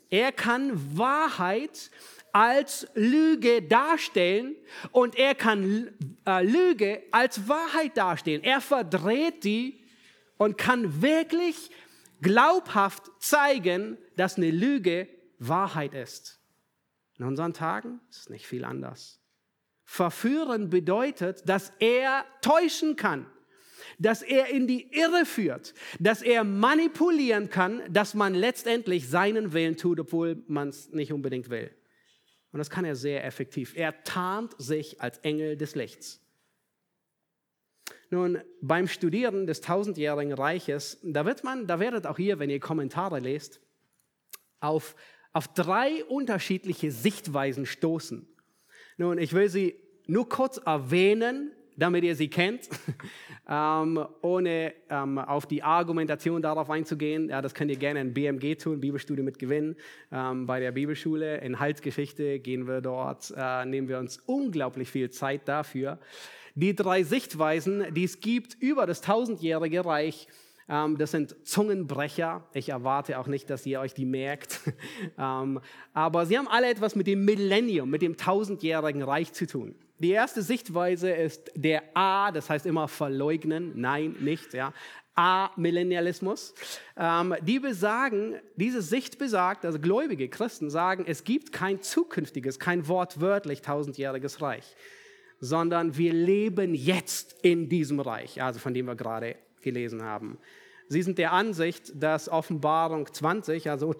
Er 0.09 0.31
kann 0.31 0.97
Wahrheit 0.97 1.91
als 2.31 2.87
Lüge 2.95 3.61
darstellen 3.61 4.55
und 4.91 5.15
er 5.15 5.35
kann 5.35 5.93
äh, 6.25 6.43
Lüge 6.43 7.03
als 7.11 7.47
Wahrheit 7.47 7.95
darstellen. 7.97 8.43
Er 8.43 8.61
verdreht 8.61 9.43
die 9.43 9.83
und 10.37 10.57
kann 10.57 11.01
wirklich 11.01 11.69
glaubhaft 12.21 13.03
zeigen, 13.19 13.97
dass 14.15 14.37
eine 14.37 14.51
Lüge 14.51 15.07
Wahrheit 15.37 15.93
ist. 15.93 16.38
In 17.19 17.25
unseren 17.25 17.53
Tagen 17.53 17.99
ist 18.09 18.21
es 18.21 18.29
nicht 18.29 18.47
viel 18.47 18.63
anders. 18.63 19.19
Verführen 19.83 20.69
bedeutet, 20.69 21.47
dass 21.47 21.73
er 21.79 22.23
täuschen 22.41 22.95
kann, 22.95 23.25
dass 23.97 24.21
er 24.21 24.47
in 24.47 24.67
die 24.67 24.89
Irre 24.95 25.25
führt, 25.25 25.73
dass 25.99 26.21
er 26.21 26.43
manipulieren 26.43 27.49
kann, 27.49 27.81
dass 27.91 28.13
man 28.13 28.33
letztendlich 28.33 29.09
seinen 29.09 29.51
Willen 29.51 29.75
tut, 29.75 29.99
obwohl 29.99 30.43
man 30.47 30.69
es 30.69 30.89
nicht 30.89 31.11
unbedingt 31.11 31.49
will. 31.49 31.75
Und 32.51 32.59
das 32.59 32.69
kann 32.69 32.85
er 32.85 32.95
sehr 32.95 33.25
effektiv. 33.25 33.75
Er 33.75 34.03
tarnt 34.03 34.55
sich 34.57 35.01
als 35.01 35.17
Engel 35.19 35.57
des 35.57 35.75
Lichts. 35.75 36.21
Nun, 38.11 38.41
beim 38.61 38.87
Studieren 38.87 39.45
des 39.45 39.61
tausendjährigen 39.61 40.33
Reiches, 40.33 40.99
da 41.03 41.25
wird 41.25 41.43
man, 41.43 41.67
da 41.67 41.79
werdet 41.79 42.07
auch 42.07 42.17
ihr, 42.17 42.39
wenn 42.39 42.49
ihr 42.49 42.59
Kommentare 42.59 43.19
lest, 43.19 43.61
auf, 44.61 44.95
auf 45.33 45.47
drei 45.49 46.03
unterschiedliche 46.05 46.91
Sichtweisen 46.91 47.65
stoßen. 47.65 48.27
Nun, 48.97 49.17
ich 49.17 49.33
will 49.33 49.49
sie 49.49 49.75
nur 50.07 50.27
kurz 50.27 50.57
erwähnen, 50.57 51.51
damit 51.77 52.03
ihr 52.03 52.15
sie 52.15 52.29
kennt, 52.29 52.67
ähm, 53.49 54.05
ohne 54.21 54.73
ähm, 54.89 55.17
auf 55.17 55.45
die 55.45 55.63
Argumentation 55.63 56.41
darauf 56.41 56.69
einzugehen. 56.69 57.29
Ja, 57.29 57.41
das 57.41 57.53
könnt 57.53 57.71
ihr 57.71 57.77
gerne 57.77 58.01
in 58.01 58.13
BMG 58.13 58.57
tun, 58.57 58.81
Bibelstudie 58.81 59.23
mit 59.23 59.39
Gewinn, 59.39 59.75
ähm, 60.11 60.45
bei 60.45 60.59
der 60.59 60.71
Bibelschule. 60.71 61.37
In 61.37 61.59
Heilsgeschichte 61.59 62.39
gehen 62.39 62.67
wir 62.67 62.81
dort, 62.81 63.33
äh, 63.35 63.65
nehmen 63.65 63.87
wir 63.87 63.99
uns 63.99 64.17
unglaublich 64.25 64.89
viel 64.89 65.09
Zeit 65.09 65.47
dafür. 65.47 65.99
Die 66.55 66.75
drei 66.75 67.03
Sichtweisen, 67.03 67.93
die 67.93 68.03
es 68.03 68.19
gibt 68.19 68.55
über 68.55 68.85
das 68.85 69.01
tausendjährige 69.01 69.85
Reich, 69.85 70.27
das 70.69 71.11
sind 71.11 71.35
Zungenbrecher. 71.47 72.43
Ich 72.53 72.69
erwarte 72.69 73.17
auch 73.17 73.25
nicht, 73.25 73.49
dass 73.49 73.65
ihr 73.65 73.79
euch 73.79 73.95
die 73.95 74.05
merkt. 74.05 74.61
ähm, 75.17 75.59
aber 75.93 76.27
sie 76.27 76.37
haben 76.37 76.47
alle 76.47 76.69
etwas 76.69 76.95
mit 76.95 77.07
dem 77.07 77.25
Millennium, 77.25 77.89
mit 77.89 78.03
dem 78.03 78.17
tausendjährigen 78.17 79.01
Reich 79.01 79.33
zu 79.33 79.47
tun. 79.47 79.73
Die 79.97 80.11
erste 80.11 80.43
Sichtweise 80.43 81.11
ist 81.11 81.51
der 81.55 81.83
A, 81.93 82.31
das 82.31 82.49
heißt 82.49 82.65
immer 82.65 82.87
verleugnen, 82.87 83.73
nein, 83.75 84.15
nicht, 84.19 84.53
ja. 84.53 84.73
A-Millennialismus. 85.15 86.53
Ähm, 86.95 87.35
die 87.41 87.59
besagen, 87.59 88.35
diese 88.55 88.81
Sicht 88.81 89.17
besagt, 89.17 89.65
also 89.65 89.77
gläubige 89.79 90.29
Christen 90.29 90.69
sagen, 90.69 91.03
es 91.05 91.25
gibt 91.25 91.51
kein 91.51 91.81
zukünftiges, 91.81 92.59
kein 92.59 92.87
wortwörtlich 92.87 93.61
tausendjähriges 93.61 94.41
Reich, 94.41 94.75
sondern 95.41 95.97
wir 95.97 96.13
leben 96.13 96.73
jetzt 96.73 97.35
in 97.41 97.67
diesem 97.67 97.99
Reich, 97.99 98.41
also 98.41 98.59
von 98.59 98.73
dem 98.73 98.85
wir 98.85 98.95
gerade 98.95 99.35
gelesen 99.61 100.03
haben. 100.03 100.37
Sie 100.89 101.03
sind 101.03 101.19
der 101.19 101.31
Ansicht, 101.31 101.91
dass 101.95 102.29
Offenbarung 102.29 103.11
20, 103.11 103.69
also 103.69 103.95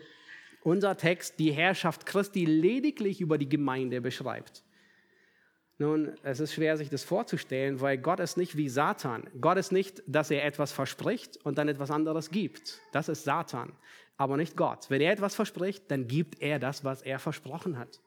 unser 0.64 0.98
Text, 0.98 1.40
die 1.40 1.52
Herrschaft 1.52 2.06
Christi 2.06 2.46
lediglich 2.46 3.22
über 3.22 3.38
die 3.38 3.48
Gemeinde 3.48 4.02
beschreibt. 4.02 4.64
Nun, 5.78 6.16
es 6.24 6.42
ist 6.42 6.54
schwer, 6.54 6.76
sich 6.76 6.90
das 6.90 7.04
vorzustellen, 7.06 7.80
weil 7.80 7.98
Gott 8.00 8.20
ist 8.20 8.38
nicht 8.38 8.58
wie 8.58 8.68
Satan. 8.68 9.30
Gott 9.40 9.58
ist 9.58 9.72
nicht, 9.72 10.04
dass 10.08 10.30
er 10.32 10.44
etwas 10.44 10.74
verspricht 10.74 11.38
und 11.46 11.58
dann 11.58 11.70
etwas 11.70 11.92
anderes 11.92 12.32
gibt. 12.32 12.82
Das 12.92 13.08
ist 13.08 13.24
Satan, 13.24 13.72
aber 14.18 14.36
nicht 14.36 14.58
Gott. 14.58 14.90
Wenn 14.90 15.00
er 15.00 15.14
etwas 15.14 15.36
verspricht, 15.36 15.90
dann 15.90 16.08
gibt 16.08 16.42
er 16.42 16.60
das, 16.60 16.84
was 16.84 17.02
er 17.04 17.20
versprochen 17.20 17.78
hat. 17.78 18.02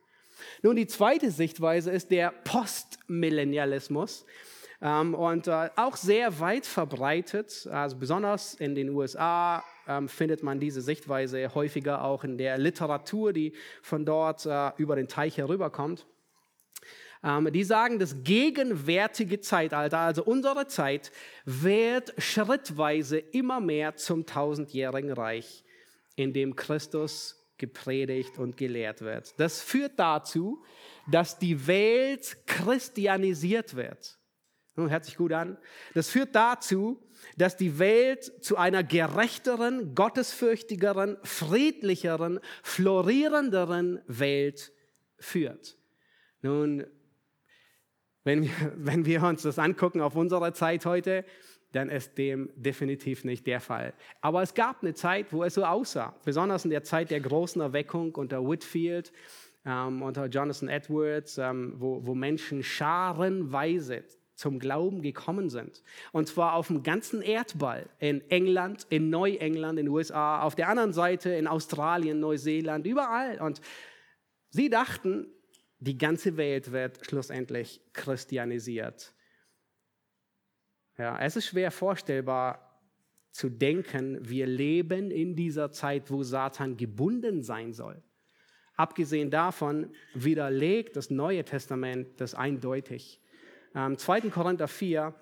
Nun, 0.62 0.76
die 0.76 0.86
zweite 0.86 1.30
Sichtweise 1.30 1.92
ist 1.92 2.10
der 2.10 2.30
Postmillennialismus 2.30 4.26
und 4.82 5.46
äh, 5.46 5.70
auch 5.76 5.96
sehr 5.96 6.40
weit 6.40 6.66
verbreitet, 6.66 7.68
also 7.70 7.96
besonders 7.96 8.54
in 8.54 8.74
den 8.74 8.90
USA 8.90 9.62
ähm, 9.86 10.08
findet 10.08 10.42
man 10.42 10.58
diese 10.58 10.80
Sichtweise 10.80 11.54
häufiger 11.54 12.02
auch 12.02 12.24
in 12.24 12.36
der 12.36 12.58
Literatur, 12.58 13.32
die 13.32 13.52
von 13.80 14.04
dort 14.04 14.44
äh, 14.44 14.72
über 14.78 14.96
den 14.96 15.06
Teich 15.06 15.38
herüberkommt. 15.38 16.06
Ähm, 17.22 17.52
die 17.52 17.62
sagen, 17.62 18.00
das 18.00 18.24
gegenwärtige 18.24 19.40
Zeitalter, 19.40 19.98
also 19.98 20.24
unsere 20.24 20.66
Zeit, 20.66 21.12
wird 21.44 22.12
schrittweise 22.18 23.18
immer 23.18 23.60
mehr 23.60 23.94
zum 23.94 24.26
tausendjährigen 24.26 25.12
Reich, 25.12 25.62
in 26.16 26.32
dem 26.32 26.56
Christus 26.56 27.38
gepredigt 27.56 28.38
und 28.38 28.56
gelehrt 28.56 29.02
wird. 29.02 29.38
Das 29.38 29.62
führt 29.62 29.92
dazu, 29.96 30.64
dass 31.08 31.38
die 31.38 31.68
Welt 31.68 32.36
christianisiert 32.46 33.76
wird. 33.76 34.18
Nun, 34.74 34.90
hört 34.90 35.04
sich 35.04 35.16
gut 35.16 35.32
an. 35.32 35.58
Das 35.94 36.08
führt 36.08 36.34
dazu, 36.34 37.02
dass 37.36 37.56
die 37.56 37.78
Welt 37.78 38.24
zu 38.42 38.56
einer 38.56 38.82
gerechteren, 38.82 39.94
gottesfürchtigeren, 39.94 41.18
friedlicheren, 41.22 42.40
florierenderen 42.62 44.00
Welt 44.06 44.72
führt. 45.18 45.76
Nun, 46.40 46.86
Wenn 48.24 48.42
wir, 48.44 48.50
wenn 48.76 49.04
wir 49.04 49.22
uns 49.22 49.42
das 49.42 49.58
angucken 49.58 50.00
auf 50.00 50.16
unsere 50.16 50.52
Zeit 50.52 50.86
heute, 50.86 51.24
dann 51.72 51.88
ist 51.88 52.18
dem 52.18 52.50
definitiv 52.54 53.24
nicht 53.24 53.46
der 53.46 53.60
Fall. 53.60 53.94
Aber 54.20 54.42
es 54.42 54.52
gab 54.54 54.82
eine 54.82 54.94
Zeit, 54.94 55.32
wo 55.32 55.42
es 55.42 55.54
so 55.54 55.64
aussah, 55.64 56.14
besonders 56.24 56.64
in 56.64 56.70
der 56.70 56.82
Zeit 56.82 57.10
der 57.10 57.20
großen 57.20 57.62
Erweckung 57.62 58.14
unter 58.14 58.46
Whitfield, 58.46 59.10
ähm, 59.64 60.02
unter 60.02 60.26
Jonathan 60.26 60.68
Edwards, 60.68 61.38
ähm, 61.38 61.74
wo, 61.76 62.06
wo 62.06 62.14
Menschen 62.14 62.62
scharenweise 62.62 64.04
zum 64.42 64.58
Glauben 64.58 65.02
gekommen 65.02 65.50
sind. 65.50 65.84
Und 66.10 66.26
zwar 66.26 66.54
auf 66.54 66.66
dem 66.66 66.82
ganzen 66.82 67.22
Erdball, 67.22 67.88
in 68.00 68.28
England, 68.28 68.88
in 68.90 69.08
Neuengland, 69.08 69.78
in 69.78 69.86
den 69.86 69.94
USA, 69.94 70.42
auf 70.42 70.56
der 70.56 70.68
anderen 70.68 70.92
Seite 70.92 71.30
in 71.30 71.46
Australien, 71.46 72.18
Neuseeland, 72.18 72.84
überall. 72.84 73.40
Und 73.40 73.60
sie 74.50 74.68
dachten, 74.68 75.28
die 75.78 75.96
ganze 75.96 76.36
Welt 76.36 76.72
wird 76.72 77.06
schlussendlich 77.06 77.80
christianisiert. 77.92 79.14
Ja, 80.98 81.16
es 81.20 81.36
ist 81.36 81.46
schwer 81.46 81.70
vorstellbar 81.70 82.80
zu 83.30 83.48
denken, 83.48 84.18
wir 84.28 84.46
leben 84.46 85.12
in 85.12 85.36
dieser 85.36 85.70
Zeit, 85.70 86.10
wo 86.10 86.24
Satan 86.24 86.76
gebunden 86.76 87.42
sein 87.42 87.72
soll. 87.72 88.02
Abgesehen 88.74 89.30
davon 89.30 89.94
widerlegt 90.14 90.96
das 90.96 91.10
Neue 91.10 91.44
Testament 91.44 92.20
das 92.20 92.34
eindeutig. 92.34 93.21
Ähm, 93.74 93.96
2. 93.96 94.22
Korinther 94.30 94.68
4, 94.68 95.14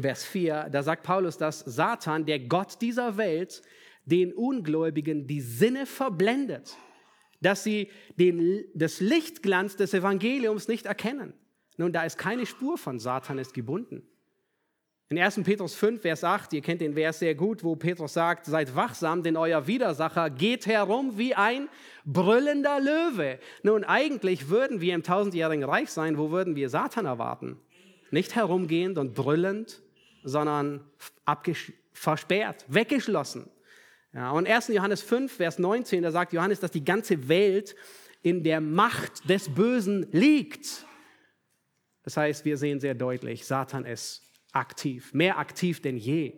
Vers 0.00 0.24
4, 0.24 0.68
da 0.70 0.82
sagt 0.82 1.02
Paulus, 1.02 1.38
dass 1.38 1.60
Satan, 1.60 2.24
der 2.24 2.40
Gott 2.40 2.80
dieser 2.80 3.16
Welt, 3.16 3.62
den 4.04 4.32
Ungläubigen 4.32 5.26
die 5.26 5.40
Sinne 5.40 5.86
verblendet, 5.86 6.76
dass 7.40 7.62
sie 7.62 7.90
den, 8.16 8.64
das 8.74 9.00
Lichtglanz 9.00 9.76
des 9.76 9.94
Evangeliums 9.94 10.68
nicht 10.68 10.86
erkennen. 10.86 11.34
Nun, 11.76 11.92
da 11.92 12.02
ist 12.02 12.18
keine 12.18 12.46
Spur 12.46 12.78
von 12.78 12.98
Satan 12.98 13.38
ist 13.38 13.54
gebunden. 13.54 14.02
In 15.10 15.18
1. 15.18 15.42
Petrus 15.42 15.74
5, 15.74 16.02
Vers 16.02 16.22
8, 16.22 16.52
ihr 16.52 16.60
kennt 16.60 16.82
den 16.82 16.92
Vers 16.92 17.20
sehr 17.20 17.34
gut, 17.34 17.64
wo 17.64 17.76
Petrus 17.76 18.12
sagt, 18.12 18.44
seid 18.44 18.76
wachsam, 18.76 19.22
denn 19.22 19.38
euer 19.38 19.66
Widersacher 19.66 20.28
geht 20.28 20.66
herum 20.66 21.16
wie 21.16 21.34
ein 21.34 21.70
brüllender 22.04 22.78
Löwe. 22.78 23.38
Nun, 23.62 23.84
eigentlich 23.84 24.50
würden 24.50 24.82
wir 24.82 24.94
im 24.94 25.02
tausendjährigen 25.02 25.64
Reich 25.64 25.88
sein, 25.90 26.18
wo 26.18 26.30
würden 26.30 26.56
wir 26.56 26.68
Satan 26.68 27.06
erwarten? 27.06 27.58
Nicht 28.10 28.34
herumgehend 28.34 28.98
und 28.98 29.14
brüllend, 29.14 29.82
sondern 30.22 30.84
versperrt, 31.92 32.64
weggeschlossen. 32.68 33.50
Ja, 34.12 34.30
und 34.30 34.48
1. 34.48 34.68
Johannes 34.68 35.02
5, 35.02 35.32
Vers 35.32 35.58
19, 35.58 36.02
da 36.02 36.10
sagt 36.10 36.32
Johannes, 36.32 36.60
dass 36.60 36.70
die 36.70 36.84
ganze 36.84 37.28
Welt 37.28 37.76
in 38.22 38.42
der 38.42 38.60
Macht 38.60 39.28
des 39.28 39.54
Bösen 39.54 40.06
liegt. 40.12 40.84
Das 42.02 42.16
heißt, 42.16 42.44
wir 42.44 42.56
sehen 42.56 42.80
sehr 42.80 42.94
deutlich, 42.94 43.46
Satan 43.46 43.84
ist 43.84 44.22
aktiv, 44.52 45.12
mehr 45.12 45.38
aktiv 45.38 45.82
denn 45.82 45.98
je. 45.98 46.32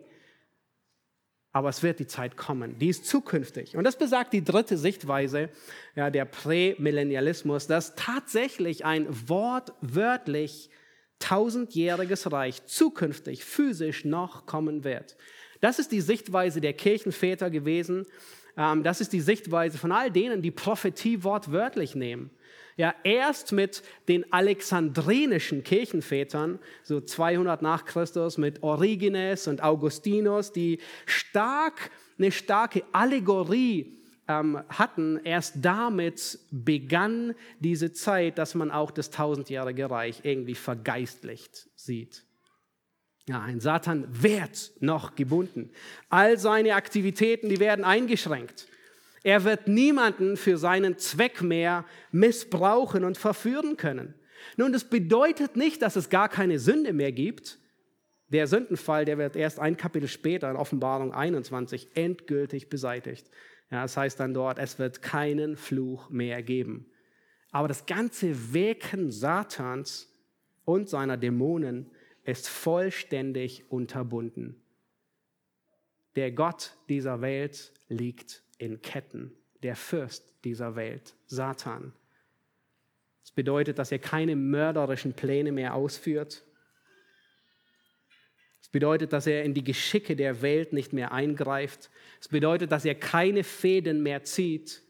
Aber 1.53 1.69
es 1.69 1.83
wird 1.83 1.99
die 1.99 2.07
Zeit 2.07 2.37
kommen, 2.37 2.77
die 2.77 2.89
ist 2.89 3.05
zukünftig. 3.05 3.75
Und 3.75 3.83
das 3.83 3.97
besagt 3.97 4.31
die 4.33 4.43
dritte 4.43 4.77
Sichtweise, 4.77 5.49
ja, 5.95 6.09
der 6.09 6.25
Prämillennialismus, 6.25 7.67
dass 7.67 7.95
tatsächlich 7.95 8.85
ein 8.85 9.07
wortwörtlich 9.27 10.69
tausendjähriges 11.21 12.31
Reich 12.31 12.65
zukünftig 12.65 13.45
physisch 13.45 14.03
noch 14.03 14.45
kommen 14.45 14.83
wird. 14.83 15.15
Das 15.61 15.79
ist 15.79 15.91
die 15.91 16.01
Sichtweise 16.01 16.59
der 16.59 16.73
Kirchenväter 16.73 17.49
gewesen. 17.49 18.05
Ähm, 18.57 18.83
das 18.83 18.99
ist 18.99 19.13
die 19.13 19.21
Sichtweise 19.21 19.77
von 19.77 19.91
all 19.91 20.11
denen, 20.11 20.41
die 20.41 20.51
Prophetie 20.51 21.23
wortwörtlich 21.23 21.95
nehmen. 21.95 22.31
Ja, 22.77 22.95
erst 23.03 23.51
mit 23.51 23.83
den 24.07 24.31
alexandrinischen 24.33 25.63
Kirchenvätern, 25.63 26.57
so 26.83 26.99
200 26.99 27.61
nach 27.61 27.85
Christus, 27.85 28.37
mit 28.37 28.63
Origenes 28.63 29.47
und 29.47 29.61
Augustinus, 29.61 30.51
die 30.51 30.79
stark, 31.05 31.91
eine 32.17 32.31
starke 32.31 32.83
Allegorie 32.91 34.00
ähm, 34.27 34.61
hatten. 34.69 35.19
Erst 35.23 35.55
damit 35.61 36.39
begann 36.51 37.35
diese 37.59 37.93
Zeit, 37.93 38.37
dass 38.37 38.55
man 38.55 38.71
auch 38.71 38.91
das 38.91 39.09
tausendjährige 39.11 39.89
Reich 39.89 40.21
irgendwie 40.23 40.55
vergeistlicht 40.55 41.69
sieht. 41.75 42.23
Ja, 43.27 43.41
ein 43.41 43.59
Satan 43.59 44.07
wird 44.09 44.71
noch 44.79 45.15
gebunden. 45.15 45.71
All 46.09 46.37
seine 46.37 46.75
Aktivitäten, 46.75 47.49
die 47.49 47.59
werden 47.59 47.85
eingeschränkt. 47.85 48.67
Er 49.23 49.43
wird 49.43 49.67
niemanden 49.67 50.35
für 50.35 50.57
seinen 50.57 50.97
Zweck 50.97 51.41
mehr 51.41 51.85
missbrauchen 52.11 53.03
und 53.03 53.17
verführen 53.17 53.77
können. 53.77 54.15
Nun, 54.57 54.73
das 54.73 54.85
bedeutet 54.85 55.55
nicht, 55.55 55.83
dass 55.83 55.95
es 55.95 56.09
gar 56.09 56.27
keine 56.27 56.57
Sünde 56.57 56.93
mehr 56.93 57.11
gibt. 57.11 57.59
Der 58.29 58.47
Sündenfall, 58.47 59.05
der 59.05 59.17
wird 59.17 59.35
erst 59.35 59.59
ein 59.59 59.77
Kapitel 59.77 60.07
später 60.07 60.49
in 60.49 60.55
Offenbarung 60.55 61.13
21 61.13 61.89
endgültig 61.95 62.69
beseitigt. 62.69 63.29
Ja, 63.71 63.83
das 63.83 63.95
heißt 63.95 64.19
dann 64.19 64.33
dort, 64.33 64.59
es 64.59 64.79
wird 64.79 65.01
keinen 65.01 65.55
Fluch 65.55 66.09
mehr 66.09 66.43
geben. 66.43 66.91
Aber 67.51 67.67
das 67.67 67.85
ganze 67.85 68.53
Wirken 68.53 69.11
Satans 69.11 70.13
und 70.65 70.89
seiner 70.89 71.17
Dämonen 71.17 71.89
ist 72.23 72.47
vollständig 72.47 73.71
unterbunden. 73.71 74.61
Der 76.15 76.31
Gott 76.31 76.77
dieser 76.89 77.21
Welt 77.21 77.71
liegt 77.87 78.43
in 78.57 78.81
Ketten, 78.81 79.31
der 79.63 79.75
Fürst 79.75 80.35
dieser 80.43 80.75
Welt, 80.75 81.15
Satan. 81.25 81.93
Das 83.21 83.31
bedeutet, 83.31 83.79
dass 83.79 83.91
er 83.91 83.99
keine 83.99 84.35
mörderischen 84.35 85.13
Pläne 85.13 85.51
mehr 85.51 85.73
ausführt. 85.73 86.43
Bedeutet, 88.71 89.11
dass 89.11 89.27
er 89.27 89.43
in 89.43 89.53
die 89.53 89.63
Geschicke 89.63 90.15
der 90.15 90.41
Welt 90.41 90.71
nicht 90.71 90.93
mehr 90.93 91.11
eingreift. 91.11 91.89
Es 92.21 92.29
bedeutet, 92.29 92.71
dass 92.71 92.85
er 92.85 92.95
keine 92.95 93.43
Fäden 93.43 94.01
mehr 94.01 94.23
zieht. 94.23 94.81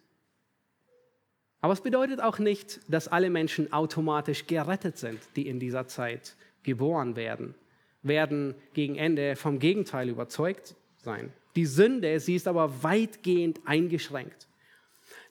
Aber 1.62 1.74
es 1.74 1.82
bedeutet 1.82 2.22
auch 2.22 2.40
nicht, 2.40 2.80
dass 2.88 3.08
alle 3.08 3.30
Menschen 3.30 3.72
automatisch 3.74 4.48
gerettet 4.48 4.98
sind, 4.98 5.20
die 5.36 5.48
in 5.48 5.60
dieser 5.60 5.88
Zeit 5.88 6.36
geboren 6.64 7.16
werden, 7.16 7.56
werden 8.02 8.56
gegen 8.74 8.96
Ende 8.96 9.36
vom 9.36 9.60
Gegenteil 9.60 10.10
überzeugt 10.10 10.76
sein. 10.98 11.32
Die 11.56 11.66
Sünde, 11.66 12.20
sie 12.20 12.36
ist 12.36 12.48
aber 12.48 12.84
weitgehend 12.84 13.60
eingeschränkt. 13.66 14.48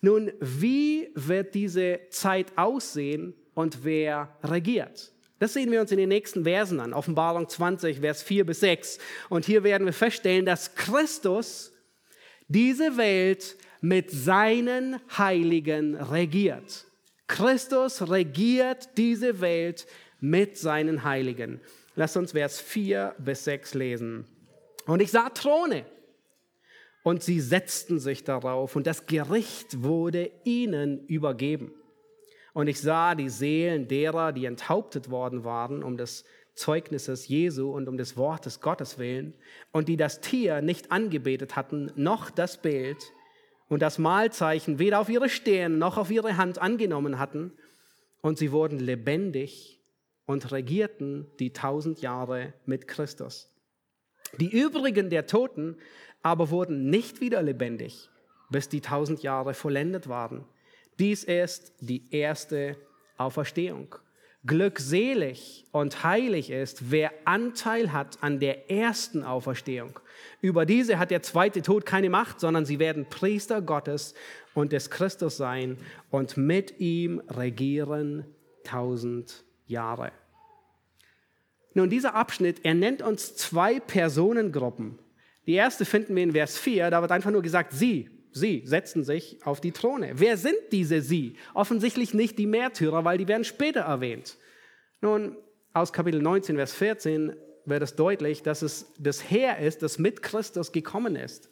Nun, 0.00 0.32
wie 0.40 1.10
wird 1.14 1.54
diese 1.54 2.00
Zeit 2.10 2.56
aussehen 2.56 3.34
und 3.54 3.84
wer 3.84 4.36
regiert? 4.42 5.12
Das 5.40 5.54
sehen 5.54 5.72
wir 5.72 5.80
uns 5.80 5.90
in 5.90 5.96
den 5.96 6.10
nächsten 6.10 6.44
Versen 6.44 6.80
an, 6.80 6.92
Offenbarung 6.92 7.48
20, 7.48 8.00
Vers 8.00 8.22
4 8.22 8.44
bis 8.44 8.60
6. 8.60 8.98
Und 9.30 9.46
hier 9.46 9.64
werden 9.64 9.86
wir 9.86 9.94
feststellen, 9.94 10.44
dass 10.44 10.74
Christus 10.74 11.72
diese 12.46 12.98
Welt 12.98 13.56
mit 13.80 14.10
seinen 14.10 15.00
Heiligen 15.16 15.96
regiert. 15.96 16.84
Christus 17.26 18.10
regiert 18.10 18.98
diese 18.98 19.40
Welt 19.40 19.86
mit 20.20 20.58
seinen 20.58 21.04
Heiligen. 21.04 21.60
Lasst 21.96 22.18
uns 22.18 22.32
Vers 22.32 22.60
4 22.60 23.14
bis 23.18 23.44
6 23.44 23.72
lesen. 23.72 24.26
Und 24.84 25.00
ich 25.00 25.10
sah 25.10 25.30
Throne 25.30 25.86
und 27.02 27.22
sie 27.22 27.40
setzten 27.40 27.98
sich 27.98 28.24
darauf 28.24 28.76
und 28.76 28.86
das 28.86 29.06
Gericht 29.06 29.82
wurde 29.82 30.30
ihnen 30.44 31.06
übergeben. 31.06 31.72
Und 32.52 32.68
ich 32.68 32.80
sah 32.80 33.14
die 33.14 33.28
Seelen 33.28 33.88
derer, 33.88 34.32
die 34.32 34.44
enthauptet 34.44 35.10
worden 35.10 35.44
waren, 35.44 35.82
um 35.82 35.96
des 35.96 36.24
Zeugnisses 36.54 37.28
Jesu 37.28 37.70
und 37.70 37.88
um 37.88 37.96
des 37.96 38.16
Wortes 38.16 38.60
Gottes 38.60 38.98
willen, 38.98 39.34
und 39.72 39.88
die 39.88 39.96
das 39.96 40.20
Tier 40.20 40.60
nicht 40.60 40.92
angebetet 40.92 41.56
hatten, 41.56 41.90
noch 41.96 42.30
das 42.30 42.60
Bild 42.60 42.98
und 43.68 43.80
das 43.80 43.98
Mahlzeichen 43.98 44.78
weder 44.78 45.00
auf 45.00 45.08
ihre 45.08 45.28
Stirn 45.28 45.78
noch 45.78 45.96
auf 45.96 46.10
ihre 46.10 46.36
Hand 46.36 46.58
angenommen 46.58 47.18
hatten, 47.18 47.52
und 48.20 48.36
sie 48.36 48.52
wurden 48.52 48.78
lebendig 48.78 49.80
und 50.26 50.52
regierten 50.52 51.26
die 51.38 51.52
tausend 51.52 52.02
Jahre 52.02 52.52
mit 52.66 52.86
Christus. 52.86 53.50
Die 54.38 54.50
übrigen 54.50 55.08
der 55.10 55.26
Toten 55.26 55.76
aber 56.22 56.50
wurden 56.50 56.90
nicht 56.90 57.20
wieder 57.20 57.42
lebendig, 57.42 58.10
bis 58.50 58.68
die 58.68 58.80
tausend 58.80 59.22
Jahre 59.22 59.54
vollendet 59.54 60.08
waren. 60.08 60.44
Dies 61.00 61.24
ist 61.24 61.72
die 61.80 62.04
erste 62.10 62.76
Auferstehung. 63.16 63.94
Glückselig 64.44 65.64
und 65.72 66.04
heilig 66.04 66.50
ist, 66.50 66.90
wer 66.90 67.10
Anteil 67.24 67.90
hat 67.92 68.22
an 68.22 68.38
der 68.38 68.70
ersten 68.70 69.24
Auferstehung. 69.24 69.98
Über 70.42 70.66
diese 70.66 70.98
hat 70.98 71.10
der 71.10 71.22
zweite 71.22 71.62
Tod 71.62 71.86
keine 71.86 72.10
Macht, 72.10 72.38
sondern 72.38 72.66
sie 72.66 72.78
werden 72.78 73.06
Priester 73.08 73.62
Gottes 73.62 74.14
und 74.52 74.72
des 74.72 74.90
Christus 74.90 75.38
sein 75.38 75.78
und 76.10 76.36
mit 76.36 76.80
ihm 76.80 77.22
regieren 77.28 78.26
tausend 78.64 79.44
Jahre. 79.66 80.12
Nun, 81.72 81.88
dieser 81.88 82.14
Abschnitt, 82.14 82.60
er 82.62 82.74
nennt 82.74 83.00
uns 83.00 83.36
zwei 83.36 83.80
Personengruppen, 83.80 84.98
die 85.46 85.54
erste 85.54 85.86
finden 85.86 86.14
wir 86.14 86.24
in 86.24 86.32
Vers 86.32 86.58
4, 86.58 86.90
da 86.90 87.00
wird 87.00 87.10
einfach 87.10 87.30
nur 87.30 87.42
gesagt, 87.42 87.72
sie, 87.72 88.19
sie 88.32 88.62
setzten 88.64 89.04
sich 89.04 89.38
auf 89.44 89.60
die 89.60 89.72
Throne. 89.72 90.12
Wer 90.14 90.36
sind 90.36 90.58
diese 90.72 91.00
sie? 91.00 91.34
Offensichtlich 91.54 92.14
nicht 92.14 92.38
die 92.38 92.46
Märtyrer, 92.46 93.04
weil 93.04 93.18
die 93.18 93.28
werden 93.28 93.44
später 93.44 93.80
erwähnt. 93.80 94.36
Nun, 95.00 95.36
aus 95.72 95.92
Kapitel 95.92 96.20
19, 96.20 96.56
Vers 96.56 96.72
14 96.74 97.34
wird 97.64 97.82
es 97.82 97.96
deutlich, 97.96 98.42
dass 98.42 98.62
es 98.62 98.92
das 98.98 99.30
Heer 99.30 99.58
ist, 99.58 99.82
das 99.82 99.98
mit 99.98 100.22
Christus 100.22 100.72
gekommen 100.72 101.16
ist. 101.16 101.50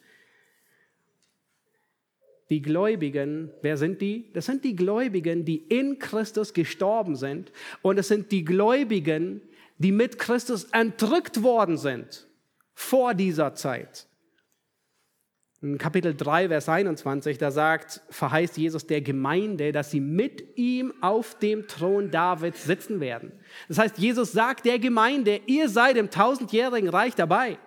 Die 2.49 2.61
Gläubigen, 2.61 3.51
wer 3.61 3.77
sind 3.77 4.01
die? 4.01 4.31
Das 4.33 4.47
sind 4.47 4.63
die 4.63 4.75
Gläubigen, 4.75 5.45
die 5.45 5.57
in 5.57 5.99
Christus 5.99 6.53
gestorben 6.53 7.15
sind. 7.15 7.51
Und 7.83 7.99
es 7.99 8.07
sind 8.07 8.31
die 8.31 8.43
Gläubigen, 8.43 9.41
die 9.77 9.91
mit 9.91 10.17
Christus 10.17 10.65
entrückt 10.65 11.43
worden 11.43 11.77
sind 11.77 12.27
vor 12.73 13.13
dieser 13.13 13.53
Zeit. 13.53 14.08
In 15.61 15.77
Kapitel 15.77 16.15
3, 16.15 16.47
Vers 16.47 16.69
21, 16.69 17.37
da 17.37 17.51
sagt, 17.51 17.99
verheißt 18.09 18.55
Jesus 18.55 18.87
der 18.87 19.01
Gemeinde, 19.01 19.73
dass 19.73 19.91
sie 19.91 19.99
mit 19.99 20.57
ihm 20.57 20.93
auf 21.01 21.37
dem 21.37 21.67
Thron 21.67 22.11
Davids 22.11 22.63
sitzen 22.63 23.01
werden. 23.01 23.33
Das 23.67 23.77
heißt, 23.77 23.97
Jesus 23.97 24.31
sagt 24.31 24.65
der 24.65 24.79
Gemeinde, 24.79 25.41
ihr 25.47 25.67
seid 25.67 25.97
im 25.97 26.09
tausendjährigen 26.09 26.87
Reich 26.87 27.13
dabei. 27.13 27.57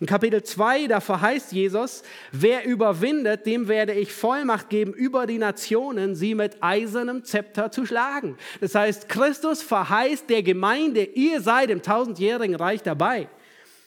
In 0.00 0.06
Kapitel 0.06 0.42
2, 0.42 0.86
da 0.86 1.00
verheißt 1.00 1.52
Jesus, 1.52 2.02
wer 2.32 2.64
überwindet, 2.64 3.44
dem 3.44 3.68
werde 3.68 3.92
ich 3.92 4.14
Vollmacht 4.14 4.70
geben, 4.70 4.94
über 4.94 5.26
die 5.26 5.38
Nationen 5.38 6.14
sie 6.14 6.34
mit 6.34 6.56
eisernem 6.62 7.22
Zepter 7.22 7.70
zu 7.70 7.84
schlagen. 7.84 8.38
Das 8.62 8.74
heißt, 8.74 9.10
Christus 9.10 9.62
verheißt 9.62 10.30
der 10.30 10.42
Gemeinde, 10.42 11.04
ihr 11.04 11.42
seid 11.42 11.68
im 11.68 11.82
tausendjährigen 11.82 12.56
Reich 12.56 12.82
dabei. 12.82 13.28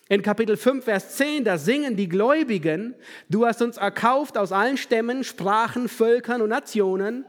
In 0.08 0.22
Kapitel 0.22 0.56
5, 0.56 0.86
Vers 0.86 1.18
10, 1.18 1.46
da 1.46 1.58
singen 1.58 1.96
die 1.96 2.08
Gläubigen, 2.08 2.94
du 3.28 3.46
hast 3.46 3.64
uns 3.64 3.78
erkauft 3.78 4.38
aus 4.38 4.52
allen 4.52 4.78
Stämmen, 4.78 5.24
Sprachen, 5.24 5.90
Völkern 5.90 6.44
und 6.44 6.50
Nationen 6.50 7.26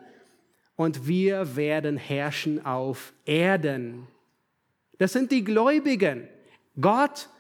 und 0.77 1.09
wir 1.09 1.57
werden 1.57 1.97
herrschen 1.97 2.67
auf 2.67 3.15
Erden. 3.25 4.07
Das 4.99 5.15
sind 5.15 5.33
die 5.33 5.43
Gläubigen. 5.43 6.29
Gott 6.79 7.31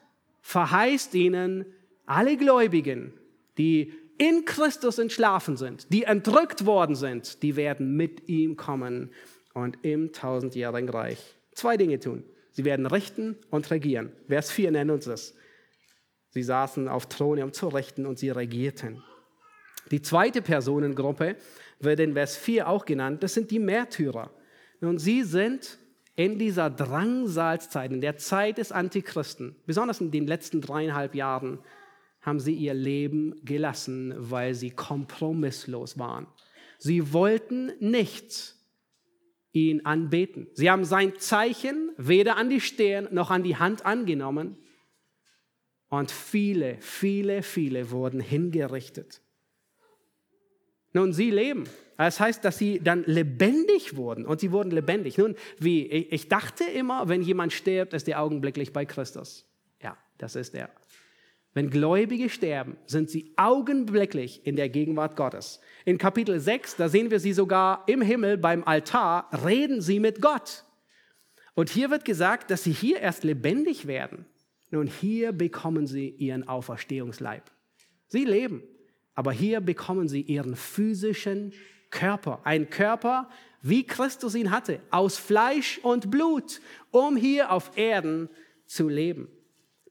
verheißt 0.41 1.14
ihnen 1.14 1.66
alle 2.07 2.39
Gläubigen, 2.39 3.12
die 3.59 3.93
in 4.16 4.47
Christus 4.47 4.99
entschlafen 4.99 5.59
sind, 5.59 5.93
die 5.93 6.05
entrückt 6.05 6.64
worden 6.64 6.95
sind, 6.95 7.43
die 7.43 7.57
werden 7.57 7.95
mit 7.95 8.26
ihm 8.30 8.57
kommen 8.57 9.11
und 9.53 9.78
im 9.82 10.12
tausendjährigen 10.12 10.89
Reich 10.89 11.37
zwei 11.53 11.76
Dinge 11.76 11.99
tun. 11.99 12.24
Sie 12.57 12.64
werden 12.64 12.86
richten 12.86 13.36
und 13.50 13.70
regieren. 13.70 14.12
Vers 14.28 14.50
4 14.50 14.70
nennt 14.70 14.90
uns 14.90 15.04
das. 15.04 15.34
Sie 16.30 16.42
saßen 16.42 16.88
auf 16.88 17.04
Throne 17.04 17.44
um 17.44 17.52
zu 17.52 17.68
richten 17.68 18.07
und 18.07 18.18
sie 18.18 18.30
regierten. 18.30 19.02
Die 19.90 20.00
zweite 20.00 20.40
Personengruppe 20.40 21.36
wird 21.80 22.00
in 22.00 22.14
Vers 22.14 22.38
4 22.38 22.66
auch 22.66 22.86
genannt. 22.86 23.22
Das 23.22 23.34
sind 23.34 23.50
die 23.50 23.59
Märtyrer. 23.59 24.30
Und 24.80 25.00
sie 25.00 25.22
sind 25.22 25.78
in 26.14 26.38
dieser 26.38 26.70
Drangsalzeit, 26.70 27.92
in 27.92 28.00
der 28.00 28.16
Zeit 28.16 28.57
des 28.57 28.72
Antichristen, 28.72 29.57
besonders 29.66 30.00
in 30.00 30.11
den 30.11 30.26
letzten 30.26 30.62
dreieinhalb 30.62 31.14
Jahren, 31.14 31.59
haben 32.22 32.40
sie 32.40 32.54
ihr 32.54 32.72
Leben 32.72 33.38
gelassen, 33.44 34.14
weil 34.16 34.54
sie 34.54 34.70
kompromisslos 34.70 35.98
waren. 35.98 36.26
Sie 36.78 37.12
wollten 37.12 37.72
nichts 37.80 38.55
ihn 39.64 39.86
anbeten. 39.86 40.48
Sie 40.52 40.70
haben 40.70 40.84
sein 40.84 41.18
Zeichen 41.18 41.90
weder 41.96 42.36
an 42.36 42.50
die 42.50 42.61
Stirn 42.61 43.09
noch 43.11 43.30
an 43.30 43.42
die 43.42 43.57
Hand 43.57 43.86
angenommen. 43.86 44.59
Und 45.88 46.11
viele, 46.11 46.76
viele, 46.80 47.42
viele 47.42 47.90
wurden 47.90 48.20
hingerichtet. 48.20 49.22
Nun, 50.92 51.12
sie 51.12 51.30
leben. 51.30 51.64
Das 51.96 52.20
heißt, 52.20 52.44
dass 52.44 52.59
sie 52.59 52.80
dann 52.80 53.04
lebendig 53.07 53.96
wurden 53.96 54.26
und 54.26 54.40
sie 54.40 54.52
wurden 54.52 54.70
lebendig. 54.70 55.16
Nun, 55.16 55.36
wie? 55.59 55.86
Ich 55.86 56.28
dachte 56.28 56.64
immer, 56.64 57.09
wenn 57.09 57.22
jemand 57.22 57.52
stirbt, 57.52 57.94
ist 57.94 58.09
er 58.09 58.20
augenblicklich 58.20 58.72
bei 58.72 58.84
Christus. 58.84 59.46
Ja, 59.80 59.96
das 60.18 60.36
ist 60.36 60.54
er. 60.54 60.70
Wenn 61.57 61.70
Gläubige 61.70 62.28
sterben, 62.28 62.76
sind 62.84 63.09
sie 63.09 63.32
augenblicklich 63.38 64.46
in 64.46 64.57
der 64.57 64.68
Gegenwart 64.68 65.16
Gottes. 65.16 65.59
In 65.86 65.96
Kapitel 65.96 66.38
6, 66.38 66.76
da 66.76 66.90
sehen 66.90 67.11
wir 67.11 67.18
sie 67.18 67.32
sogar 67.32 67.82
im 67.86 68.02
Himmel 68.02 68.36
beim 68.36 68.62
Altar, 68.62 69.30
reden 69.42 69.80
sie 69.80 69.98
mit 69.98 70.20
Gott. 70.20 70.64
Und 71.54 71.70
hier 71.70 71.90
wird 71.90 72.04
gesagt, 72.04 72.50
dass 72.50 72.62
sie 72.62 72.72
hier 72.72 73.00
erst 73.00 73.24
lebendig 73.24 73.86
werden. 73.86 74.26
Nun, 74.70 74.86
hier 74.86 75.32
bekommen 75.32 75.86
sie 75.86 76.11
ihren 76.11 76.46
Auferstehungsleib. 76.46 77.50
Sie 78.09 78.26
leben, 78.26 78.62
aber 79.14 79.32
hier 79.32 79.62
bekommen 79.62 80.09
sie 80.09 80.20
ihren 80.20 80.57
physischen 80.57 81.54
Körper. 81.88 82.40
Ein 82.44 82.68
Körper, 82.68 83.30
wie 83.62 83.86
Christus 83.86 84.34
ihn 84.34 84.50
hatte, 84.50 84.80
aus 84.90 85.16
Fleisch 85.16 85.78
und 85.78 86.11
Blut, 86.11 86.61
um 86.90 87.16
hier 87.16 87.50
auf 87.50 87.78
Erden 87.78 88.28
zu 88.66 88.90
leben. 88.90 89.30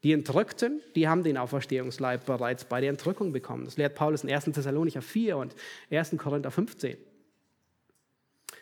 Die 0.06 0.14
Entrückten, 0.14 0.82
die 0.93 1.08
haben 1.08 1.24
den 1.24 1.36
Auferstehungsleib 1.36 2.28
bereits 2.28 2.66
bei 2.66 2.80
der 2.80 2.91
Entrückung 2.91 3.32
bekommen. 3.32 3.66
Das 3.66 3.76
lehrt 3.76 3.95
Paulus 3.95 4.24
in 4.24 4.30
1. 4.30 4.45
Thessalonicher 4.45 5.01
4 5.01 5.36
und 5.36 5.56
1. 5.89 6.16
Korinther 6.20 6.51
15. 6.51 6.95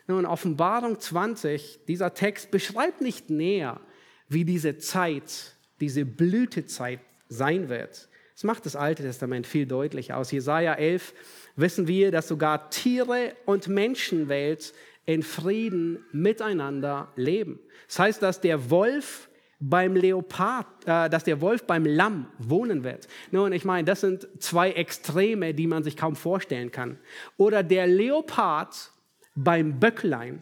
Nun, 0.07 0.25
Offenbarung 0.25 1.01
20, 1.01 1.81
dieser 1.85 2.13
Text 2.13 2.49
beschreibt 2.49 3.01
nicht 3.01 3.29
näher, 3.29 3.81
wie 4.29 4.45
diese 4.45 4.77
Zeit, 4.77 5.57
diese 5.81 6.05
Blütezeit 6.05 7.01
sein 7.27 7.67
wird. 7.67 8.07
Das 8.35 8.45
macht 8.45 8.65
das 8.65 8.77
Alte 8.77 9.03
Testament 9.03 9.45
viel 9.45 9.65
deutlicher. 9.65 10.15
Aus 10.15 10.31
Jesaja 10.31 10.75
11 10.75 11.13
wissen 11.57 11.89
wir, 11.89 12.11
dass 12.11 12.29
sogar 12.29 12.69
Tiere 12.69 13.35
und 13.45 13.67
Menschenwelt 13.67 14.73
in 15.05 15.23
Frieden 15.23 16.05
miteinander 16.13 17.11
leben. 17.17 17.59
Das 17.87 17.99
heißt, 17.99 18.21
dass 18.21 18.39
der 18.39 18.69
Wolf 18.69 19.27
beim 19.69 19.95
Leopard, 19.95 20.67
äh, 20.85 21.09
dass 21.09 21.23
der 21.23 21.39
Wolf 21.39 21.65
beim 21.65 21.85
Lamm 21.85 22.27
wohnen 22.37 22.83
wird. 22.83 23.07
Nun, 23.31 23.53
ich 23.53 23.63
meine, 23.63 23.85
das 23.85 24.01
sind 24.01 24.27
zwei 24.39 24.71
Extreme, 24.71 25.53
die 25.53 25.67
man 25.67 25.83
sich 25.83 25.95
kaum 25.95 26.15
vorstellen 26.15 26.71
kann. 26.71 26.97
Oder 27.37 27.63
der 27.63 27.87
Leopard 27.87 28.91
beim 29.35 29.79
Böcklein 29.79 30.41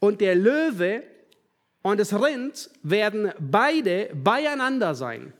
und 0.00 0.20
der 0.20 0.34
Löwe 0.34 1.02
und 1.82 1.98
das 1.98 2.12
Rind 2.12 2.70
werden 2.82 3.32
beide 3.38 4.10
beieinander 4.14 4.94
sein. 4.94 5.32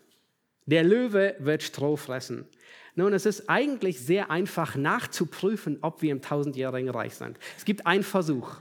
Der 0.66 0.83
Löwe 0.83 1.35
wird 1.39 1.62
Stroh 1.62 1.97
fressen. 1.97 2.47
Nun, 2.95 3.12
es 3.12 3.26
ist 3.26 3.49
eigentlich 3.49 4.01
sehr 4.01 4.31
einfach 4.31 4.74
nachzuprüfen, 4.74 5.79
ob 5.83 6.03
wir 6.03 6.12
im 6.12 6.22
tausendjährigen 6.22 6.91
Reich 6.91 7.14
sind. 7.14 7.39
Es 7.57 7.64
gibt 7.64 7.87
einen 7.87 8.03
Versuch. 8.03 8.57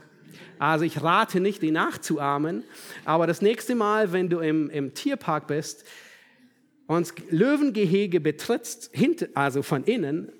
Also 0.59 0.85
ich 0.85 1.01
rate 1.01 1.39
nicht, 1.39 1.61
die 1.61 1.71
nachzuahmen, 1.71 2.63
aber 3.05 3.27
das 3.27 3.41
nächste 3.41 3.75
Mal, 3.75 4.11
wenn 4.11 4.29
du 4.29 4.39
im, 4.39 4.69
im 4.69 4.93
Tierpark 4.93 5.47
bist 5.47 5.85
und 6.87 7.13
Löwengehege 7.29 8.19
betrittst, 8.19 8.91
also 9.35 9.61
von 9.61 9.83
innen, 9.83 10.31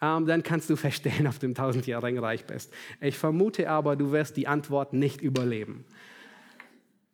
ähm, 0.00 0.26
dann 0.26 0.42
kannst 0.42 0.68
du 0.70 0.76
feststellen, 0.76 1.26
ob 1.26 1.38
du 1.40 1.46
im 1.46 1.54
tausendjährigen 1.54 2.18
Reich 2.18 2.44
bist. 2.44 2.72
Ich 3.00 3.16
vermute 3.16 3.68
aber, 3.70 3.96
du 3.96 4.12
wirst 4.12 4.36
die 4.36 4.46
Antwort 4.46 4.92
nicht 4.92 5.20
überleben. 5.20 5.84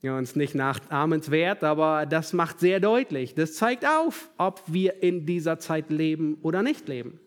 Ja, 0.01 0.19
uns 0.19 0.35
nicht 0.35 0.57
nachahmenswert, 0.57 1.63
aber 1.63 2.07
das 2.07 2.33
macht 2.33 2.59
sehr 2.59 2.81
deutlich. 2.81 3.37
Das 3.37 3.55
zeigt 3.55 3.87
auf, 3.87 4.31
ob 4.37 4.61
wir 4.67 5.01
in 5.01 5.27
dieser 5.27 5.61
Zeit 5.61 5.91
leben 5.91 6.39
oder 6.43 6.65
nicht 6.65 6.89
leben. 6.89 7.21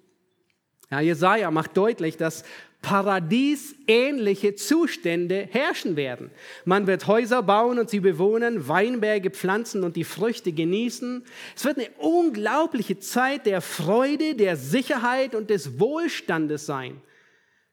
Ja, 0.91 0.99
Jesaja 0.99 1.49
macht 1.51 1.77
deutlich, 1.77 2.17
dass 2.17 2.43
paradiesähnliche 2.85 4.53
Zustände 4.53 5.49
herrschen 5.49 5.95
werden. 5.95 6.29
Man 6.65 6.85
wird 6.85 7.07
Häuser 7.07 7.41
bauen 7.41 7.79
und 7.79 7.89
sie 7.89 7.99
bewohnen, 7.99 8.67
Weinberge 8.67 9.31
pflanzen 9.31 9.83
und 9.83 9.95
die 9.95 10.03
Früchte 10.03 10.51
genießen. 10.51 11.23
Es 11.55 11.65
wird 11.65 11.79
eine 11.79 11.89
unglaubliche 11.97 12.99
Zeit 12.99 13.47
der 13.47 13.61
Freude, 13.61 14.35
der 14.35 14.55
Sicherheit 14.55 15.33
und 15.33 15.49
des 15.49 15.79
Wohlstandes 15.79 16.67
sein. 16.67 17.01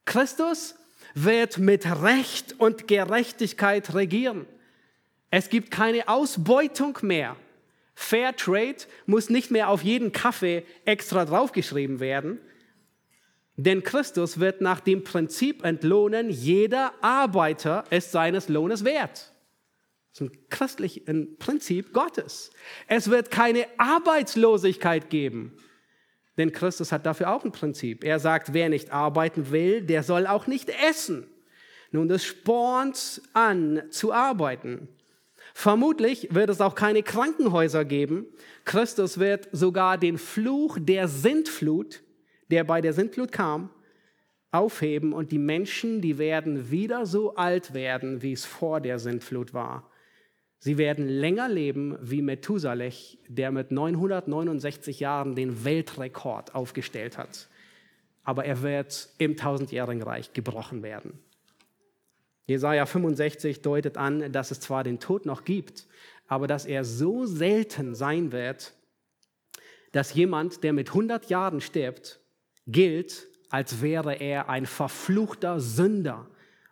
Christus 0.05 0.73
wird 1.13 1.59
mit 1.59 1.85
Recht 2.01 2.55
und 2.57 2.87
Gerechtigkeit 2.87 3.93
regieren. 3.93 4.47
Es 5.29 5.49
gibt 5.49 5.69
keine 5.69 6.07
Ausbeutung 6.07 6.97
mehr. 7.03 7.35
Fair 7.93 8.35
Trade 8.35 8.77
muss 9.05 9.29
nicht 9.29 9.51
mehr 9.51 9.69
auf 9.69 9.83
jeden 9.83 10.11
Kaffee 10.11 10.65
extra 10.85 11.23
draufgeschrieben 11.25 11.99
werden. 11.99 12.39
Denn 13.55 13.83
Christus 13.83 14.39
wird 14.39 14.61
nach 14.61 14.79
dem 14.79 15.03
Prinzip 15.03 15.63
entlohnen, 15.63 16.29
jeder 16.29 16.93
Arbeiter 17.01 17.83
ist 17.91 18.11
seines 18.11 18.49
Lohnes 18.49 18.83
wert. 18.83 19.31
Das 20.11 20.21
ist 20.21 20.21
ein 20.21 20.49
christliches 20.49 21.03
Prinzip 21.39 21.93
Gottes. 21.93 22.51
Es 22.87 23.09
wird 23.09 23.31
keine 23.31 23.65
Arbeitslosigkeit 23.77 25.09
geben. 25.09 25.57
Denn 26.37 26.51
Christus 26.51 26.91
hat 26.91 27.05
dafür 27.05 27.31
auch 27.31 27.43
ein 27.45 27.51
Prinzip. 27.51 28.03
Er 28.03 28.19
sagt, 28.19 28.53
wer 28.53 28.69
nicht 28.69 28.91
arbeiten 28.91 29.51
will, 29.51 29.81
der 29.81 30.01
soll 30.01 30.25
auch 30.25 30.47
nicht 30.47 30.69
essen. 30.87 31.27
Nun, 31.91 32.07
das 32.07 32.23
spornt 32.23 33.21
an 33.33 33.83
zu 33.91 34.13
arbeiten. 34.13 34.87
Vermutlich 35.53 36.33
wird 36.33 36.49
es 36.49 36.59
auch 36.59 36.73
keine 36.73 37.03
Krankenhäuser 37.03 37.85
geben. 37.85 38.25
Christus 38.65 39.19
wird 39.19 39.47
sogar 39.51 39.99
den 39.99 40.17
Fluch 40.17 40.79
der 40.81 41.07
Sintflut 41.07 42.01
der 42.53 42.63
bei 42.63 42.81
der 42.81 42.93
Sintflut 42.93 43.31
kam, 43.31 43.71
aufheben 44.51 45.11
und 45.11 45.31
die 45.31 45.39
Menschen, 45.39 46.01
die 46.01 46.19
werden 46.19 46.69
wieder 46.69 47.07
so 47.07 47.33
alt 47.33 47.73
werden, 47.73 48.21
wie 48.21 48.33
es 48.33 48.45
vor 48.45 48.79
der 48.79 48.99
Sintflut 48.99 49.55
war. 49.55 49.89
Sie 50.59 50.77
werden 50.77 51.07
länger 51.07 51.49
leben 51.49 51.97
wie 51.99 52.21
Methusalech, 52.21 53.17
der 53.27 53.49
mit 53.49 53.71
969 53.71 54.99
Jahren 54.99 55.33
den 55.33 55.65
Weltrekord 55.65 56.53
aufgestellt 56.53 57.17
hat. 57.17 57.49
Aber 58.23 58.45
er 58.45 58.61
wird 58.61 59.09
im 59.17 59.35
tausendjährigen 59.35 60.03
Reich 60.03 60.31
gebrochen 60.33 60.83
werden. 60.83 61.17
Jesaja 62.45 62.85
65 62.85 63.63
deutet 63.63 63.97
an, 63.97 64.31
dass 64.31 64.51
es 64.51 64.59
zwar 64.59 64.83
den 64.83 64.99
Tod 64.99 65.25
noch 65.25 65.43
gibt, 65.43 65.87
aber 66.27 66.45
dass 66.45 66.67
er 66.67 66.85
so 66.85 67.25
selten 67.25 67.95
sein 67.95 68.31
wird, 68.31 68.73
dass 69.91 70.13
jemand, 70.13 70.63
der 70.63 70.73
mit 70.73 70.89
100 70.89 71.31
Jahren 71.31 71.59
stirbt, 71.59 72.19
gilt, 72.67 73.27
als 73.49 73.81
wäre 73.81 74.15
er 74.15 74.49
ein 74.49 74.65
verfluchter 74.65 75.59
Sünder 75.59 76.27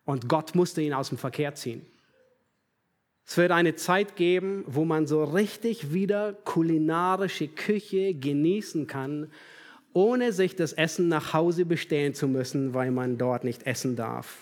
und 0.05 0.27
Gott 0.27 0.55
musste 0.55 0.81
ihn 0.81 0.93
aus 0.93 1.09
dem 1.09 1.17
Verkehr 1.17 1.55
ziehen. 1.55 1.85
Es 3.25 3.37
wird 3.37 3.51
eine 3.51 3.75
Zeit 3.75 4.15
geben, 4.15 4.63
wo 4.67 4.83
man 4.83 5.07
so 5.07 5.23
richtig 5.23 5.93
wieder 5.93 6.33
kulinarische 6.33 7.47
Küche 7.47 8.13
genießen 8.13 8.87
kann, 8.87 9.31
ohne 9.93 10.33
sich 10.33 10.55
das 10.55 10.73
Essen 10.73 11.07
nach 11.07 11.33
Hause 11.33 11.65
bestellen 11.65 12.13
zu 12.13 12.27
müssen, 12.27 12.73
weil 12.73 12.91
man 12.91 13.17
dort 13.17 13.43
nicht 13.43 13.67
essen 13.67 13.95
darf. 13.95 14.39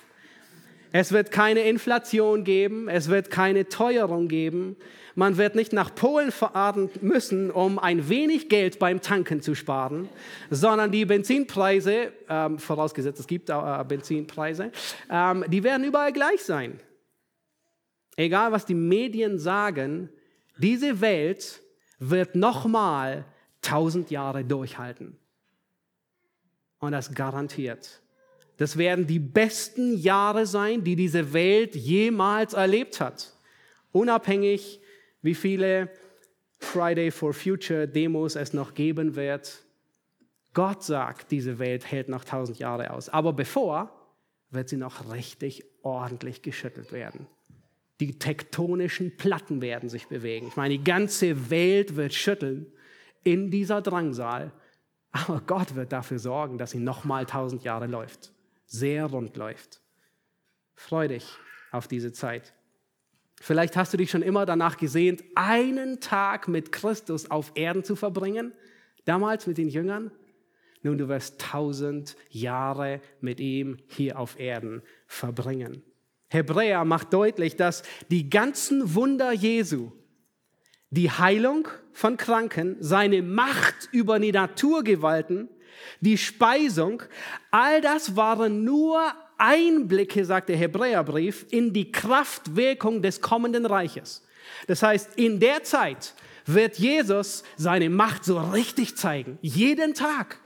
Es 0.91 1.11
wird 1.11 1.31
keine 1.31 1.61
Inflation 1.61 2.43
geben, 2.43 2.89
es 2.89 3.09
wird 3.09 3.29
keine 3.29 3.69
Teuerung 3.69 4.27
geben. 4.27 4.75
Man 5.15 5.37
wird 5.37 5.55
nicht 5.55 5.73
nach 5.73 5.93
Polen 5.93 6.31
fahren 6.31 6.89
müssen, 7.01 7.51
um 7.51 7.77
ein 7.77 8.09
wenig 8.09 8.47
Geld 8.49 8.79
beim 8.79 9.01
Tanken 9.01 9.41
zu 9.41 9.53
sparen, 9.53 10.07
sondern 10.49 10.91
die 10.91 11.05
Benzinpreise, 11.05 12.13
ähm, 12.29 12.57
vorausgesetzt 12.57 13.19
es 13.19 13.27
gibt 13.27 13.49
äh, 13.49 13.83
Benzinpreise, 13.87 14.71
ähm, 15.11 15.43
die 15.47 15.63
werden 15.63 15.83
überall 15.83 16.13
gleich 16.13 16.43
sein 16.43 16.79
egal 18.19 18.51
was 18.51 18.65
die 18.65 18.75
Medien 18.75 19.39
sagen, 19.39 20.09
diese 20.57 21.01
Welt 21.01 21.61
wird 21.99 22.35
nochmal 22.35 23.25
tausend 23.61 24.11
Jahre 24.11 24.43
durchhalten. 24.43 25.17
Und 26.79 26.91
das 26.91 27.13
garantiert. 27.13 28.01
Das 28.59 28.77
werden 28.77 29.07
die 29.07 29.19
besten 29.19 29.97
Jahre 29.97 30.45
sein, 30.45 30.83
die 30.83 30.97
diese 30.97 31.31
Welt 31.31 31.77
jemals 31.77 32.53
erlebt 32.53 32.99
hat. 32.99 33.33
Unabhängig, 33.93 34.81
wie 35.21 35.33
viele 35.33 35.89
Friday 36.59 37.09
for 37.09 37.33
Future 37.33 37.87
Demos 37.87 38.35
es 38.35 38.51
noch 38.51 38.73
geben 38.73 39.15
wird. 39.15 39.63
Gott 40.53 40.83
sagt, 40.83 41.31
diese 41.31 41.57
Welt 41.57 41.89
hält 41.89 42.09
noch 42.09 42.25
tausend 42.25 42.59
Jahre 42.59 42.91
aus. 42.91 43.07
Aber 43.07 43.31
bevor 43.31 43.95
wird 44.49 44.67
sie 44.67 44.75
noch 44.75 45.09
richtig 45.13 45.63
ordentlich 45.81 46.41
geschüttelt 46.41 46.91
werden. 46.91 47.27
Die 48.01 48.19
tektonischen 48.19 49.15
Platten 49.15 49.61
werden 49.61 49.87
sich 49.87 50.07
bewegen. 50.07 50.47
Ich 50.49 50.57
meine, 50.57 50.77
die 50.77 50.83
ganze 50.83 51.49
Welt 51.49 51.95
wird 51.95 52.13
schütteln 52.13 52.67
in 53.23 53.51
dieser 53.51 53.81
Drangsal. 53.81 54.51
Aber 55.11 55.41
Gott 55.47 55.75
wird 55.75 55.93
dafür 55.93 56.19
sorgen, 56.19 56.57
dass 56.57 56.71
sie 56.71 56.79
nochmal 56.79 57.25
tausend 57.25 57.63
Jahre 57.63 57.87
läuft. 57.87 58.33
Sehr 58.69 59.07
rund 59.07 59.35
läuft. 59.35 59.81
Freu 60.75 61.07
dich 61.07 61.25
auf 61.71 61.87
diese 61.87 62.13
Zeit. 62.13 62.53
Vielleicht 63.41 63.75
hast 63.75 63.93
du 63.93 63.97
dich 63.97 64.11
schon 64.11 64.21
immer 64.21 64.45
danach 64.45 64.77
gesehnt, 64.77 65.23
einen 65.33 65.99
Tag 65.99 66.47
mit 66.47 66.71
Christus 66.71 67.31
auf 67.31 67.51
Erden 67.55 67.83
zu 67.83 67.95
verbringen. 67.95 68.53
Damals 69.05 69.47
mit 69.47 69.57
den 69.57 69.69
Jüngern. 69.69 70.11
Nun, 70.83 70.99
du 70.99 71.07
wirst 71.07 71.41
tausend 71.41 72.15
Jahre 72.29 73.01
mit 73.21 73.39
ihm 73.39 73.77
hier 73.87 74.19
auf 74.19 74.39
Erden 74.39 74.83
verbringen. 75.07 75.81
Hebräer 76.27 76.85
macht 76.85 77.11
deutlich, 77.11 77.55
dass 77.55 77.81
die 78.11 78.29
ganzen 78.29 78.93
Wunder 78.93 79.31
Jesu, 79.31 79.91
die 80.91 81.09
Heilung 81.09 81.67
von 81.91 82.17
Kranken, 82.17 82.77
seine 82.81 83.23
Macht 83.23 83.89
über 83.91 84.19
die 84.19 84.31
Naturgewalten, 84.31 85.49
die 85.99 86.17
Speisung, 86.17 87.03
all 87.51 87.81
das 87.81 88.15
waren 88.15 88.63
nur 88.63 89.13
Einblicke, 89.37 90.25
sagt 90.25 90.49
der 90.49 90.57
Hebräerbrief, 90.57 91.45
in 91.49 91.73
die 91.73 91.91
Kraftwirkung 91.91 93.01
des 93.01 93.21
kommenden 93.21 93.65
Reiches. 93.65 94.23
Das 94.67 94.83
heißt, 94.83 95.15
in 95.15 95.39
der 95.39 95.63
Zeit 95.63 96.13
wird 96.45 96.77
Jesus 96.77 97.43
seine 97.55 97.89
Macht 97.89 98.25
so 98.25 98.37
richtig 98.39 98.97
zeigen, 98.97 99.37
jeden 99.41 99.93
Tag. 99.93 100.39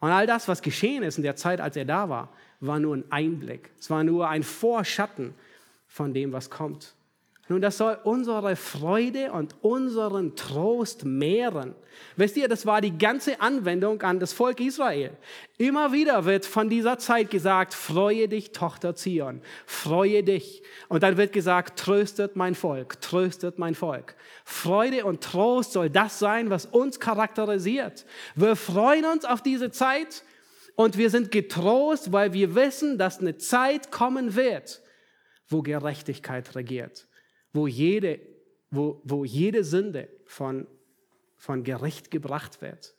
Und 0.00 0.10
all 0.10 0.26
das, 0.26 0.48
was 0.48 0.62
geschehen 0.62 1.02
ist 1.02 1.16
in 1.16 1.22
der 1.22 1.36
Zeit, 1.36 1.60
als 1.60 1.76
er 1.76 1.84
da 1.84 2.08
war, 2.08 2.32
war 2.60 2.78
nur 2.78 2.96
ein 2.96 3.04
Einblick. 3.10 3.70
Es 3.78 3.90
war 3.90 4.04
nur 4.04 4.28
ein 4.28 4.42
Vorschatten 4.42 5.34
von 5.86 6.12
dem, 6.14 6.32
was 6.32 6.50
kommt. 6.50 6.94
Nun, 7.48 7.60
das 7.60 7.76
soll 7.76 7.98
unsere 8.04 8.56
Freude 8.56 9.30
und 9.32 9.54
unseren 9.60 10.34
Trost 10.34 11.04
mehren. 11.04 11.74
Wisst 12.16 12.38
ihr, 12.38 12.48
das 12.48 12.64
war 12.64 12.80
die 12.80 12.96
ganze 12.96 13.40
Anwendung 13.40 14.00
an 14.00 14.18
das 14.18 14.32
Volk 14.32 14.60
Israel. 14.60 15.10
Immer 15.58 15.92
wieder 15.92 16.24
wird 16.24 16.46
von 16.46 16.70
dieser 16.70 16.98
Zeit 16.98 17.30
gesagt, 17.30 17.74
freue 17.74 18.28
dich, 18.28 18.52
Tochter 18.52 18.94
Zion, 18.94 19.42
freue 19.66 20.22
dich. 20.22 20.62
Und 20.88 21.02
dann 21.02 21.18
wird 21.18 21.34
gesagt, 21.34 21.78
tröstet 21.78 22.34
mein 22.34 22.54
Volk, 22.54 23.00
tröstet 23.02 23.58
mein 23.58 23.74
Volk. 23.74 24.16
Freude 24.46 25.04
und 25.04 25.22
Trost 25.22 25.72
soll 25.72 25.90
das 25.90 26.18
sein, 26.18 26.48
was 26.48 26.64
uns 26.64 26.98
charakterisiert. 26.98 28.06
Wir 28.34 28.56
freuen 28.56 29.04
uns 29.04 29.26
auf 29.26 29.42
diese 29.42 29.70
Zeit 29.70 30.24
und 30.76 30.96
wir 30.96 31.10
sind 31.10 31.30
getrost, 31.30 32.10
weil 32.10 32.32
wir 32.32 32.54
wissen, 32.54 32.96
dass 32.96 33.18
eine 33.18 33.36
Zeit 33.36 33.90
kommen 33.90 34.34
wird, 34.34 34.80
wo 35.48 35.62
Gerechtigkeit 35.62 36.54
regiert, 36.56 37.06
wo 37.54 37.66
jede, 37.66 38.20
wo, 38.70 39.00
wo 39.04 39.24
jede 39.24 39.64
Sünde 39.64 40.10
von, 40.26 40.66
von 41.36 41.64
Gericht 41.64 42.10
gebracht 42.10 42.60
wird. 42.60 42.94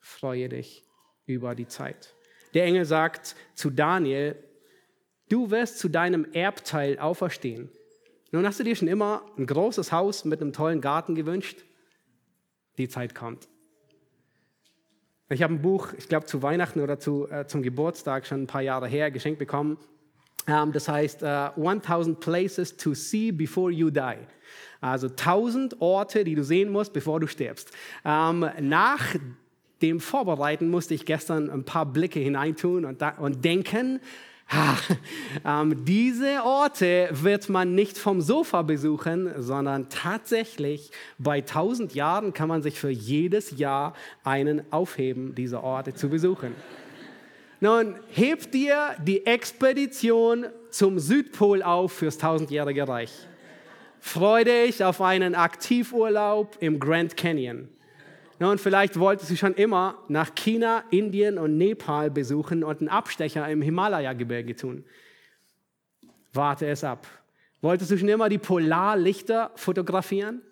Freue 0.00 0.48
dich 0.48 0.84
über 1.26 1.54
die 1.54 1.66
Zeit. 1.66 2.14
Der 2.54 2.64
Engel 2.64 2.84
sagt 2.84 3.36
zu 3.54 3.70
Daniel, 3.70 4.36
du 5.28 5.50
wirst 5.50 5.78
zu 5.78 5.88
deinem 5.88 6.24
Erbteil 6.32 6.98
auferstehen. 6.98 7.70
Nun 8.30 8.46
hast 8.46 8.60
du 8.60 8.64
dir 8.64 8.76
schon 8.76 8.88
immer 8.88 9.26
ein 9.36 9.46
großes 9.46 9.92
Haus 9.92 10.24
mit 10.24 10.40
einem 10.40 10.52
tollen 10.52 10.80
Garten 10.80 11.14
gewünscht? 11.14 11.64
Die 12.78 12.88
Zeit 12.88 13.14
kommt. 13.14 13.48
Ich 15.28 15.42
habe 15.42 15.54
ein 15.54 15.62
Buch, 15.62 15.92
ich 15.96 16.08
glaube 16.08 16.26
zu 16.26 16.42
Weihnachten 16.42 16.80
oder 16.80 16.98
zu, 16.98 17.28
äh, 17.28 17.46
zum 17.46 17.62
Geburtstag 17.62 18.26
schon 18.26 18.42
ein 18.42 18.46
paar 18.46 18.62
Jahre 18.62 18.86
her 18.86 19.10
geschenkt 19.10 19.38
bekommen. 19.38 19.78
Ähm, 20.46 20.72
das 20.72 20.88
heißt 20.88 21.22
uh, 21.22 21.26
äh, 21.26 21.68
1000 21.68 22.20
Places 22.20 22.76
to 22.76 22.94
See 22.94 23.32
Before 23.32 23.70
You 23.70 23.90
Die. 23.90 24.18
Also 24.80 25.06
1000 25.08 25.80
Orte, 25.80 26.24
die 26.24 26.34
du 26.34 26.42
sehen 26.42 26.70
musst, 26.70 26.92
bevor 26.92 27.20
du 27.20 27.26
stirbst. 27.26 27.70
Ähm, 28.04 28.48
nach 28.60 29.14
dem 29.80 30.00
Vorbereiten 30.00 30.68
musste 30.68 30.94
ich 30.94 31.06
gestern 31.06 31.50
ein 31.50 31.64
paar 31.64 31.86
Blicke 31.86 32.20
hineintun 32.20 32.84
und, 32.84 33.02
und 33.18 33.44
denken, 33.44 34.00
ähm, 35.46 35.84
diese 35.84 36.42
Orte 36.44 37.08
wird 37.12 37.48
man 37.48 37.74
nicht 37.74 37.96
vom 37.96 38.20
Sofa 38.20 38.62
besuchen, 38.62 39.30
sondern 39.38 39.88
tatsächlich 39.88 40.90
bei 41.18 41.38
1000 41.38 41.94
Jahren 41.94 42.32
kann 42.32 42.48
man 42.48 42.62
sich 42.62 42.78
für 42.78 42.90
jedes 42.90 43.56
Jahr 43.58 43.94
einen 44.24 44.70
aufheben, 44.72 45.34
diese 45.34 45.62
Orte 45.62 45.94
zu 45.94 46.08
besuchen. 46.08 46.54
Nun, 47.62 47.94
heb 48.08 48.50
dir 48.50 48.96
die 49.06 49.24
Expedition 49.24 50.46
zum 50.70 50.98
Südpol 50.98 51.62
auf 51.62 51.92
fürs 51.92 52.18
tausendjährige 52.18 52.88
Reich. 52.88 53.12
Freu 54.00 54.42
dich 54.42 54.82
auf 54.82 55.00
einen 55.00 55.36
Aktivurlaub 55.36 56.56
im 56.58 56.80
Grand 56.80 57.16
Canyon. 57.16 57.68
Und 58.40 58.60
vielleicht 58.60 58.98
wolltest 58.98 59.30
du 59.30 59.36
schon 59.36 59.54
immer 59.54 59.96
nach 60.08 60.34
China, 60.34 60.82
Indien 60.90 61.38
und 61.38 61.56
Nepal 61.56 62.10
besuchen 62.10 62.64
und 62.64 62.80
einen 62.80 62.88
Abstecher 62.88 63.48
im 63.48 63.62
Himalaya-Gebirge 63.62 64.56
tun. 64.56 64.84
Warte 66.32 66.66
es 66.66 66.82
ab. 66.82 67.06
Wolltest 67.60 67.92
du 67.92 67.96
schon 67.96 68.08
immer 68.08 68.28
die 68.28 68.38
Polarlichter 68.38 69.52
fotografieren? 69.54 70.42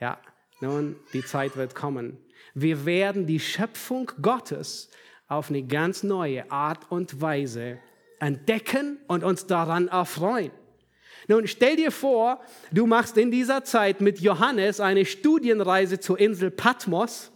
Ja, 0.00 0.20
nun, 0.60 0.94
die 1.12 1.24
Zeit 1.24 1.56
wird 1.56 1.74
kommen. 1.74 2.16
Wir 2.54 2.86
werden 2.86 3.26
die 3.26 3.40
Schöpfung 3.40 4.12
Gottes 4.22 4.87
auf 5.28 5.50
eine 5.50 5.62
ganz 5.62 6.02
neue 6.02 6.50
Art 6.50 6.90
und 6.90 7.20
Weise 7.20 7.78
entdecken 8.18 8.98
und 9.06 9.22
uns 9.22 9.46
daran 9.46 9.88
erfreuen. 9.88 10.50
Nun 11.28 11.46
stell 11.46 11.76
dir 11.76 11.90
vor, 11.90 12.40
du 12.72 12.86
machst 12.86 13.18
in 13.18 13.30
dieser 13.30 13.62
Zeit 13.62 14.00
mit 14.00 14.20
Johannes 14.20 14.80
eine 14.80 15.04
Studienreise 15.04 16.00
zur 16.00 16.18
Insel 16.18 16.50
Patmos 16.50 17.30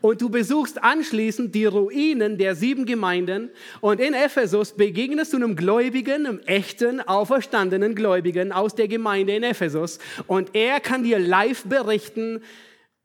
und 0.00 0.22
du 0.22 0.30
besuchst 0.30 0.82
anschließend 0.82 1.54
die 1.54 1.66
Ruinen 1.66 2.38
der 2.38 2.54
sieben 2.54 2.86
Gemeinden 2.86 3.50
und 3.82 4.00
in 4.00 4.14
Ephesus 4.14 4.72
begegnest 4.72 5.34
du 5.34 5.36
einem 5.36 5.54
Gläubigen, 5.54 6.26
einem 6.26 6.40
echten, 6.40 7.00
auferstandenen 7.00 7.94
Gläubigen 7.94 8.52
aus 8.52 8.74
der 8.74 8.88
Gemeinde 8.88 9.36
in 9.36 9.42
Ephesus 9.42 9.98
und 10.26 10.54
er 10.54 10.80
kann 10.80 11.04
dir 11.04 11.18
live 11.18 11.64
berichten, 11.64 12.40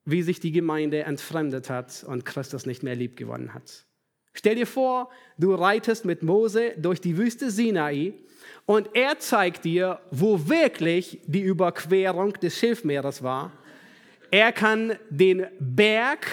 wie 0.07 0.21
sich 0.21 0.39
die 0.39 0.53
Gemeinde 0.53 1.03
entfremdet 1.03 1.69
hat 1.69 2.05
und 2.07 2.23
Christus 2.23 2.65
nicht 2.65 2.81
mehr 2.81 2.95
lieb 2.95 3.17
gewonnen 3.17 3.53
hat. 3.53 3.85
Stell 4.33 4.55
dir 4.55 4.65
vor, 4.65 5.11
du 5.37 5.53
reitest 5.53 6.05
mit 6.05 6.23
Mose 6.23 6.71
durch 6.77 7.01
die 7.01 7.17
Wüste 7.17 7.51
Sinai 7.51 8.13
und 8.65 8.89
er 8.93 9.19
zeigt 9.19 9.65
dir, 9.65 9.99
wo 10.09 10.47
wirklich 10.47 11.19
die 11.27 11.41
Überquerung 11.41 12.33
des 12.33 12.57
Schilfmeeres 12.57 13.21
war. 13.21 13.51
Er 14.31 14.53
kann 14.53 14.97
den 15.09 15.47
Berg, 15.59 16.25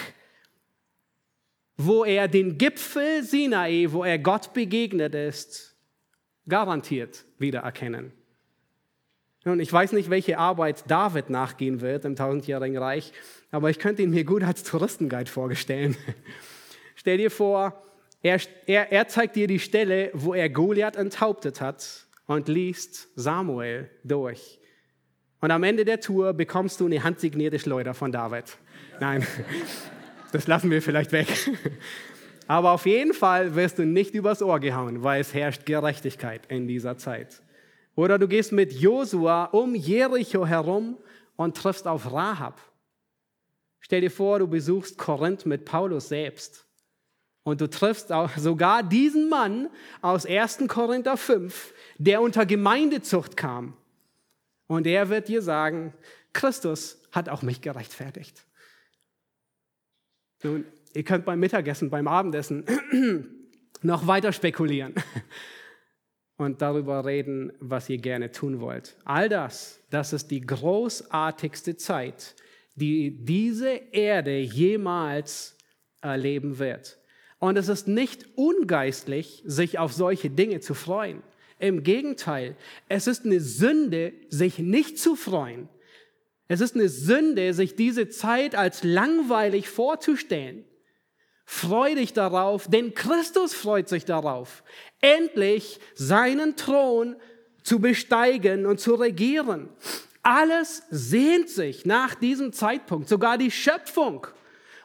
wo 1.77 2.05
er 2.05 2.29
den 2.29 2.57
Gipfel 2.57 3.25
Sinai, 3.25 3.89
wo 3.91 4.05
er 4.05 4.20
Gott 4.20 4.53
begegnet 4.53 5.16
ist, 5.16 5.77
garantiert 6.49 7.25
wiedererkennen. 7.39 8.12
Nun, 9.45 9.61
ich 9.61 9.70
weiß 9.70 9.93
nicht, 9.93 10.09
welche 10.09 10.39
Arbeit 10.39 10.91
David 10.91 11.29
nachgehen 11.29 11.83
wird 11.83 12.07
im 12.07 12.16
tausendjährigen 12.16 12.79
Reich, 12.79 13.12
aber 13.55 13.71
ich 13.71 13.79
könnte 13.79 14.03
ihn 14.03 14.11
mir 14.11 14.25
gut 14.25 14.43
als 14.43 14.65
Touristenguide 14.65 15.31
vorstellen. 15.31 15.97
Stell 16.97 17.19
dir 17.19 17.31
vor, 17.31 17.85
er, 18.21 18.41
er, 18.67 18.91
er 18.91 19.07
zeigt 19.07 19.37
dir 19.37 19.47
die 19.47 19.61
Stelle, 19.61 20.11
wo 20.13 20.35
er 20.35 20.51
Goliath 20.51 20.97
enthauptet 20.97 21.61
hat 21.61 22.07
und 22.27 22.49
liest 22.49 23.09
Samuel 23.15 23.89
durch. 24.03 24.59
Und 25.41 25.53
am 25.53 25.63
Ende 25.63 25.85
der 25.85 26.01
Tour 26.01 26.33
bekommst 26.33 26.81
du 26.81 26.87
eine 26.87 27.05
handsignierte 27.05 27.61
Schleuder 27.61 27.95
von 27.95 28.11
David. 28.11 28.57
Nein, 28.99 29.25
das 30.33 30.49
lassen 30.49 30.69
wir 30.73 30.83
vielleicht 30.83 31.13
weg. 31.13 31.29
Aber 32.49 32.73
auf 32.73 32.87
jeden 32.87 33.15
Fall 33.15 33.55
wirst 33.55 33.79
du 33.79 33.87
nicht 33.87 34.15
übers 34.15 34.43
Ohr 34.43 34.59
gehauen, 34.59 35.05
weil 35.05 35.21
es 35.21 35.33
herrscht 35.33 35.65
Gerechtigkeit 35.65 36.43
in 36.49 36.67
dieser 36.67 36.99
Zeit. 36.99 37.41
Oder 37.95 38.19
du 38.19 38.27
gehst 38.27 38.51
mit 38.51 38.73
Josua 38.73 39.45
um 39.45 39.77
Jericho 39.77 40.45
herum 40.45 40.97
und 41.37 41.57
triffst 41.57 41.87
auf 41.87 42.13
Rahab. 42.13 42.61
Stell 43.85 44.01
dir 44.01 44.11
vor, 44.11 44.39
du 44.39 44.47
besuchst 44.47 44.97
Korinth 44.97 45.45
mit 45.45 45.66
Paulus 45.66 46.09
selbst. 46.09 46.64
Und 47.43 47.61
du 47.61 47.68
triffst 47.68 48.12
auch 48.12 48.30
sogar 48.39 48.82
diesen 48.82 49.28
Mann 49.28 49.68
aus 50.01 50.24
1. 50.24 50.64
Korinther 50.68 51.18
5, 51.18 51.74
der 51.99 52.22
unter 52.22 52.47
Gemeindezucht 52.47 53.37
kam. 53.37 53.76
Und 54.68 54.87
er 54.87 55.11
wird 55.11 55.28
dir 55.28 55.43
sagen, 55.43 55.93
Christus 56.32 57.03
hat 57.12 57.28
auch 57.28 57.43
mich 57.43 57.61
gerechtfertigt. 57.61 58.47
Nun, 60.43 60.64
ihr 60.95 61.05
könnt 61.05 61.26
beim 61.26 61.39
Mittagessen, 61.39 61.91
beim 61.91 62.09
Abendessen 62.09 62.64
noch 63.82 64.07
weiter 64.07 64.32
spekulieren 64.32 64.95
und 66.39 66.62
darüber 66.62 67.05
reden, 67.05 67.53
was 67.61 67.91
ihr 67.91 67.99
gerne 67.99 68.32
tun 68.32 68.61
wollt. 68.61 68.97
All 69.05 69.28
das, 69.28 69.80
das 69.91 70.14
ist 70.14 70.30
die 70.30 70.41
großartigste 70.41 71.76
Zeit, 71.76 72.35
die 72.75 73.25
diese 73.25 73.70
Erde 73.93 74.39
jemals 74.39 75.57
erleben 76.01 76.59
wird. 76.59 76.99
Und 77.39 77.57
es 77.57 77.68
ist 77.68 77.89
nicht 77.89 78.27
ungeistlich, 78.37 79.43
sich 79.45 79.79
auf 79.79 79.93
solche 79.93 80.31
Dinge 80.31 80.61
zu 80.61 80.75
freuen. 80.75 81.22
Im 81.59 81.83
Gegenteil, 81.83 82.57
es 82.89 83.07
ist 83.07 83.25
eine 83.25 83.41
Sünde, 83.41 84.12
sich 84.29 84.59
nicht 84.59 84.99
zu 84.99 85.14
freuen. 85.14 85.68
Es 86.49 86.61
ist 86.61 86.75
eine 86.75 86.89
Sünde, 86.89 87.55
sich 87.55 87.75
diese 87.77 88.09
Zeit 88.09 88.55
als 88.55 88.83
langweilig 88.83 89.68
vorzustellen. 89.68 90.64
Freu 91.47 91.95
dich 91.95 92.12
darauf, 92.12 92.68
denn 92.68 92.95
Christus 92.95 93.55
freut 93.55 93.89
sich 93.89 94.05
darauf, 94.05 94.64
endlich 95.01 95.79
seinen 95.95 96.57
Thron 96.57 97.16
zu 97.62 97.79
besteigen 97.79 98.66
und 98.66 98.81
zu 98.81 98.95
regieren. 98.95 99.68
Alles 100.25 100.83
sehnt 100.91 101.51
sich 101.51 101.85
nach 101.85 102.14
diesem 102.14 102.55
Zeitpunkt, 102.55 103.11
sogar 103.11 103.37
die 103.37 103.51
Schöpfung. 103.51 104.27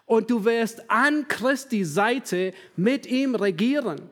Und 0.06 0.30
du 0.30 0.44
wirst 0.44 0.92
an 0.92 1.28
Christi 1.30 1.86
Seite 1.86 2.54
mit 2.76 3.06
ihm 3.06 3.36
regieren, 3.36 4.10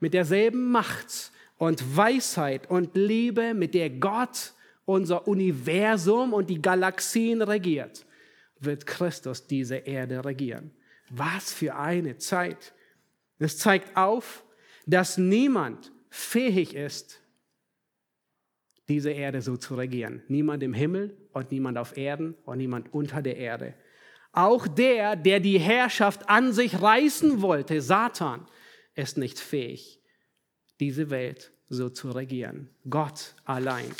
mit 0.00 0.14
derselben 0.14 0.70
Macht 0.70 1.32
und 1.58 1.96
Weisheit 1.96 2.70
und 2.70 2.96
Liebe, 2.96 3.52
mit 3.52 3.74
der 3.74 3.90
Gott 3.90 4.54
unser 4.86 5.28
Universum 5.28 6.32
und 6.32 6.48
die 6.48 6.62
Galaxien 6.62 7.42
regiert, 7.42 8.06
wird 8.58 8.86
Christus 8.86 9.46
diese 9.46 9.76
Erde 9.76 10.24
regieren. 10.24 10.70
Was 11.10 11.52
für 11.52 11.76
eine 11.76 12.16
Zeit. 12.16 12.72
Es 13.38 13.58
zeigt 13.58 13.96
auf, 13.98 14.44
dass 14.86 15.18
niemand 15.18 15.92
fähig 16.08 16.74
ist, 16.74 17.21
diese 18.92 19.10
Erde 19.10 19.40
so 19.40 19.56
zu 19.56 19.74
regieren. 19.74 20.22
Niemand 20.28 20.62
im 20.62 20.74
Himmel 20.74 21.16
und 21.32 21.50
niemand 21.50 21.78
auf 21.78 21.96
Erden 21.96 22.34
und 22.44 22.58
niemand 22.58 22.92
unter 22.92 23.22
der 23.22 23.38
Erde. 23.38 23.72
Auch 24.32 24.68
der, 24.68 25.16
der 25.16 25.40
die 25.40 25.58
Herrschaft 25.58 26.28
an 26.28 26.52
sich 26.52 26.80
reißen 26.80 27.40
wollte, 27.40 27.80
Satan, 27.80 28.46
ist 28.94 29.16
nicht 29.16 29.38
fähig, 29.38 29.98
diese 30.78 31.08
Welt 31.08 31.52
so 31.70 31.88
zu 31.88 32.10
regieren. 32.10 32.68
Gott 32.88 33.34
allein 33.46 33.90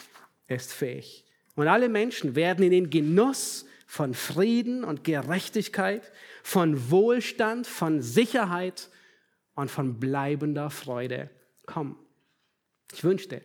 ist 0.46 0.74
fähig. 0.74 1.24
Und 1.54 1.68
alle 1.68 1.88
Menschen 1.88 2.34
werden 2.34 2.62
in 2.62 2.70
den 2.70 2.90
Genuss 2.90 3.64
von 3.86 4.12
Frieden 4.12 4.84
und 4.84 5.04
Gerechtigkeit, 5.04 6.12
von 6.42 6.90
Wohlstand, 6.90 7.66
von 7.66 8.02
Sicherheit 8.02 8.90
und 9.54 9.70
von 9.70 9.98
bleibender 9.98 10.68
Freude 10.68 11.30
kommen. 11.64 11.96
Ich 12.92 13.04
wünschte, 13.04 13.42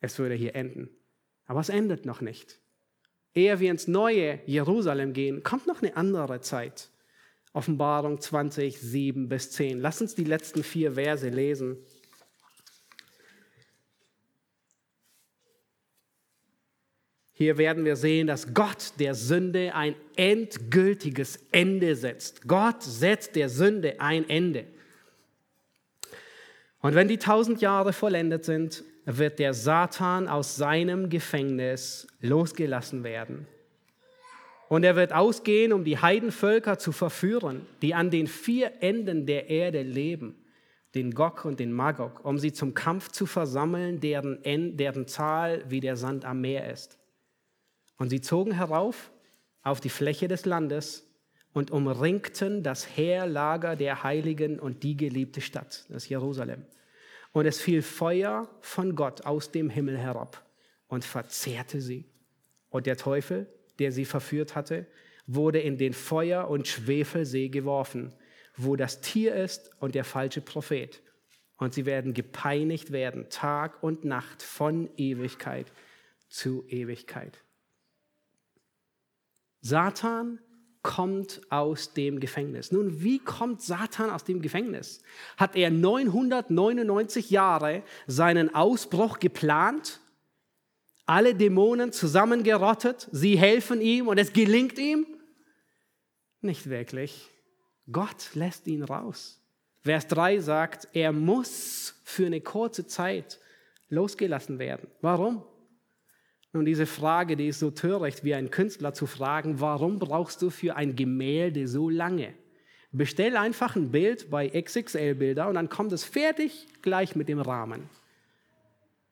es 0.00 0.18
würde 0.18 0.34
hier 0.34 0.54
enden. 0.54 0.90
Aber 1.46 1.60
es 1.60 1.68
endet 1.68 2.06
noch 2.06 2.20
nicht. 2.20 2.60
Ehe 3.34 3.60
wir 3.60 3.70
ins 3.70 3.86
neue 3.86 4.40
Jerusalem 4.46 5.12
gehen, 5.12 5.42
kommt 5.42 5.66
noch 5.66 5.82
eine 5.82 5.96
andere 5.96 6.40
Zeit. 6.40 6.90
Offenbarung 7.52 8.20
20, 8.20 8.80
7 8.80 9.28
bis 9.28 9.50
10. 9.52 9.80
Lass 9.80 10.00
uns 10.00 10.14
die 10.14 10.24
letzten 10.24 10.62
vier 10.62 10.92
Verse 10.92 11.28
lesen. 11.28 11.78
Hier 17.32 17.56
werden 17.56 17.84
wir 17.84 17.96
sehen, 17.96 18.26
dass 18.26 18.52
Gott 18.52 18.92
der 18.98 19.14
Sünde 19.14 19.74
ein 19.74 19.94
endgültiges 20.14 21.38
Ende 21.52 21.96
setzt. 21.96 22.46
Gott 22.46 22.82
setzt 22.82 23.34
der 23.34 23.48
Sünde 23.48 23.98
ein 23.98 24.28
Ende. 24.28 24.66
Und 26.82 26.94
wenn 26.94 27.08
die 27.08 27.18
tausend 27.18 27.60
Jahre 27.62 27.92
vollendet 27.92 28.44
sind, 28.44 28.84
wird 29.04 29.38
der 29.38 29.54
Satan 29.54 30.28
aus 30.28 30.56
seinem 30.56 31.08
Gefängnis 31.08 32.06
losgelassen 32.20 33.04
werden. 33.04 33.46
Und 34.68 34.84
er 34.84 34.94
wird 34.94 35.12
ausgehen, 35.12 35.72
um 35.72 35.84
die 35.84 35.98
Heidenvölker 35.98 36.78
zu 36.78 36.92
verführen, 36.92 37.66
die 37.82 37.94
an 37.94 38.10
den 38.10 38.28
vier 38.28 38.82
Enden 38.82 39.26
der 39.26 39.50
Erde 39.50 39.82
leben, 39.82 40.36
den 40.94 41.12
Gog 41.12 41.44
und 41.44 41.58
den 41.58 41.72
Magog, 41.72 42.24
um 42.24 42.38
sie 42.38 42.52
zum 42.52 42.74
Kampf 42.74 43.10
zu 43.10 43.26
versammeln, 43.26 44.00
deren, 44.00 44.40
deren 44.76 45.06
Zahl 45.08 45.64
wie 45.68 45.80
der 45.80 45.96
Sand 45.96 46.24
am 46.24 46.40
Meer 46.40 46.70
ist. 46.70 46.98
Und 47.96 48.10
sie 48.10 48.20
zogen 48.20 48.52
herauf 48.52 49.10
auf 49.62 49.80
die 49.80 49.88
Fläche 49.88 50.28
des 50.28 50.46
Landes 50.46 51.06
und 51.52 51.70
umringten 51.70 52.62
das 52.62 52.96
Heerlager 52.96 53.76
der 53.76 54.04
Heiligen 54.04 54.58
und 54.58 54.82
die 54.82 54.96
geliebte 54.96 55.40
Stadt, 55.40 55.84
das 55.88 56.08
Jerusalem. 56.08 56.64
Und 57.32 57.46
es 57.46 57.60
fiel 57.60 57.82
Feuer 57.82 58.48
von 58.60 58.96
Gott 58.96 59.24
aus 59.24 59.52
dem 59.52 59.70
Himmel 59.70 59.96
herab 59.96 60.44
und 60.88 61.04
verzehrte 61.04 61.80
sie. 61.80 62.06
Und 62.70 62.86
der 62.86 62.96
Teufel, 62.96 63.46
der 63.78 63.92
sie 63.92 64.04
verführt 64.04 64.56
hatte, 64.56 64.86
wurde 65.26 65.60
in 65.60 65.78
den 65.78 65.92
Feuer- 65.92 66.48
und 66.48 66.66
Schwefelsee 66.66 67.48
geworfen, 67.48 68.12
wo 68.56 68.76
das 68.76 69.00
Tier 69.00 69.34
ist 69.34 69.70
und 69.80 69.94
der 69.94 70.04
falsche 70.04 70.40
Prophet. 70.40 71.00
Und 71.56 71.74
sie 71.74 71.86
werden 71.86 72.14
gepeinigt 72.14 72.90
werden, 72.90 73.28
Tag 73.30 73.82
und 73.82 74.04
Nacht, 74.04 74.42
von 74.42 74.90
Ewigkeit 74.96 75.70
zu 76.28 76.64
Ewigkeit. 76.68 77.44
Satan 79.60 80.40
kommt 80.82 81.40
aus 81.50 81.92
dem 81.92 82.20
Gefängnis. 82.20 82.72
Nun, 82.72 83.02
wie 83.02 83.18
kommt 83.18 83.60
Satan 83.62 84.10
aus 84.10 84.24
dem 84.24 84.40
Gefängnis? 84.40 85.02
Hat 85.36 85.56
er 85.56 85.70
999 85.70 87.30
Jahre 87.30 87.82
seinen 88.06 88.54
Ausbruch 88.54 89.18
geplant? 89.18 90.00
Alle 91.04 91.34
Dämonen 91.34 91.92
zusammengerottet? 91.92 93.08
Sie 93.12 93.38
helfen 93.38 93.80
ihm 93.80 94.08
und 94.08 94.18
es 94.18 94.32
gelingt 94.32 94.78
ihm? 94.78 95.06
Nicht 96.40 96.70
wirklich. 96.70 97.28
Gott 97.90 98.30
lässt 98.34 98.66
ihn 98.66 98.82
raus. 98.82 99.40
Vers 99.82 100.06
3 100.08 100.40
sagt, 100.40 100.88
er 100.92 101.12
muss 101.12 101.94
für 102.04 102.26
eine 102.26 102.40
kurze 102.40 102.86
Zeit 102.86 103.40
losgelassen 103.88 104.58
werden. 104.58 104.88
Warum? 105.00 105.42
Nun, 106.52 106.64
diese 106.64 106.86
Frage, 106.86 107.36
die 107.36 107.48
ist 107.48 107.60
so 107.60 107.70
töricht, 107.70 108.24
wie 108.24 108.34
ein 108.34 108.50
Künstler 108.50 108.92
zu 108.92 109.06
fragen, 109.06 109.60
warum 109.60 109.98
brauchst 109.98 110.42
du 110.42 110.50
für 110.50 110.74
ein 110.76 110.96
Gemälde 110.96 111.68
so 111.68 111.88
lange? 111.88 112.34
Bestell 112.92 113.36
einfach 113.36 113.76
ein 113.76 113.92
Bild 113.92 114.30
bei 114.30 114.48
XXL-Bilder 114.48 115.48
und 115.48 115.54
dann 115.54 115.68
kommt 115.68 115.92
es 115.92 116.02
fertig 116.02 116.66
gleich 116.82 117.14
mit 117.14 117.28
dem 117.28 117.40
Rahmen. 117.40 117.88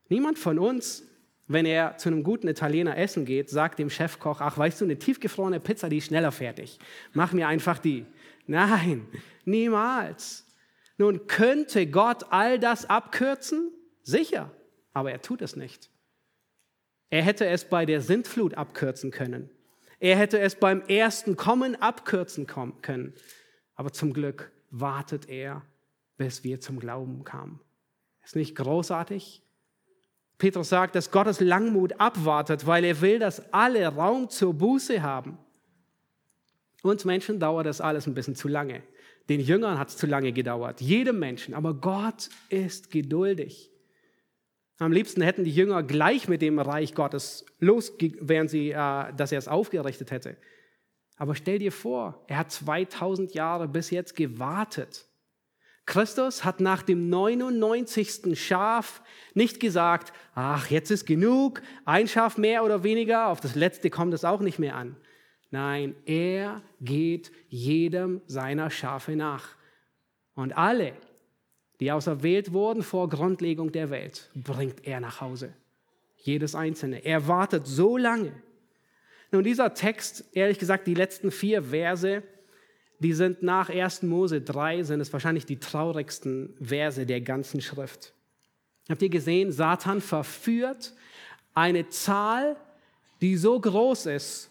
Niemand 0.09 0.36
von 0.36 0.59
uns, 0.59 1.05
wenn 1.47 1.64
er 1.64 1.97
zu 1.97 2.09
einem 2.09 2.24
guten 2.24 2.49
Italiener 2.49 2.99
essen 2.99 3.24
geht, 3.24 3.51
sagt 3.51 3.78
dem 3.78 3.89
Chefkoch, 3.89 4.41
ach 4.41 4.59
weißt 4.59 4.80
du, 4.80 4.84
eine 4.84 4.99
tiefgefrorene 4.99 5.61
Pizza, 5.61 5.89
die 5.89 5.99
ist 5.99 6.07
schneller 6.07 6.32
fertig. 6.32 6.78
Mach 7.12 7.32
mir 7.32 7.47
einfach 7.47 7.78
die. 7.78 8.05
Nein, 8.49 9.07
niemals. 9.45 10.45
Nun 10.97 11.28
könnte 11.28 11.86
Gott 11.86 12.26
all 12.30 12.59
das 12.59 12.91
abkürzen? 12.91 13.70
Sicher, 14.03 14.51
aber 14.93 15.12
er 15.12 15.22
tut 15.22 15.41
es 15.41 15.55
nicht. 15.55 15.89
Er 17.11 17.23
hätte 17.23 17.47
es 17.47 17.65
bei 17.65 17.87
der 17.87 18.01
Sintflut 18.01 18.55
abkürzen 18.55 19.11
können. 19.11 19.51
Er 20.01 20.17
hätte 20.17 20.39
es 20.39 20.55
beim 20.55 20.83
ersten 20.83 21.37
Kommen 21.37 21.81
abkürzen 21.81 22.47
können. 22.47 23.15
Aber 23.75 23.93
zum 23.93 24.13
Glück 24.13 24.51
wartet 24.71 25.29
er, 25.29 25.63
bis 26.17 26.45
wir 26.45 26.61
zum 26.61 26.79
Glauben 26.79 27.25
kamen. 27.25 27.61
Ist 28.25 28.37
nicht 28.37 28.57
großartig? 28.57 29.43
Petrus 30.37 30.69
sagt, 30.69 30.95
dass 30.95 31.11
Gottes 31.11 31.41
Langmut 31.41 32.01
abwartet, 32.01 32.67
weil 32.67 32.85
er 32.85 33.01
will, 33.01 33.19
dass 33.19 33.53
alle 33.53 33.87
Raum 33.89 34.29
zur 34.29 34.55
Buße 34.55 35.03
haben. 35.03 35.39
Uns 36.83 37.05
Menschen 37.05 37.41
dauert 37.41 37.67
das 37.67 37.81
alles 37.81 38.07
ein 38.07 38.15
bisschen 38.15 38.37
zu 38.37 38.47
lange. 38.47 38.83
Den 39.29 39.41
Jüngern 39.41 39.79
hat 39.79 39.89
es 39.89 39.97
zu 39.97 40.07
lange 40.07 40.33
gedauert. 40.33 40.81
Jedem 40.81 41.19
Menschen. 41.19 41.55
Aber 41.55 41.75
Gott 41.75 42.29
ist 42.49 42.91
geduldig. 42.91 43.71
Am 44.79 44.93
liebsten 44.93 45.22
hätten 45.22 45.45
die 45.45 45.51
Jünger 45.51 45.83
gleich 45.83 46.29
mit 46.29 46.41
dem 46.41 46.59
Reich 46.59 46.95
Gottes 46.95 47.45
los, 47.59 47.93
wären 48.20 48.49
sie, 48.49 48.70
äh, 48.70 49.12
dass 49.14 49.33
er 49.33 49.39
es 49.39 49.49
aufgerichtet 49.49 50.11
hätte. 50.11 50.37
Aber 51.16 51.35
stell 51.35 51.59
dir 51.59 51.72
vor, 51.72 52.24
er 52.29 52.39
hat 52.39 52.53
2000 52.53 53.35
Jahre 53.35 53.66
bis 53.66 53.91
jetzt 53.91 54.14
gewartet. 54.14 55.07
Christus 55.85 56.45
hat 56.45 56.61
nach 56.61 56.83
dem 56.83 57.09
99. 57.09 58.39
Schaf 58.39 59.03
nicht 59.35 59.59
gesagt, 59.59 60.12
ach, 60.35 60.70
jetzt 60.70 60.91
ist 60.91 61.07
genug, 61.07 61.62
ein 61.85 62.07
Schaf 62.07 62.37
mehr 62.37 62.62
oder 62.62 62.85
weniger, 62.85 63.29
auf 63.29 63.41
das 63.41 63.55
letzte 63.55 63.91
kommt 63.91 64.14
es 64.14 64.24
auch 64.24 64.41
nicht 64.41 64.59
mehr 64.59 64.76
an. 64.76 64.97
Nein, 65.51 65.97
er 66.05 66.62
geht 66.81 67.33
jedem 67.49 68.20
seiner 68.26 68.70
Schafe 68.70 69.16
nach. 69.16 69.57
Und 70.35 70.57
alle, 70.57 70.93
die 71.81 71.93
auserwählt 71.93 72.53
wurden 72.53 72.83
vor 72.83 73.09
Grundlegung 73.09 73.72
der 73.72 73.91
Welt, 73.91 74.31
bringt 74.35 74.87
er 74.87 75.01
nach 75.01 75.20
Hause. 75.20 75.53
Jedes 76.16 76.55
einzelne. 76.55 77.05
Er 77.05 77.29
wartet 77.29 77.66
so 77.66 77.97
lange. 77.97 78.33
Nun, 79.31 79.45
dieser 79.45 79.74
Text, 79.74 80.24
ehrlich 80.33 80.59
gesagt, 80.59 80.87
die 80.87 80.95
letzten 80.95 81.31
vier 81.31 81.62
Verse, 81.62 82.22
die 82.99 83.12
sind 83.12 83.43
nach 83.43 83.68
1. 83.68 84.03
Mose 84.03 84.41
3, 84.41 84.83
sind 84.83 85.01
es 85.01 85.12
wahrscheinlich 85.12 85.47
die 85.47 85.61
traurigsten 85.61 86.55
Verse 86.61 87.07
der 87.07 87.20
ganzen 87.20 87.61
Schrift. 87.61 88.12
Habt 88.89 89.03
ihr 89.03 89.11
gesehen, 89.11 89.53
Satan 89.53 90.01
verführt 90.01 90.95
eine 91.55 91.89
Zahl, 91.91 92.57
die 93.20 93.37
so 93.37 93.61
groß 93.61 94.07
ist 94.07 94.51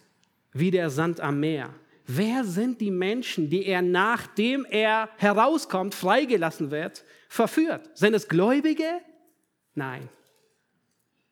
wie 0.54 0.72
der 0.72 0.90
Sand 0.90 1.20
am 1.20 1.40
Meer. 1.40 1.74
Wer 2.10 2.46
sind 2.46 2.80
die 2.80 2.90
Menschen, 2.90 3.50
die 3.50 3.66
er, 3.66 3.82
nachdem 3.82 4.66
er 4.70 5.10
herauskommt, 5.18 5.94
freigelassen 5.94 6.72
wird, 6.72 7.04
verführt? 7.28 7.90
Sind 7.96 8.14
es 8.14 8.30
Gläubige? 8.30 9.02
Nein. 9.76 10.08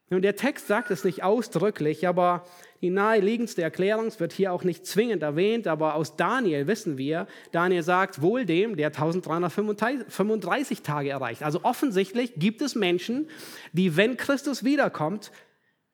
Nun, 0.09 0.21
der 0.21 0.35
Text 0.35 0.67
sagt 0.67 0.91
es 0.91 1.05
nicht 1.05 1.23
ausdrücklich, 1.23 2.07
aber 2.07 2.45
die 2.81 2.89
naheliegendste 2.89 3.63
Erklärung 3.63 4.11
wird 4.19 4.33
hier 4.33 4.51
auch 4.51 4.65
nicht 4.65 4.85
zwingend 4.85 5.23
erwähnt, 5.23 5.65
aber 5.65 5.95
aus 5.95 6.17
Daniel 6.17 6.67
wissen 6.67 6.97
wir, 6.97 7.25
Daniel 7.53 7.81
sagt, 7.81 8.21
wohl 8.21 8.45
dem, 8.45 8.75
der 8.75 8.89
1335 8.89 10.81
Tage 10.81 11.09
erreicht. 11.09 11.41
Also 11.41 11.63
offensichtlich 11.63 12.33
gibt 12.35 12.61
es 12.61 12.75
Menschen, 12.75 13.29
die, 13.71 13.95
wenn 13.95 14.17
Christus 14.17 14.65
wiederkommt, 14.65 15.31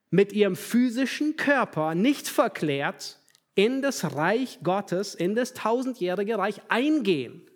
mit 0.10 0.34
ihrem 0.34 0.56
physischen 0.58 1.38
Körper 1.38 1.96
nicht 1.96 2.28
verklärt 2.28 3.21
in 3.56 3.82
das 3.82 4.16
Reich 4.16 4.60
Gottes, 4.64 5.16
in 5.16 5.36
das 5.36 5.54
tausendjährige 5.54 6.38
Reich 6.38 6.62
eingehen. 6.70 7.48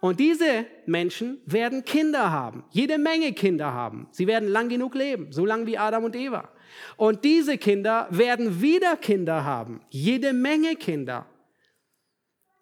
Und 0.00 0.20
diese 0.20 0.66
Menschen 0.84 1.38
werden 1.46 1.84
Kinder 1.84 2.30
haben, 2.30 2.64
jede 2.70 2.98
Menge 2.98 3.32
Kinder 3.32 3.72
haben. 3.72 4.08
Sie 4.10 4.26
werden 4.26 4.48
lang 4.48 4.68
genug 4.68 4.94
leben, 4.94 5.32
so 5.32 5.46
lang 5.46 5.66
wie 5.66 5.78
Adam 5.78 6.04
und 6.04 6.14
Eva. 6.14 6.50
Und 6.96 7.24
diese 7.24 7.58
Kinder 7.58 8.06
werden 8.10 8.60
wieder 8.60 8.96
Kinder 8.96 9.44
haben, 9.44 9.80
jede 9.90 10.32
Menge 10.32 10.76
Kinder. 10.76 11.26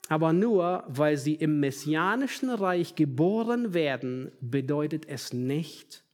Aber 0.09 0.33
nur 0.33 0.85
weil 0.87 1.17
sie 1.17 1.35
im 1.35 1.61
messianischen 1.61 2.51
Reich 2.51 2.95
geboren 2.95 3.75
werden, 3.75 4.33
bedeutet 4.41 5.09
es 5.09 5.33
nicht, 5.33 6.05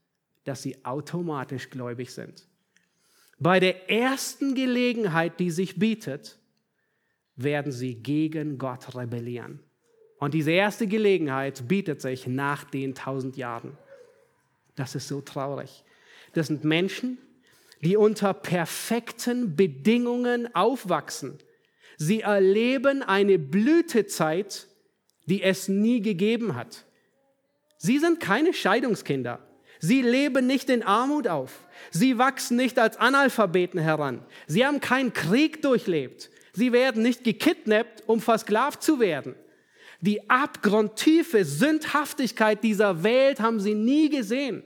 dass 0.45 0.61
sie 0.61 0.83
automatisch 0.85 1.69
gläubig 1.69 2.11
sind. 2.13 2.47
Bei 3.43 3.59
der 3.59 3.89
ersten 3.89 4.53
Gelegenheit, 4.53 5.39
die 5.39 5.49
sich 5.49 5.79
bietet, 5.79 6.37
werden 7.35 7.71
sie 7.71 7.95
gegen 7.95 8.59
Gott 8.59 8.95
rebellieren. 8.95 9.59
Und 10.19 10.35
diese 10.35 10.51
erste 10.51 10.85
Gelegenheit 10.85 11.67
bietet 11.67 12.01
sich 12.01 12.27
nach 12.27 12.63
den 12.65 12.93
tausend 12.93 13.37
Jahren. 13.37 13.75
Das 14.75 14.93
ist 14.93 15.07
so 15.07 15.21
traurig. 15.21 15.83
Das 16.33 16.47
sind 16.47 16.63
Menschen, 16.63 17.17
die 17.83 17.97
unter 17.97 18.35
perfekten 18.35 19.55
Bedingungen 19.55 20.53
aufwachsen. 20.53 21.39
Sie 21.97 22.21
erleben 22.21 23.01
eine 23.01 23.39
Blütezeit, 23.39 24.67
die 25.25 25.41
es 25.41 25.67
nie 25.67 26.03
gegeben 26.03 26.53
hat. 26.53 26.85
Sie 27.77 27.97
sind 27.97 28.19
keine 28.19 28.53
Scheidungskinder. 28.53 29.39
Sie 29.83 30.03
leben 30.03 30.45
nicht 30.45 30.69
in 30.69 30.83
Armut 30.83 31.27
auf. 31.27 31.67
Sie 31.89 32.19
wachsen 32.19 32.55
nicht 32.55 32.77
als 32.77 32.97
Analphabeten 32.97 33.79
heran. 33.79 34.23
Sie 34.45 34.63
haben 34.63 34.79
keinen 34.79 35.11
Krieg 35.11 35.63
durchlebt. 35.63 36.29
Sie 36.53 36.71
werden 36.71 37.01
nicht 37.01 37.23
gekidnappt, 37.23 38.03
um 38.05 38.21
versklavt 38.21 38.83
zu 38.83 38.99
werden. 38.99 39.33
Die 39.99 40.29
abgrundtiefe 40.29 41.43
Sündhaftigkeit 41.45 42.63
dieser 42.63 43.03
Welt 43.03 43.39
haben 43.39 43.59
sie 43.59 43.73
nie 43.73 44.09
gesehen. 44.09 44.63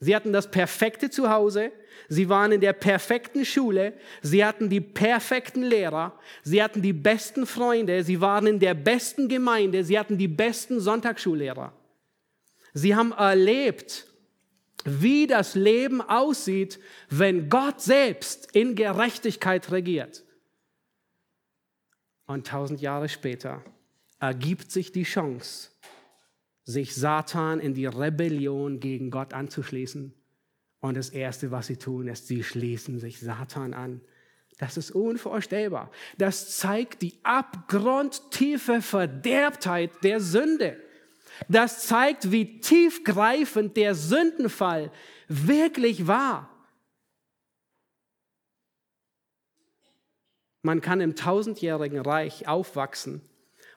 Sie 0.00 0.14
hatten 0.14 0.32
das 0.32 0.50
perfekte 0.50 1.08
Zuhause, 1.08 1.70
sie 2.08 2.28
waren 2.28 2.50
in 2.50 2.60
der 2.60 2.72
perfekten 2.72 3.44
Schule, 3.44 3.92
sie 4.22 4.44
hatten 4.44 4.68
die 4.68 4.80
perfekten 4.80 5.62
Lehrer, 5.62 6.18
sie 6.42 6.62
hatten 6.62 6.82
die 6.82 6.92
besten 6.92 7.46
Freunde, 7.46 8.02
sie 8.02 8.20
waren 8.20 8.48
in 8.48 8.58
der 8.58 8.74
besten 8.74 9.28
Gemeinde, 9.28 9.84
sie 9.84 9.98
hatten 9.98 10.18
die 10.18 10.28
besten 10.28 10.80
Sonntagsschullehrer. 10.80 11.72
Sie 12.74 12.94
haben 12.94 13.12
erlebt, 13.12 14.06
wie 14.84 15.26
das 15.26 15.54
Leben 15.54 16.00
aussieht, 16.02 16.78
wenn 17.08 17.48
Gott 17.48 17.80
selbst 17.80 18.54
in 18.54 18.74
Gerechtigkeit 18.74 19.70
regiert. 19.70 20.24
Und 22.26 22.46
tausend 22.46 22.80
Jahre 22.80 23.08
später 23.08 23.62
ergibt 24.18 24.70
sich 24.70 24.92
die 24.92 25.04
Chance, 25.04 25.70
sich 26.64 26.94
Satan 26.94 27.60
in 27.60 27.74
die 27.74 27.86
Rebellion 27.86 28.80
gegen 28.80 29.10
Gott 29.10 29.34
anzuschließen. 29.34 30.12
Und 30.80 30.96
das 30.96 31.10
Erste, 31.10 31.50
was 31.50 31.68
sie 31.68 31.76
tun, 31.76 32.08
ist, 32.08 32.26
sie 32.26 32.42
schließen 32.42 32.98
sich 32.98 33.20
Satan 33.20 33.72
an. 33.72 34.00
Das 34.58 34.76
ist 34.76 34.90
unvorstellbar. 34.90 35.90
Das 36.18 36.58
zeigt 36.58 37.02
die 37.02 37.18
abgrundtiefe 37.22 38.82
Verderbtheit 38.82 39.90
der 40.02 40.20
Sünde. 40.20 40.78
Das 41.48 41.86
zeigt, 41.86 42.30
wie 42.30 42.60
tiefgreifend 42.60 43.76
der 43.76 43.94
Sündenfall 43.94 44.90
wirklich 45.28 46.06
war. 46.06 46.50
Man 50.62 50.80
kann 50.80 51.00
im 51.00 51.14
tausendjährigen 51.14 52.00
Reich 52.00 52.48
aufwachsen. 52.48 53.20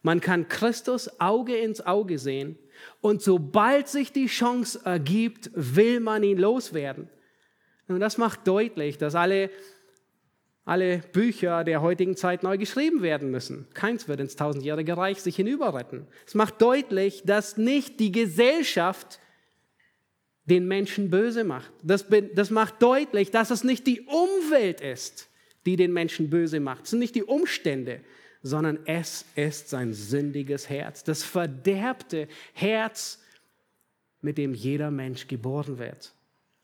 Man 0.04 0.22
kann 0.22 0.48
Christus 0.48 1.20
Auge 1.20 1.58
ins 1.58 1.86
Auge 1.86 2.18
sehen. 2.18 2.58
Und 3.02 3.22
sobald 3.22 3.90
sich 3.90 4.14
die 4.14 4.28
Chance 4.28 4.80
ergibt, 4.86 5.50
will 5.54 6.00
man 6.00 6.24
ihn 6.24 6.38
loswerden. 6.38 7.10
Und 7.88 8.00
das 8.00 8.18
macht 8.18 8.48
deutlich, 8.48 8.98
dass 8.98 9.16
alle 9.16 9.50
alle 10.68 10.98
Bücher 11.14 11.64
der 11.64 11.82
heutigen 11.82 12.18
Zeit 12.18 12.44
neu 12.44 12.58
geschrieben 12.58 13.02
werden 13.02 13.32
müssen. 13.32 13.68
Keins 13.74 14.10
wird 14.10 14.20
ins 14.20 14.36
tausendjährige 14.36 14.98
Reich 14.98 15.22
sich 15.22 15.38
hinüberretten. 15.38 16.08
Es 16.26 16.36
macht 16.36 16.62
deutlich, 16.62 17.24
dass 17.26 17.56
nicht 17.56 18.02
die 18.02 18.12
Gesellschaft 18.12 19.22
den 20.44 20.68
Menschen 20.68 21.10
böse 21.10 21.46
macht. 21.46 21.72
Das, 21.84 22.06
das 22.36 22.50
macht 22.50 22.82
deutlich, 22.82 23.32
dass 23.32 23.50
es 23.50 23.64
nicht 23.64 23.88
die 23.88 24.02
Umwelt 24.02 24.82
ist, 24.82 25.30
die 25.66 25.78
den 25.78 25.94
Menschen 25.94 26.30
böse 26.30 26.60
macht. 26.60 26.84
Es 26.84 26.90
sind 26.90 27.00
nicht 27.00 27.16
die 27.16 27.24
Umstände, 27.24 28.02
sondern 28.44 28.80
es 28.86 29.26
ist 29.36 29.70
sein 29.70 29.94
sündiges 29.94 30.70
Herz, 30.70 31.06
das 31.06 31.24
verderbte 31.24 32.28
Herz, 32.54 33.24
mit 34.20 34.38
dem 34.38 34.54
jeder 34.54 34.92
Mensch 34.92 35.28
geboren 35.28 35.80
wird. 35.80 36.14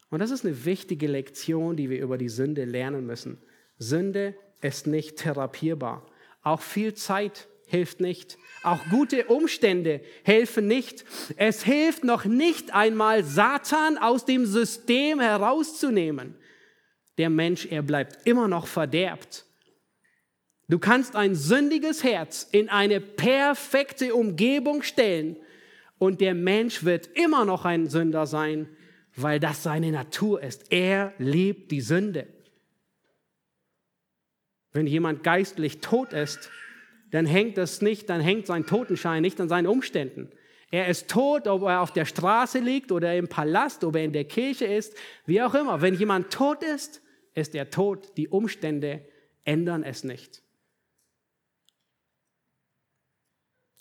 Und 0.10 0.20
das 0.20 0.32
ist 0.32 0.46
eine 0.46 0.66
wichtige 0.66 1.08
Lektion, 1.08 1.78
die 1.78 1.90
wir 1.90 2.02
über 2.02 2.18
die 2.18 2.30
Sünde 2.30 2.66
lernen 2.66 3.06
müssen. 3.06 3.38
Sünde 3.78 4.36
ist 4.62 4.88
nicht 4.88 5.18
therapierbar. 5.18 6.06
Auch 6.42 6.62
viel 6.62 6.94
Zeit 6.94 7.48
hilft 7.66 8.00
nicht. 8.00 8.38
Auch 8.64 8.80
gute 8.90 9.26
Umstände 9.26 10.02
helfen 10.24 10.68
nicht. 10.68 11.06
Es 11.38 11.64
hilft 11.64 12.04
noch 12.04 12.26
nicht 12.26 12.74
einmal, 12.74 13.24
Satan 13.24 13.98
aus 13.98 14.26
dem 14.26 14.46
System 14.46 15.20
herauszunehmen. 15.20 16.36
Der 17.18 17.30
Mensch, 17.30 17.66
er 17.66 17.82
bleibt 17.82 18.26
immer 18.26 18.48
noch 18.48 18.68
verderbt. 18.68 19.46
Du 20.70 20.80
kannst 20.80 21.16
ein 21.16 21.36
sündiges 21.36 22.04
Herz 22.04 22.48
in 22.52 22.70
eine 22.70 23.02
perfekte 23.02 24.16
Umgebung 24.16 24.82
stellen 24.82 25.38
und 26.00 26.22
der 26.22 26.34
Mensch 26.34 26.84
wird 26.84 27.10
immer 27.16 27.46
noch 27.46 27.66
ein 27.66 27.88
Sünder 27.88 28.26
sein, 28.26 28.70
weil 29.16 29.40
das 29.40 29.62
seine 29.62 29.92
Natur 29.92 30.42
ist. 30.42 30.72
Er 30.72 31.14
liebt 31.18 31.72
die 31.72 31.82
Sünde. 31.82 32.28
Wenn 34.74 34.88
jemand 34.88 35.24
geistlich 35.24 35.80
tot 35.80 36.14
ist, 36.14 36.50
dann 37.12 37.26
hängt 37.26 37.58
es 37.60 37.82
nicht, 37.82 38.10
dann 38.10 38.22
hängt 38.22 38.48
sein 38.48 38.66
Totenschein 38.66 39.22
nicht 39.22 39.40
an 39.40 39.48
seinen 39.48 39.68
Umständen. 39.68 40.32
Er 40.72 40.88
ist 40.88 41.08
tot, 41.08 41.48
ob 41.48 41.62
er 41.62 41.82
auf 41.82 41.92
der 41.92 42.06
Straße 42.06 42.58
liegt 42.58 42.92
oder 42.92 43.16
im 43.16 43.28
Palast, 43.28 43.84
ob 43.84 43.96
er 43.96 44.04
in 44.04 44.12
der 44.12 44.26
Kirche 44.26 44.66
ist, 44.66 44.96
wie 45.28 45.40
auch 45.44 45.54
immer. 45.54 45.82
Wenn 45.82 45.94
jemand 45.94 46.34
tot 46.34 46.64
ist, 46.64 47.04
ist 47.36 47.54
er 47.54 47.70
tot. 47.70 48.18
Die 48.18 48.28
Umstände 48.28 49.06
ändern 49.44 49.84
es 49.84 50.04
nicht. 50.04 50.42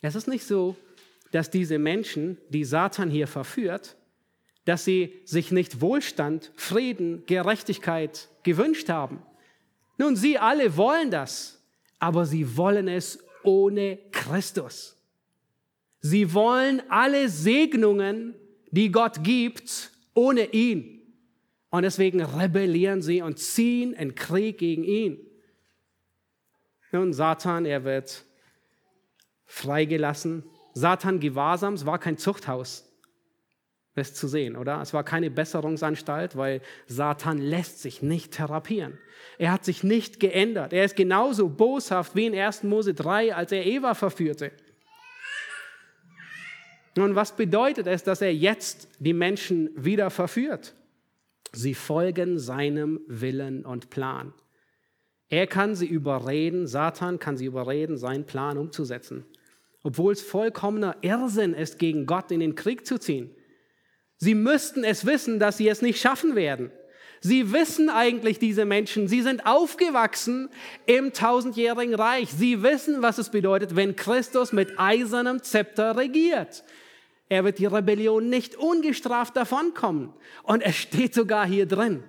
Es 0.02 0.14
ist 0.14 0.28
nicht 0.28 0.44
so, 0.44 0.76
dass 1.30 1.48
diese 1.48 1.78
Menschen, 1.78 2.36
die 2.50 2.64
Satan 2.64 3.08
hier 3.08 3.26
verführt, 3.26 3.96
dass 4.66 4.84
sie 4.84 5.22
sich 5.24 5.50
nicht 5.50 5.80
Wohlstand, 5.80 6.52
Frieden, 6.56 7.24
Gerechtigkeit 7.24 8.28
gewünscht 8.42 8.90
haben. 8.90 9.22
Nun, 9.98 10.16
sie 10.16 10.38
alle 10.38 10.76
wollen 10.76 11.10
das, 11.10 11.62
aber 11.98 12.26
sie 12.26 12.56
wollen 12.56 12.88
es 12.88 13.18
ohne 13.42 13.98
Christus. 14.10 14.96
Sie 16.00 16.34
wollen 16.34 16.82
alle 16.88 17.28
Segnungen, 17.28 18.34
die 18.70 18.90
Gott 18.90 19.22
gibt, 19.22 19.92
ohne 20.14 20.52
ihn. 20.52 21.00
Und 21.70 21.82
deswegen 21.82 22.20
rebellieren 22.20 23.02
sie 23.02 23.22
und 23.22 23.38
ziehen 23.38 23.92
in 23.94 24.14
Krieg 24.14 24.58
gegen 24.58 24.84
ihn. 24.84 25.18
Nun, 26.90 27.12
Satan, 27.12 27.64
er 27.64 27.84
wird 27.84 28.24
freigelassen. 29.46 30.44
Satan 30.74 31.20
Gewahrsams 31.20 31.86
war 31.86 31.98
kein 31.98 32.18
Zuchthaus. 32.18 32.91
Das 33.94 34.14
zu 34.14 34.26
sehen, 34.26 34.56
oder? 34.56 34.80
Es 34.80 34.94
war 34.94 35.04
keine 35.04 35.30
Besserungsanstalt, 35.30 36.36
weil 36.36 36.62
Satan 36.86 37.38
lässt 37.38 37.82
sich 37.82 38.00
nicht 38.00 38.32
therapieren. 38.32 38.98
Er 39.36 39.52
hat 39.52 39.64
sich 39.64 39.84
nicht 39.84 40.18
geändert. 40.18 40.72
Er 40.72 40.84
ist 40.84 40.96
genauso 40.96 41.48
boshaft 41.50 42.16
wie 42.16 42.26
in 42.26 42.34
1. 42.34 42.62
Mose 42.62 42.94
3, 42.94 43.34
als 43.34 43.52
er 43.52 43.66
Eva 43.66 43.94
verführte. 43.94 44.50
Nun, 46.96 47.14
was 47.14 47.36
bedeutet 47.36 47.86
es, 47.86 48.02
dass 48.02 48.20
er 48.20 48.34
jetzt 48.34 48.88
die 48.98 49.14
Menschen 49.14 49.70
wieder 49.76 50.10
verführt? 50.10 50.74
Sie 51.52 51.74
folgen 51.74 52.38
seinem 52.38 53.00
Willen 53.06 53.64
und 53.64 53.90
Plan. 53.90 54.32
Er 55.28 55.46
kann 55.46 55.74
sie 55.74 55.86
überreden, 55.86 56.66
Satan 56.66 57.18
kann 57.18 57.36
sie 57.36 57.46
überreden, 57.46 57.96
seinen 57.96 58.24
Plan 58.24 58.58
umzusetzen. 58.58 59.24
Obwohl 59.82 60.12
es 60.12 60.22
vollkommener 60.22 60.96
Irrsinn 61.00 61.54
ist, 61.54 61.78
gegen 61.78 62.06
Gott 62.06 62.30
in 62.30 62.40
den 62.40 62.54
Krieg 62.54 62.86
zu 62.86 62.98
ziehen. 62.98 63.34
Sie 64.22 64.36
müssten 64.36 64.84
es 64.84 65.04
wissen, 65.04 65.40
dass 65.40 65.56
sie 65.56 65.66
es 65.68 65.82
nicht 65.82 66.00
schaffen 66.00 66.36
werden. 66.36 66.70
Sie 67.20 67.52
wissen 67.52 67.90
eigentlich, 67.90 68.38
diese 68.38 68.64
Menschen, 68.64 69.08
sie 69.08 69.20
sind 69.20 69.46
aufgewachsen 69.46 70.48
im 70.86 71.12
tausendjährigen 71.12 71.96
Reich. 71.96 72.30
Sie 72.30 72.62
wissen, 72.62 73.02
was 73.02 73.18
es 73.18 73.30
bedeutet, 73.30 73.74
wenn 73.74 73.96
Christus 73.96 74.52
mit 74.52 74.78
eisernem 74.78 75.42
Zepter 75.42 75.96
regiert. 75.96 76.62
Er 77.28 77.42
wird 77.42 77.58
die 77.58 77.66
Rebellion 77.66 78.28
nicht 78.28 78.54
ungestraft 78.54 79.36
davonkommen. 79.36 80.12
Und 80.44 80.60
es 80.60 80.76
steht 80.76 81.14
sogar 81.14 81.44
hier 81.44 81.66
drin. 81.66 82.04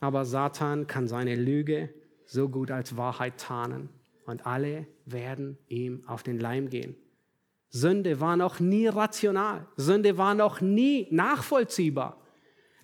Aber 0.00 0.24
Satan 0.24 0.86
kann 0.86 1.08
seine 1.08 1.34
Lüge 1.34 1.92
so 2.24 2.48
gut 2.48 2.70
als 2.70 2.96
Wahrheit 2.96 3.36
tarnen. 3.36 3.90
Und 4.24 4.46
alle 4.46 4.86
werden 5.04 5.58
ihm 5.68 6.04
auf 6.06 6.22
den 6.22 6.40
Leim 6.40 6.70
gehen. 6.70 6.96
Sünde 7.70 8.20
war 8.20 8.36
noch 8.36 8.60
nie 8.60 8.86
rational. 8.86 9.66
Sünde 9.76 10.18
war 10.18 10.34
noch 10.34 10.60
nie 10.60 11.08
nachvollziehbar. 11.10 12.20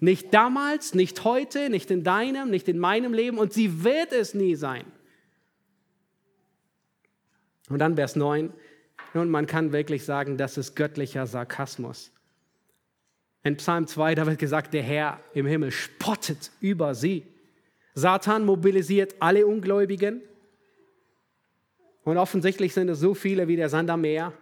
Nicht 0.01 0.35
damals, 0.35 0.95
nicht 0.95 1.23
heute, 1.25 1.71
nicht 1.71 1.91
in 1.91 2.03
deinem, 2.03 2.51
nicht 2.51 2.69
in 2.69 2.79
meinem 2.79 3.15
Leben 3.15 3.39
und 3.39 3.53
sie 3.53 3.85
wird 3.85 4.13
es 4.13 4.35
nie 4.35 4.57
sein. 4.57 4.85
Und 7.69 7.79
dann 7.79 7.95
Vers 7.95 8.17
9. 8.17 8.53
Nun, 9.15 9.31
man 9.31 9.47
kann 9.47 9.73
wirklich 9.73 10.05
sagen, 10.05 10.37
das 10.37 10.57
ist 10.59 10.75
göttlicher 10.75 11.27
Sarkasmus. 11.27 12.11
In 13.45 13.57
Psalm 13.57 13.87
2, 13.87 14.15
da 14.15 14.27
wird 14.27 14.39
gesagt, 14.39 14.75
der 14.75 14.83
Herr 14.83 15.21
im 15.35 15.47
Himmel 15.47 15.71
spottet 15.71 16.51
über 16.61 16.95
sie. 16.95 17.25
Satan 17.95 18.45
mobilisiert 18.45 19.17
alle 19.21 19.47
Ungläubigen. 19.47 20.23
Und 22.05 22.19
offensichtlich 22.19 22.73
sind 22.73 22.89
es 22.89 23.01
so 23.01 23.15
viele 23.15 23.49
wie 23.49 23.57
der 23.57 23.69
Sand 23.69 23.91
am 23.91 24.01
Meer. 24.01 24.33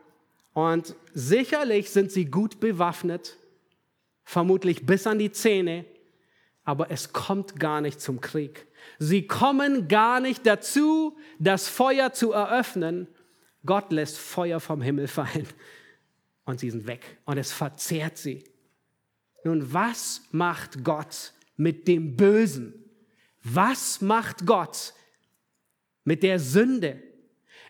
Und 0.53 0.95
sicherlich 1.15 1.91
sind 1.91 2.11
sie 2.11 2.27
gut 2.27 2.61
bewaffnet, 2.61 3.37
vermutlich 4.25 4.85
bis 4.85 5.07
an 5.07 5.19
die 5.19 5.33
Zähne, 5.33 5.85
aber 6.65 6.91
es 6.91 7.13
kommt 7.13 7.59
gar 7.59 7.81
nicht 7.81 8.01
zum 8.01 8.21
Krieg. 8.21 8.67
Sie 8.99 9.27
kommen 9.27 9.89
gar 9.89 10.21
nicht 10.21 10.47
dazu, 10.47 11.17
das 11.39 11.69
Feuer 11.69 12.13
zu 12.13 12.33
eröffnen. 12.33 13.09
Gott 13.65 13.93
lässt 13.93 14.19
Feuer 14.19 14.61
vom 14.61 14.83
Himmel 14.83 15.09
fallen 15.09 15.47
und 16.45 16.61
sie 16.61 16.71
sind 16.71 16.87
weg 16.87 17.19
und 17.25 17.39
es 17.39 17.53
verzehrt 17.53 18.19
sie. 18.19 18.45
Nun, 19.45 19.73
was 19.73 20.23
macht 20.33 20.85
Gott 20.85 21.33
mit 21.57 21.89
dem 21.89 22.17
Bösen? 22.17 22.75
Was 23.43 24.01
macht 24.01 24.47
Gott 24.47 24.93
mit 26.05 26.23
der 26.23 26.39
Sünde? 26.39 27.03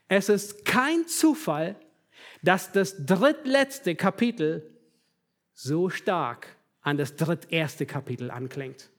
Es 0.08 0.28
ist 0.28 0.64
kein 0.64 1.06
Zufall, 1.06 1.76
dass 2.42 2.72
das 2.72 3.04
drittletzte 3.04 3.94
Kapitel 3.94 4.70
so 5.52 5.90
stark 5.90 6.46
an 6.82 6.96
das 6.96 7.16
dritterste 7.16 7.86
Kapitel 7.86 8.30
anklingt. 8.30 8.90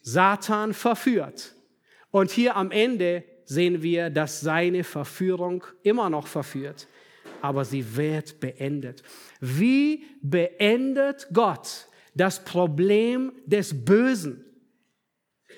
Satan 0.00 0.72
verführt. 0.72 1.54
Und 2.10 2.30
hier 2.30 2.56
am 2.56 2.70
Ende 2.70 3.24
sehen 3.44 3.82
wir, 3.82 4.08
dass 4.08 4.40
seine 4.40 4.84
Verführung 4.84 5.64
immer 5.82 6.08
noch 6.08 6.26
verführt, 6.26 6.88
aber 7.42 7.64
sie 7.64 7.96
wird 7.96 8.40
beendet. 8.40 9.02
Wie 9.40 10.04
beendet 10.22 11.28
Gott 11.32 11.88
das 12.14 12.44
Problem 12.44 13.32
des 13.44 13.84
Bösen? 13.84 14.44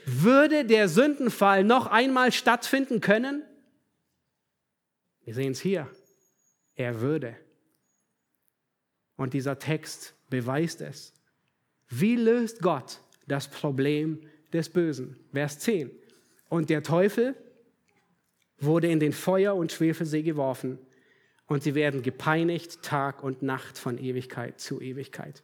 Würde 0.07 0.64
der 0.64 0.88
Sündenfall 0.88 1.62
noch 1.62 1.86
einmal 1.86 2.32
stattfinden 2.32 3.01
können? 3.01 3.45
Wir 5.24 5.34
sehen 5.34 5.53
es 5.53 5.61
hier 5.61 5.88
er 6.76 7.00
würde. 7.00 7.36
Und 9.16 9.34
dieser 9.34 9.58
Text 9.58 10.14
beweist 10.30 10.80
es. 10.80 11.12
Wie 11.88 12.16
löst 12.16 12.62
Gott 12.62 13.00
das 13.26 13.48
Problem 13.48 14.20
des 14.52 14.68
Bösen? 14.68 15.16
Vers 15.32 15.58
10. 15.58 15.90
Und 16.48 16.70
der 16.70 16.82
Teufel 16.82 17.34
wurde 18.58 18.88
in 18.88 19.00
den 19.00 19.12
Feuer- 19.12 19.56
und 19.56 19.72
Schwefelsee 19.72 20.22
geworfen 20.22 20.78
und 21.46 21.62
sie 21.62 21.74
werden 21.74 22.02
gepeinigt 22.02 22.82
Tag 22.82 23.22
und 23.22 23.42
Nacht 23.42 23.76
von 23.76 23.98
Ewigkeit 23.98 24.60
zu 24.60 24.80
Ewigkeit. 24.80 25.42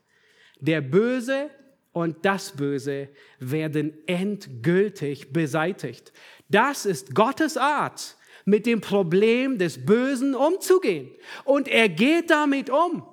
Der 0.60 0.80
Böse 0.80 1.50
und 1.92 2.24
das 2.24 2.52
Böse 2.52 3.08
werden 3.38 3.92
endgültig 4.06 5.32
beseitigt. 5.32 6.12
Das 6.48 6.86
ist 6.86 7.14
Gottes 7.14 7.56
Art, 7.56 8.16
mit 8.46 8.64
dem 8.64 8.80
Problem 8.80 9.58
des 9.58 9.84
Bösen 9.84 10.34
umzugehen. 10.34 11.10
Und 11.44 11.68
er 11.68 11.90
geht 11.90 12.30
damit 12.30 12.70
um, 12.70 13.06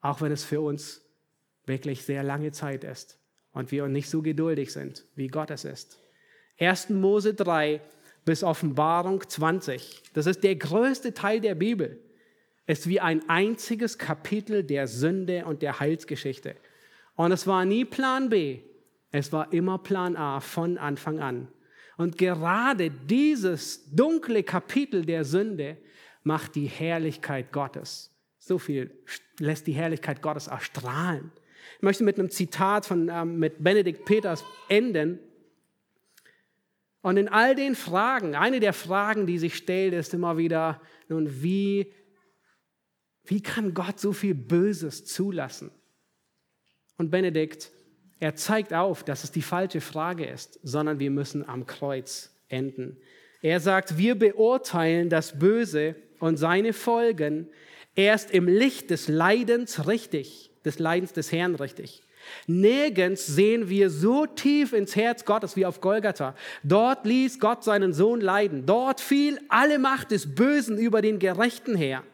auch 0.00 0.20
wenn 0.20 0.30
es 0.30 0.44
für 0.44 0.60
uns 0.60 1.02
wirklich 1.64 2.04
sehr 2.04 2.22
lange 2.22 2.52
Zeit 2.52 2.84
ist 2.84 3.18
und 3.52 3.72
wir 3.72 3.88
nicht 3.88 4.08
so 4.08 4.22
geduldig 4.22 4.72
sind, 4.72 5.06
wie 5.16 5.28
Gott 5.28 5.50
es 5.50 5.64
ist. 5.64 5.98
1. 6.58 6.90
Mose 6.90 7.34
3 7.34 7.80
bis 8.26 8.44
Offenbarung 8.44 9.26
20, 9.26 10.02
das 10.12 10.26
ist 10.26 10.44
der 10.44 10.56
größte 10.56 11.14
Teil 11.14 11.40
der 11.40 11.54
Bibel, 11.54 11.98
ist 12.66 12.86
wie 12.86 13.00
ein 13.00 13.26
einziges 13.30 13.96
Kapitel 13.96 14.62
der 14.62 14.86
Sünde 14.86 15.46
und 15.46 15.62
der 15.62 15.80
Heilsgeschichte. 15.80 16.54
Und 17.16 17.32
es 17.32 17.46
war 17.46 17.64
nie 17.64 17.86
Plan 17.86 18.28
B, 18.28 18.60
es 19.10 19.32
war 19.32 19.52
immer 19.54 19.78
Plan 19.78 20.16
A 20.16 20.40
von 20.40 20.76
Anfang 20.76 21.18
an. 21.18 21.48
Und 22.00 22.16
gerade 22.16 22.90
dieses 22.90 23.94
dunkle 23.94 24.42
Kapitel 24.42 25.04
der 25.04 25.22
Sünde 25.22 25.76
macht 26.22 26.54
die 26.54 26.64
Herrlichkeit 26.64 27.52
Gottes. 27.52 28.10
So 28.38 28.56
viel 28.56 28.90
lässt 29.38 29.66
die 29.66 29.72
Herrlichkeit 29.72 30.22
Gottes 30.22 30.46
erstrahlen. 30.46 31.30
Ich 31.76 31.82
möchte 31.82 32.02
mit 32.02 32.18
einem 32.18 32.30
Zitat 32.30 32.86
von 32.86 33.10
ähm, 33.10 33.38
mit 33.38 33.62
Benedikt 33.62 34.06
Peters 34.06 34.42
enden. 34.70 35.18
Und 37.02 37.18
in 37.18 37.28
all 37.28 37.54
den 37.54 37.74
Fragen, 37.74 38.34
eine 38.34 38.60
der 38.60 38.72
Fragen, 38.72 39.26
die 39.26 39.38
sich 39.38 39.54
stellt, 39.54 39.92
ist 39.92 40.14
immer 40.14 40.38
wieder, 40.38 40.80
nun, 41.10 41.42
wie, 41.42 41.92
wie 43.24 43.42
kann 43.42 43.74
Gott 43.74 44.00
so 44.00 44.14
viel 44.14 44.34
Böses 44.34 45.04
zulassen? 45.04 45.70
Und 46.96 47.10
Benedikt 47.10 47.70
er 48.20 48.34
zeigt 48.34 48.74
auf, 48.74 49.02
dass 49.02 49.24
es 49.24 49.32
die 49.32 49.42
falsche 49.42 49.80
Frage 49.80 50.26
ist, 50.26 50.60
sondern 50.62 51.00
wir 51.00 51.10
müssen 51.10 51.48
am 51.48 51.66
Kreuz 51.66 52.30
enden. 52.48 52.98
Er 53.40 53.60
sagt, 53.60 53.96
wir 53.96 54.14
beurteilen 54.14 55.08
das 55.08 55.38
Böse 55.38 55.96
und 56.18 56.36
seine 56.36 56.74
Folgen 56.74 57.48
erst 57.94 58.30
im 58.30 58.46
Licht 58.46 58.90
des 58.90 59.08
Leidens 59.08 59.86
richtig, 59.86 60.50
des 60.66 60.78
Leidens 60.78 61.14
des 61.14 61.32
Herrn 61.32 61.54
richtig. 61.54 62.02
Nirgends 62.46 63.26
sehen 63.26 63.70
wir 63.70 63.88
so 63.88 64.26
tief 64.26 64.74
ins 64.74 64.94
Herz 64.94 65.24
Gottes 65.24 65.56
wie 65.56 65.64
auf 65.64 65.80
Golgatha. 65.80 66.34
Dort 66.62 67.06
ließ 67.06 67.40
Gott 67.40 67.64
seinen 67.64 67.94
Sohn 67.94 68.20
leiden. 68.20 68.66
Dort 68.66 69.00
fiel 69.00 69.40
alle 69.48 69.78
Macht 69.78 70.10
des 70.10 70.34
Bösen 70.34 70.76
über 70.76 71.00
den 71.00 71.18
Gerechten 71.18 71.74
her. 71.74 72.04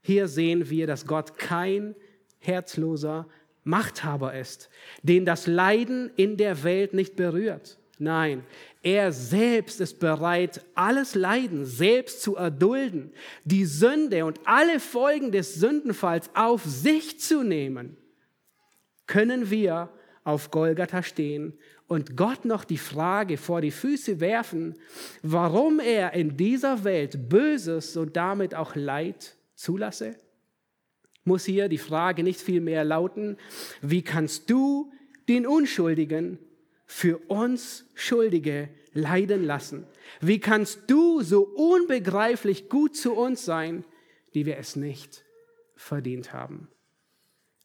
Hier 0.00 0.28
sehen 0.28 0.70
wir, 0.70 0.86
dass 0.86 1.06
Gott 1.06 1.36
kein 1.36 1.94
herzloser 2.38 3.26
Machthaber 3.64 4.34
ist, 4.34 4.70
den 5.02 5.24
das 5.24 5.46
Leiden 5.46 6.10
in 6.16 6.36
der 6.36 6.62
Welt 6.62 6.94
nicht 6.94 7.16
berührt. 7.16 7.78
Nein, 7.98 8.44
er 8.82 9.12
selbst 9.12 9.80
ist 9.80 10.00
bereit, 10.00 10.64
alles 10.74 11.14
Leiden 11.14 11.64
selbst 11.64 12.22
zu 12.22 12.36
erdulden, 12.36 13.12
die 13.44 13.64
Sünde 13.64 14.24
und 14.24 14.40
alle 14.44 14.80
Folgen 14.80 15.32
des 15.32 15.54
Sündenfalls 15.54 16.28
auf 16.34 16.64
sich 16.64 17.20
zu 17.20 17.42
nehmen. 17.42 17.96
Können 19.06 19.50
wir 19.50 19.90
auf 20.24 20.50
Golgatha 20.50 21.02
stehen 21.02 21.54
und 21.86 22.16
Gott 22.16 22.44
noch 22.44 22.64
die 22.64 22.78
Frage 22.78 23.36
vor 23.36 23.60
die 23.60 23.70
Füße 23.70 24.18
werfen, 24.20 24.74
warum 25.22 25.80
er 25.80 26.14
in 26.14 26.36
dieser 26.36 26.82
Welt 26.84 27.28
Böses 27.28 27.96
und 27.96 28.16
damit 28.16 28.54
auch 28.54 28.74
Leid 28.74 29.36
zulasse? 29.54 30.16
Muss 31.24 31.44
hier 31.44 31.68
die 31.68 31.78
Frage 31.78 32.22
nicht 32.22 32.40
viel 32.40 32.60
mehr 32.60 32.84
lauten, 32.84 33.38
wie 33.80 34.02
kannst 34.02 34.50
du 34.50 34.92
den 35.28 35.46
Unschuldigen 35.46 36.38
für 36.86 37.18
uns 37.28 37.86
Schuldige 37.94 38.68
leiden 38.92 39.44
lassen? 39.44 39.86
Wie 40.20 40.38
kannst 40.38 40.82
du 40.86 41.22
so 41.22 41.42
unbegreiflich 41.42 42.68
gut 42.68 42.94
zu 42.96 43.14
uns 43.14 43.44
sein, 43.44 43.84
die 44.34 44.44
wir 44.44 44.58
es 44.58 44.76
nicht 44.76 45.24
verdient 45.76 46.32
haben? 46.32 46.68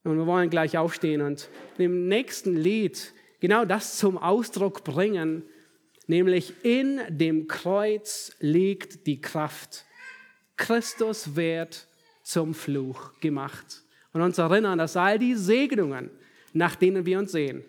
Und 0.06 0.18
wir 0.18 0.26
wollen 0.26 0.50
gleich 0.50 0.78
aufstehen 0.78 1.22
und 1.22 1.50
im 1.78 2.08
nächsten 2.08 2.56
Lied 2.56 3.14
genau 3.42 3.66
das 3.66 3.98
zum 3.98 4.18
Ausdruck 4.18 4.86
bringen, 4.86 5.44
nämlich 6.08 6.54
in 6.64 7.02
dem 7.10 7.48
Kreuz 7.48 8.36
liegt 8.40 9.06
die 9.06 9.20
Kraft. 9.20 9.86
Christus 10.56 11.36
wird 11.36 11.89
zum 12.30 12.54
Fluch 12.54 13.20
gemacht. 13.20 13.82
Und 14.14 14.22
uns 14.22 14.38
erinnern, 14.38 14.78
dass 14.78 14.96
all 14.96 15.18
die 15.18 15.34
Segnungen, 15.34 16.12
nach 16.54 16.76
denen 16.76 17.06
wir 17.06 17.18
uns 17.18 17.32
sehen, 17.32 17.64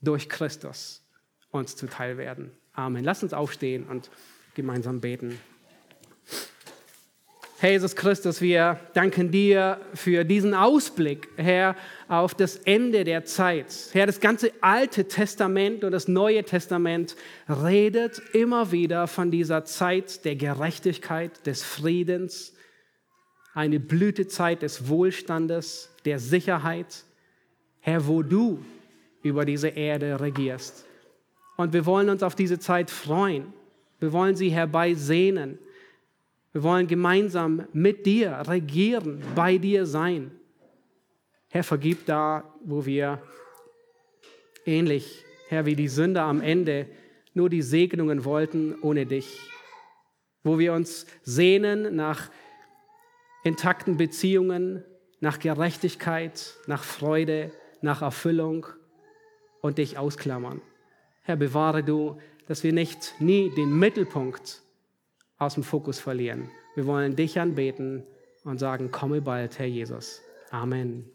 durch 0.00 0.28
Christus 0.28 1.02
uns 1.50 1.76
zuteil 1.76 2.18
werden. 2.18 2.50
Amen. 2.72 3.04
Lass 3.04 3.22
uns 3.22 3.32
aufstehen 3.32 3.86
und 3.86 4.10
gemeinsam 4.54 5.00
beten. 5.00 5.38
Herr 7.58 7.70
Jesus 7.70 7.94
Christus, 7.94 8.40
wir 8.40 8.80
danken 8.92 9.30
dir 9.30 9.80
für 9.94 10.24
diesen 10.24 10.52
Ausblick, 10.52 11.28
Herr, 11.36 11.76
auf 12.08 12.34
das 12.34 12.56
Ende 12.56 13.04
der 13.04 13.24
Zeit. 13.24 13.72
Herr, 13.92 14.06
das 14.06 14.18
ganze 14.18 14.52
Alte 14.60 15.06
Testament 15.06 15.84
und 15.84 15.92
das 15.92 16.08
Neue 16.08 16.42
Testament 16.42 17.14
redet 17.48 18.20
immer 18.32 18.72
wieder 18.72 19.06
von 19.06 19.30
dieser 19.30 19.64
Zeit 19.64 20.24
der 20.24 20.34
Gerechtigkeit, 20.34 21.46
des 21.46 21.62
Friedens, 21.62 22.53
eine 23.54 23.80
Blütezeit 23.80 24.62
des 24.62 24.88
Wohlstandes, 24.88 25.90
der 26.04 26.18
Sicherheit. 26.18 27.04
Herr, 27.80 28.06
wo 28.06 28.22
du 28.22 28.58
über 29.22 29.44
diese 29.44 29.68
Erde 29.68 30.20
regierst. 30.20 30.86
Und 31.56 31.72
wir 31.72 31.86
wollen 31.86 32.08
uns 32.08 32.22
auf 32.22 32.34
diese 32.34 32.58
Zeit 32.58 32.90
freuen. 32.90 33.52
Wir 34.00 34.12
wollen 34.12 34.36
sie 34.36 34.50
herbeisehnen. 34.50 35.58
Wir 36.52 36.62
wollen 36.62 36.86
gemeinsam 36.86 37.66
mit 37.72 38.06
dir 38.06 38.42
regieren, 38.46 39.22
bei 39.34 39.58
dir 39.58 39.86
sein. 39.86 40.30
Herr, 41.48 41.64
vergib 41.64 42.06
da, 42.06 42.52
wo 42.64 42.84
wir 42.84 43.22
ähnlich, 44.66 45.24
Herr, 45.48 45.66
wie 45.66 45.76
die 45.76 45.88
Sünder 45.88 46.22
am 46.22 46.40
Ende 46.40 46.86
nur 47.34 47.48
die 47.48 47.62
Segnungen 47.62 48.24
wollten 48.24 48.74
ohne 48.80 49.06
dich. 49.06 49.38
Wo 50.42 50.58
wir 50.58 50.72
uns 50.72 51.06
sehnen 51.22 51.94
nach 51.96 52.30
intakten 53.44 53.96
Beziehungen, 53.96 54.82
nach 55.20 55.38
Gerechtigkeit, 55.38 56.54
nach 56.66 56.82
Freude, 56.82 57.52
nach 57.80 58.02
Erfüllung 58.02 58.66
und 59.60 59.78
dich 59.78 59.96
ausklammern. 59.96 60.60
Herr, 61.22 61.36
bewahre 61.36 61.82
du, 61.82 62.18
dass 62.46 62.62
wir 62.62 62.72
nicht 62.72 63.14
nie 63.20 63.50
den 63.54 63.78
Mittelpunkt 63.78 64.60
aus 65.38 65.54
dem 65.54 65.62
Fokus 65.62 65.98
verlieren. 65.98 66.50
Wir 66.74 66.86
wollen 66.86 67.16
dich 67.16 67.38
anbeten 67.38 68.04
und 68.44 68.58
sagen, 68.58 68.90
komme 68.90 69.22
bald, 69.22 69.58
Herr 69.58 69.66
Jesus. 69.66 70.20
Amen. 70.50 71.13